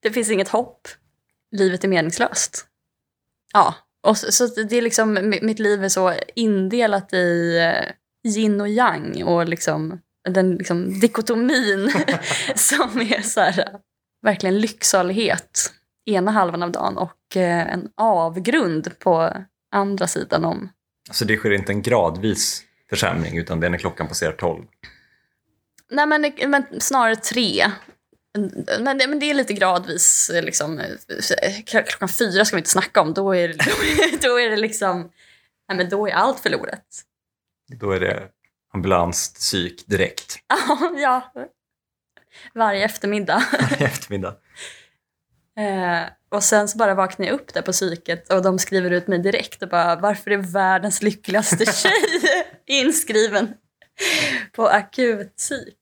Det 0.02 0.12
finns 0.12 0.32
inget 0.32 0.48
hopp. 0.48 0.88
Livet 1.52 1.84
är 1.84 1.88
meningslöst. 1.88 2.66
Ja, 3.54 3.76
och 4.08 4.18
så, 4.18 4.32
så 4.32 4.48
det 4.64 4.76
är 4.76 4.82
liksom, 4.82 5.34
mitt 5.42 5.60
liv 5.60 5.84
är 5.84 5.90
så 5.90 6.14
indelat 6.36 7.14
i 7.14 7.58
eh, 7.58 8.32
yin 8.32 8.62
och 8.62 8.70
yang 8.70 9.24
och 9.24 9.48
liksom 9.48 10.02
den 10.30 10.56
liksom 10.56 11.00
dikotomin 11.00 11.92
som 12.56 13.02
är 13.02 13.22
så 13.22 13.42
här, 13.42 13.60
eh, 13.60 13.80
verkligen 14.22 14.60
lycksalighet 14.60 15.72
ena 16.06 16.32
halvan 16.32 16.64
av 16.64 16.72
dagen 16.72 16.98
och 16.98 17.38
eh, 17.38 17.74
en 17.74 17.90
avgrund 17.98 19.00
på 19.00 19.34
andra 19.72 20.08
sidan 20.08 20.46
om 20.46 20.70
Så 21.12 21.26
det 21.26 21.38
sker 21.38 21.52
inte 21.52 21.72
en 21.72 21.82
gradvis 21.82 22.64
försämring 22.90 23.38
utan 23.38 23.60
det 23.60 23.68
är 23.68 23.72
när 23.72 23.78
klockan 23.78 24.08
passerar 24.08 24.32
12. 24.32 24.66
Nej, 25.92 26.06
men, 26.06 26.34
men 26.48 26.82
snarare 26.82 27.16
tre. 27.16 27.72
Men 28.80 28.98
det, 28.98 29.08
men 29.08 29.20
det 29.20 29.30
är 29.30 29.34
lite 29.34 29.54
gradvis. 29.54 30.32
Liksom, 30.34 30.80
eh, 30.80 31.64
klockan 31.66 32.10
fyra 32.10 32.46
ska 32.46 32.56
vi 32.56 32.60
inte 32.60 32.70
snacka 32.70 33.02
om. 33.02 33.14
Då 33.14 33.36
är 33.36 33.48
då 33.48 33.54
är, 33.54 34.22
då 34.30 34.40
är 34.40 34.50
det 34.50 34.58
liksom... 34.58 35.12
Nej, 35.68 35.78
men 35.78 35.90
då 35.90 36.08
är 36.08 36.12
allt 36.12 36.40
förlorat. 36.40 36.86
Då 37.80 37.92
är 37.92 38.00
det 38.00 38.30
ambulanspsyk 38.74 39.88
direkt 39.88 40.38
ja. 40.98 41.34
Varje 42.54 42.86
eftermiddag. 42.86 43.44
i 43.80 43.84
eftermiddag. 43.84 44.36
Eh, 45.58 46.10
och 46.30 46.44
sen 46.44 46.68
så 46.68 46.78
bara 46.78 46.96
vaknar 46.96 47.26
jag 47.26 47.34
upp 47.34 47.54
där 47.54 47.62
på 47.62 47.72
psyket 47.72 48.34
och 48.34 48.42
de 48.42 48.60
skriver 48.60 48.92
ut 48.92 49.08
mig 49.08 49.20
direkt 49.20 49.64
och 49.64 49.70
bara 49.70 49.96
varför 49.96 50.32
är 50.32 50.38
världens 50.38 51.02
lyckligaste 51.02 51.66
tjej 51.74 52.44
inskriven 52.66 53.54
på 54.52 54.68
akut 54.68 55.36
psyk? 55.36 55.78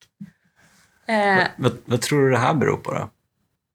Eh, 1.08 1.46
Vad, 1.56 1.78
vad 1.84 2.00
tror 2.00 2.24
du 2.24 2.30
det 2.30 2.38
här 2.38 2.54
beror 2.54 2.76
på 2.76 2.92
då? 2.92 3.10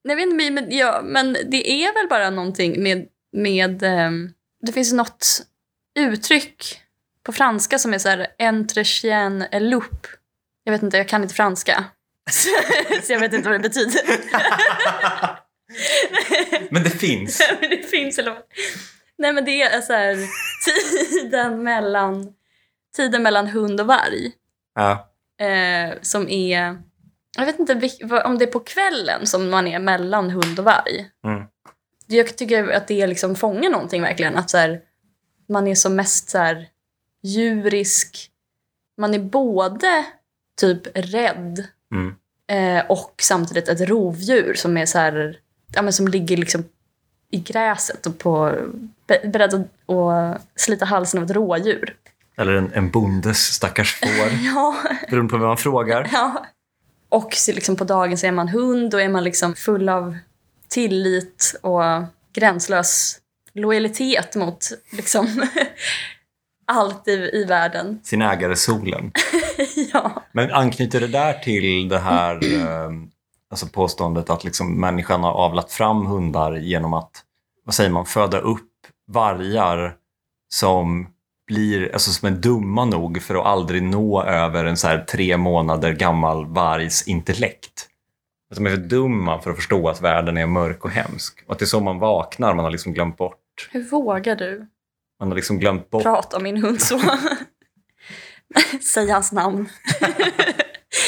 jag 0.01 0.15
vet 0.15 0.27
inte, 0.27 0.51
men, 0.51 0.71
ja, 0.77 1.01
men 1.03 1.33
det 1.33 1.83
är 1.83 1.93
väl 1.93 2.07
bara 2.09 2.29
någonting 2.29 2.83
med... 2.83 3.07
med 3.31 3.83
ehm, 3.83 4.33
det 4.61 4.71
finns 4.71 4.93
något 4.93 5.41
uttryck 5.99 6.81
på 7.23 7.31
franska 7.31 7.79
som 7.79 7.93
är 7.93 7.97
så 7.97 8.09
här 8.09 8.27
entretien 8.39 9.41
et 9.41 9.61
loup. 9.61 10.07
Jag 10.63 10.71
vet 10.71 10.83
inte, 10.83 10.97
jag 10.97 11.07
kan 11.07 11.23
inte 11.23 11.35
franska. 11.35 11.85
så 13.03 13.13
jag 13.13 13.19
vet 13.19 13.33
inte 13.33 13.49
vad 13.49 13.61
det 13.61 13.69
betyder. 13.69 14.01
Men 16.69 16.83
det 16.83 16.89
finns. 16.89 17.41
men 17.61 17.69
det 17.69 17.83
finns 17.89 18.19
eller 18.19 18.31
vad? 18.31 18.43
Nej 19.17 19.33
men 19.33 19.45
det 19.45 19.61
är 19.61 19.81
så 19.81 19.93
här 19.93 20.17
tiden 21.21 21.63
mellan, 21.63 22.33
tiden 22.95 23.23
mellan 23.23 23.47
hund 23.47 23.81
och 23.81 23.87
varg. 23.87 24.31
Ja. 24.75 25.09
Eh, 25.45 25.93
som 26.01 26.29
är, 26.29 26.77
jag 27.37 27.45
vet 27.45 27.59
inte 27.59 27.73
om 28.25 28.37
det 28.37 28.45
är 28.45 28.51
på 28.51 28.59
kvällen 28.59 29.27
som 29.27 29.49
man 29.49 29.67
är 29.67 29.79
mellan 29.79 30.29
hund 30.29 30.59
och 30.59 30.65
varg. 30.65 31.09
Mm. 31.25 31.43
Jag 32.07 32.37
tycker 32.37 32.71
att 32.71 32.87
det 32.87 33.07
liksom 33.07 33.35
fångar 33.35 33.69
någonting 33.69 34.01
verkligen. 34.01 34.35
Att 34.35 34.49
så 34.49 34.57
här, 34.57 34.81
man 35.49 35.67
är 35.67 35.75
som 35.75 35.95
mest 35.95 36.29
så 36.29 36.37
här, 36.37 36.67
djurisk. 37.23 38.29
Man 38.97 39.13
är 39.13 39.19
både 39.19 40.05
typ 40.57 40.81
rädd 40.97 41.67
Mm. 41.91 42.15
eh, 42.51 42.85
och 42.91 43.15
samtidigt 43.21 43.67
ett 43.69 43.89
rovdjur 43.89 44.53
som 44.53 44.77
är 44.77 44.85
så 44.85 44.97
här, 44.97 45.39
ja, 45.73 45.81
men 45.81 45.93
som 45.93 46.07
ligger 46.07 46.37
liksom 46.37 46.63
i 47.31 47.37
gräset 47.39 48.05
och 48.05 48.17
på, 48.19 48.55
be- 49.07 49.29
beredd 49.33 49.53
att, 49.53 49.95
att 49.95 50.41
slita 50.55 50.85
halsen 50.85 51.19
av 51.19 51.25
ett 51.25 51.31
rådjur. 51.35 51.95
Eller 52.37 52.53
en, 52.53 52.71
en 52.73 52.89
bondes 52.91 53.37
stackars 53.39 53.95
får, 53.99 54.07
Ja, 54.55 54.75
beroende 55.09 55.31
på 55.31 55.37
vem 55.37 55.47
man 55.47 55.57
frågar. 55.57 56.09
ja. 56.11 56.45
Och 57.11 57.33
så 57.33 57.51
liksom 57.51 57.75
på 57.75 57.83
dagen 57.83 58.17
så 58.17 58.27
är 58.27 58.31
man 58.31 58.47
hund 58.47 58.93
och 58.93 59.01
är 59.01 59.09
man 59.09 59.23
liksom 59.23 59.55
full 59.55 59.89
av 59.89 60.17
tillit 60.67 61.55
och 61.61 61.81
gränslös 62.33 63.17
lojalitet 63.53 64.35
mot 64.35 64.65
liksom 64.91 65.45
allt 66.67 67.07
i, 67.07 67.11
i 67.33 67.43
världen. 67.43 67.99
Sin 68.03 68.21
ägare 68.21 68.55
solen. 68.55 69.11
ja. 69.93 70.23
Men 70.31 70.51
anknyter 70.51 70.99
det 70.99 71.07
där 71.07 71.33
till 71.33 71.89
det 71.89 71.99
här 71.99 72.35
eh, 72.53 72.89
alltså 73.49 73.67
påståendet 73.67 74.29
att 74.29 74.43
liksom 74.43 74.79
människan 74.79 75.23
har 75.23 75.31
avlat 75.31 75.71
fram 75.71 76.05
hundar 76.05 76.55
genom 76.55 76.93
att, 76.93 77.23
vad 77.65 77.75
säger 77.75 77.89
man, 77.89 78.05
föda 78.05 78.39
upp 78.39 78.69
vargar 79.07 79.95
som 80.53 81.07
blir, 81.47 81.93
alltså 81.93 82.11
som 82.11 82.27
är 82.27 82.31
dumma 82.31 82.85
nog 82.85 83.21
för 83.21 83.35
att 83.35 83.45
aldrig 83.45 83.83
nå 83.83 84.23
över 84.23 84.65
en 84.65 84.77
så 84.77 84.87
här 84.87 85.03
tre 85.03 85.37
månader 85.37 85.93
gammal 85.93 86.45
vargs 86.45 87.07
intellekt. 87.07 87.87
Att 88.51 88.57
de 88.57 88.65
är 88.65 88.69
för 88.69 88.77
dumma 88.77 89.41
för 89.41 89.49
att 89.49 89.55
förstå 89.55 89.89
att 89.89 90.01
världen 90.01 90.37
är 90.37 90.45
mörk 90.45 90.85
och 90.85 90.91
hemsk. 90.91 91.43
Och 91.45 91.53
att 91.53 91.59
det 91.59 91.65
är 91.65 91.67
så 91.67 91.79
man 91.79 91.99
vaknar, 91.99 92.53
man 92.53 92.65
har 92.65 92.71
liksom 92.71 92.93
glömt 92.93 93.17
bort, 93.17 93.69
Hur 93.71 93.83
vågar 93.83 94.35
du 94.35 94.67
man 95.19 95.27
har 95.27 95.35
liksom 95.35 95.59
glömt 95.59 95.89
bort 95.89 96.03
prata 96.03 96.37
om 96.37 96.43
min 96.43 96.57
hund 96.57 96.81
så? 96.81 97.01
Säg 98.93 99.09
hans 99.09 99.31
namn. 99.31 99.69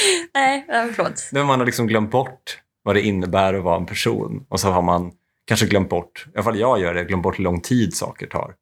Nej, 0.33 0.65
förlåt. 0.67 1.29
Men 1.31 1.45
man 1.45 1.59
har 1.59 1.65
liksom 1.65 1.87
glömt 1.87 2.11
bort 2.11 2.59
vad 2.83 2.95
det 2.95 3.01
innebär 3.01 3.53
att 3.53 3.63
vara 3.63 3.77
en 3.77 3.85
person. 3.85 4.45
Och 4.49 4.59
så 4.59 4.69
har 4.69 4.81
man 4.81 5.11
kanske 5.45 5.65
glömt 5.65 5.89
bort, 5.89 6.25
i 6.27 6.31
alla 6.35 6.43
fall 6.43 6.59
jag 6.59 6.79
gör 6.79 6.93
det, 6.93 7.03
glömt 7.03 7.23
bort 7.23 7.39
hur 7.39 7.43
lång 7.43 7.61
tid 7.61 7.95
saker 7.95 8.27
tar. 8.27 8.55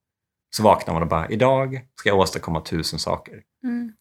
Så 0.56 0.64
vaknar 0.64 0.94
man 0.94 1.04
och 1.04 1.10
bara, 1.10 1.30
idag 1.30 1.82
ska 1.96 2.10
jag 2.10 2.18
åstadkomma 2.18 2.62
tusen 2.62 3.00
saker. 3.00 3.42
Mm. 3.64 3.94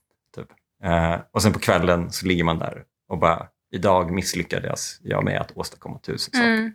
Eh, 0.84 1.20
och 1.32 1.42
sen 1.42 1.52
på 1.52 1.58
kvällen 1.58 2.12
så 2.12 2.26
ligger 2.26 2.44
man 2.44 2.58
där 2.58 2.84
och 3.08 3.18
bara, 3.18 3.48
idag 3.72 4.10
misslyckades 4.10 4.98
jag 5.02 5.24
med 5.24 5.40
att 5.40 5.56
åstadkomma 5.56 5.98
tusen 5.98 6.32
saker. 6.32 6.52
Mm. 6.52 6.72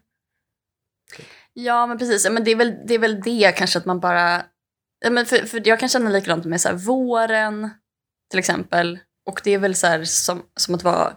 Ja, 1.54 1.88
men 1.88 1.98
precis. 1.98 2.30
Men 2.30 2.44
det, 2.44 2.52
är 2.52 2.56
väl, 2.56 2.76
det 2.88 2.94
är 2.94 3.00
väl 3.00 3.22
det 3.22 3.56
kanske 3.58 3.80
att 3.80 3.86
man 3.86 4.00
bara... 4.00 4.46
Men 5.10 5.26
för, 5.26 5.38
för 5.38 5.62
jag 5.66 5.80
kan 5.80 5.90
känna 5.90 6.10
likadant 6.10 6.46
med 6.46 6.62
så 6.62 6.76
våren, 6.76 7.70
till 8.30 8.40
exempel. 8.40 9.00
Och 9.26 9.42
det 9.44 9.54
är 9.54 9.60
väl 9.60 9.76
så 9.76 9.88
här, 9.88 10.04
som, 10.04 10.42
som 10.56 10.76
att 10.76 10.84
vara 10.84 11.14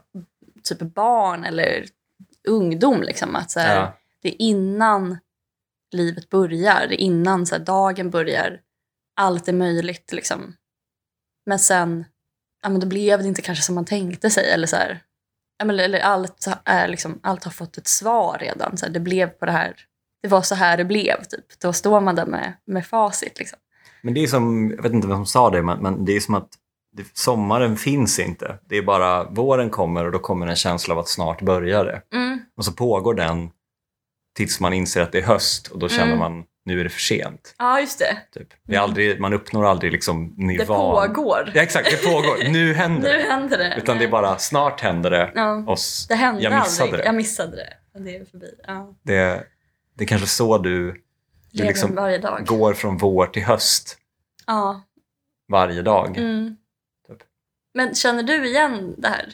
typ 0.62 0.80
barn 0.80 1.44
eller 1.44 1.86
ungdom. 2.48 3.02
Liksom, 3.02 3.36
att 3.36 3.50
så 3.50 3.61
här, 3.61 3.76
Ja. 3.76 3.92
Det 4.22 4.28
är 4.28 4.42
innan 4.42 5.18
livet 5.92 6.30
börjar, 6.30 6.86
det 6.88 6.94
är 6.94 7.04
innan 7.04 7.46
så 7.46 7.54
här, 7.54 7.64
dagen 7.64 8.11
börjar. 8.11 8.61
Allt 9.16 9.48
är 9.48 9.52
möjligt. 9.52 10.12
Liksom. 10.12 10.57
Men 11.46 11.59
sen, 11.59 12.04
ja, 12.62 12.68
men 12.68 12.80
då 12.80 12.86
blev 12.86 13.18
det 13.18 13.28
inte 13.28 13.42
kanske 13.42 13.64
som 13.64 13.74
man 13.74 13.84
tänkte 13.84 14.30
sig. 14.30 14.50
Eller 14.50 14.66
så 14.66 14.76
här, 14.76 15.02
ja, 15.59 15.64
men, 15.64 15.80
eller 15.80 16.00
allt, 16.00 16.46
är 16.64 16.88
liksom, 16.88 17.20
allt 17.22 17.44
har 17.44 17.50
fått 17.50 17.78
ett 17.78 17.88
svar 17.88 18.38
redan. 18.40 18.76
Så 18.76 18.86
här, 18.86 18.92
det 18.92 19.00
blev 19.00 19.26
på 19.26 19.46
det 19.46 19.52
här. 19.52 19.76
Det 20.22 20.28
var 20.28 20.42
så 20.42 20.54
här 20.54 20.76
det 20.76 20.84
blev. 20.84 21.24
Typ. 21.24 21.61
Då 21.61 21.72
står 21.72 22.00
man 22.00 22.14
där 22.14 22.26
med, 22.26 22.52
med 22.64 22.86
facit. 22.86 23.38
Liksom. 23.38 23.59
Men 24.02 24.14
det 24.14 24.20
är 24.20 24.26
som, 24.26 24.70
jag 24.76 24.82
vet 24.82 24.92
inte 24.92 25.09
vem 25.09 25.16
som 25.16 25.26
sa 25.26 25.50
det, 25.50 25.62
men, 25.62 25.78
men 25.78 26.04
det 26.04 26.12
är 26.12 26.20
som 26.20 26.34
att 26.34 26.48
det, 26.97 27.05
sommaren 27.12 27.76
finns 27.76 28.18
inte. 28.18 28.59
Det 28.68 28.76
är 28.76 28.82
bara 28.82 29.24
våren 29.24 29.70
kommer 29.70 30.05
och 30.05 30.12
då 30.12 30.18
kommer 30.18 30.47
en 30.47 30.57
känsla 30.57 30.94
av 30.94 30.99
att 30.99 31.09
snart 31.09 31.42
börjar 31.42 31.84
det. 31.84 32.03
Mm. 32.16 32.40
Och 32.57 32.64
så 32.64 32.72
pågår 32.72 33.14
den 33.14 33.51
tills 34.36 34.61
man 34.61 34.72
inser 34.72 35.03
att 35.03 35.12
det 35.12 35.18
är 35.18 35.22
höst 35.22 35.68
och 35.68 35.78
då 35.78 35.88
känner 35.88 36.07
Mm. 36.07 36.18
man 36.18 36.44
nu 36.64 36.80
är 36.80 36.84
det 36.84 36.90
för 36.90 37.01
sent. 37.01 37.55
Ja, 37.59 37.80
just 37.80 37.99
det. 37.99 38.16
Typ. 38.40 38.49
Det 38.64 38.74
är 38.76 38.80
aldrig, 38.80 39.20
man 39.20 39.32
uppnår 39.32 39.66
aldrig 39.66 39.92
liksom 39.92 40.34
Det 40.36 40.42
nivån. 40.44 40.66
pågår. 40.76 41.53
Ja, 41.55 41.62
exakt, 41.62 41.90
det 41.90 42.11
pågår. 42.11 42.51
Nu 42.53 42.74
händer 42.74 43.12
Nu 43.12 43.18
det. 43.18 43.28
händer 43.28 43.59
det. 43.59 43.74
Utan 43.78 43.99
det 43.99 44.05
är 44.05 44.09
bara 44.09 44.38
snart 44.38 44.80
händer 44.80 45.11
det. 45.11 45.32
Ja. 45.34 45.64
Och 45.66 45.78
Det 46.09 46.14
hände 46.14 46.42
jag 46.42 46.53
missade 46.59 46.84
aldrig. 46.84 47.01
det. 47.03 47.07
Jag 47.07 47.14
missade 47.14 47.57
det. 47.57 47.99
Det 47.99 48.16
är 48.16 48.24
förbi. 48.24 48.47
Ja. 48.66 48.94
det. 49.03 49.44
Det 49.99 50.05
är 50.05 50.09
kanske 50.09 50.26
så 50.26 50.59
du, 50.59 51.03
du 51.53 51.64
liksom 51.64 51.94
går 52.47 52.74
från 52.74 52.97
vår 52.97 53.26
till 53.26 53.44
höst 53.44 53.99
Ja. 54.47 54.82
varje 55.49 55.82
dag. 55.82 56.16
Mm. 56.18 56.57
Men 57.77 57.95
känner 57.95 58.22
du 58.22 58.47
igen 58.47 58.95
det 58.99 59.09
här? 59.09 59.33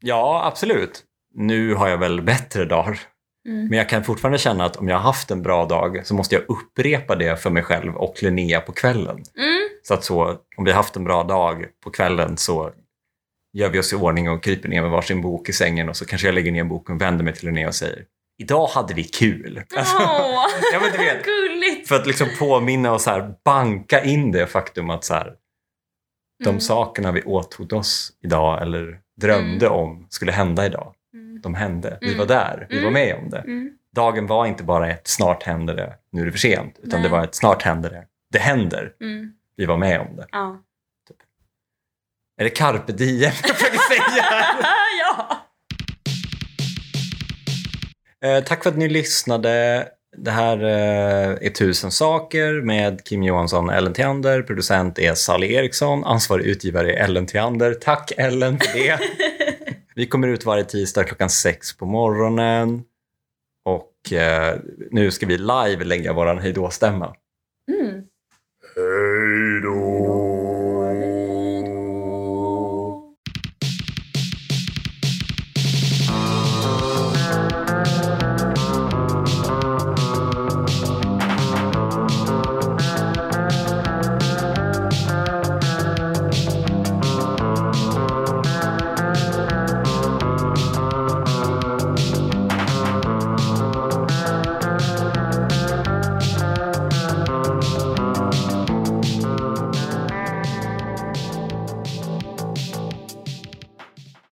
Ja, 0.00 0.42
absolut. 0.44 1.02
Nu 1.34 1.74
har 1.74 1.88
jag 1.88 1.98
väl 1.98 2.22
bättre 2.22 2.64
dagar. 2.64 3.00
Mm. 3.48 3.68
Men 3.68 3.78
jag 3.78 3.88
kan 3.88 4.04
fortfarande 4.04 4.38
känna 4.38 4.64
att 4.64 4.76
om 4.76 4.88
jag 4.88 4.96
har 4.96 5.02
haft 5.02 5.30
en 5.30 5.42
bra 5.42 5.66
dag 5.66 6.06
så 6.06 6.14
måste 6.14 6.34
jag 6.34 6.44
upprepa 6.48 7.16
det 7.16 7.42
för 7.42 7.50
mig 7.50 7.62
själv 7.62 7.96
och 7.96 8.22
Linnea 8.22 8.60
på 8.60 8.72
kvällen. 8.72 9.24
Mm. 9.38 9.68
Så 9.82 9.94
att 9.94 10.04
så, 10.04 10.38
om 10.56 10.64
vi 10.64 10.70
har 10.70 10.76
haft 10.76 10.96
en 10.96 11.04
bra 11.04 11.22
dag 11.22 11.66
på 11.84 11.90
kvällen 11.90 12.36
så 12.36 12.70
gör 13.52 13.68
vi 13.68 13.78
oss 13.78 13.92
i 13.92 13.96
ordning 13.96 14.30
och 14.30 14.42
kryper 14.42 14.68
ner 14.68 14.82
med 14.82 14.90
varsin 14.90 15.22
bok 15.22 15.48
i 15.48 15.52
sängen 15.52 15.88
och 15.88 15.96
så 15.96 16.06
kanske 16.06 16.28
jag 16.28 16.34
lägger 16.34 16.52
ner 16.52 16.64
boken 16.64 16.94
och 16.94 17.00
vänder 17.00 17.24
mig 17.24 17.34
till 17.34 17.46
Linnea 17.46 17.68
och 17.68 17.74
säger 17.74 18.04
Idag 18.38 18.66
hade 18.66 18.94
vi 18.94 19.04
kul. 19.04 19.62
Alltså, 19.76 19.96
Åh, 19.96 20.46
ja, 20.72 20.80
men 20.80 20.92
du 20.92 20.98
vet. 20.98 21.24
gulligt! 21.24 21.88
för 21.88 21.94
att 21.94 22.06
liksom 22.06 22.28
påminna 22.38 22.92
och 22.92 23.00
så 23.00 23.10
här 23.10 23.34
banka 23.44 24.04
in 24.04 24.32
det 24.32 24.46
faktum 24.46 24.90
att 24.90 25.04
så 25.04 25.14
här, 25.14 25.34
de 26.44 26.48
Mm. 26.48 26.60
sakerna 26.60 27.12
vi 27.12 27.22
åtog 27.22 27.72
oss 27.72 28.12
idag 28.22 28.62
eller 28.62 29.00
drömde 29.20 29.68
om 29.68 30.06
skulle 30.10 30.32
hända 30.32 30.66
idag. 30.66 30.94
Mm. 31.14 31.40
De 31.40 31.54
hände. 31.54 31.98
Vi 32.00 32.06
Mm. 32.06 32.18
var 32.18 32.26
där. 32.26 32.66
Vi 32.70 32.76
var 32.76 32.88
Mm. 32.90 32.92
med 32.92 33.16
om 33.16 33.30
det. 33.30 33.38
Mm. 33.38 33.70
Dagen 33.94 34.26
var 34.26 34.46
inte 34.46 34.64
bara 34.64 34.90
ett 34.90 35.08
snart 35.08 35.42
händer 35.42 35.74
det, 35.74 35.94
nu 36.12 36.20
är 36.22 36.26
det 36.26 36.32
för 36.32 36.38
sent. 36.38 36.78
Utan 36.82 37.00
Nej. 37.00 37.08
det 37.10 37.16
var 37.16 37.24
ett 37.24 37.34
snart 37.34 37.62
händer 37.62 37.90
det, 37.90 38.06
det 38.32 38.38
händer. 38.38 38.92
Mm. 39.00 39.32
Vi 39.56 39.64
var 39.66 39.76
med 39.76 40.00
om 40.00 40.16
det. 40.16 40.26
Ja. 40.32 40.62
Är 42.38 42.44
det 42.44 42.50
carpe 42.50 42.92
diem 42.92 43.32
jag 43.42 43.56
försöker 43.56 43.78
säga? 43.78 44.24
ja! 45.00 45.38
Eh, 48.28 48.44
tack 48.44 48.62
för 48.62 48.70
att 48.70 48.76
ni 48.76 48.88
lyssnade. 48.88 49.88
Det 50.18 50.30
här 50.30 50.64
eh, 50.64 51.46
är 51.46 51.50
Tusen 51.50 51.90
saker 51.90 52.60
med 52.60 53.04
Kim 53.04 53.22
Johansson 53.22 53.70
Ellen 53.70 53.92
Theander. 53.92 54.42
Producent 54.42 54.98
är 54.98 55.14
Sally 55.14 55.52
Eriksson. 55.52 56.04
Ansvarig 56.04 56.46
utgivare 56.46 56.92
är 56.92 57.04
Ellen 57.04 57.26
Theander. 57.26 57.74
Tack 57.74 58.12
Ellen 58.16 58.58
för 58.58 58.78
det. 58.78 58.98
Vi 59.94 60.06
kommer 60.06 60.28
ut 60.28 60.44
varje 60.44 60.64
tisdag 60.64 61.04
klockan 61.04 61.30
sex 61.30 61.76
på 61.76 61.86
morgonen. 61.86 62.82
Och 63.64 64.12
eh, 64.12 64.58
nu 64.90 65.10
ska 65.10 65.26
vi 65.26 65.38
live 65.38 65.84
lägga 65.84 66.12
vår 66.12 66.36
hejdå-stämma. 66.36 67.14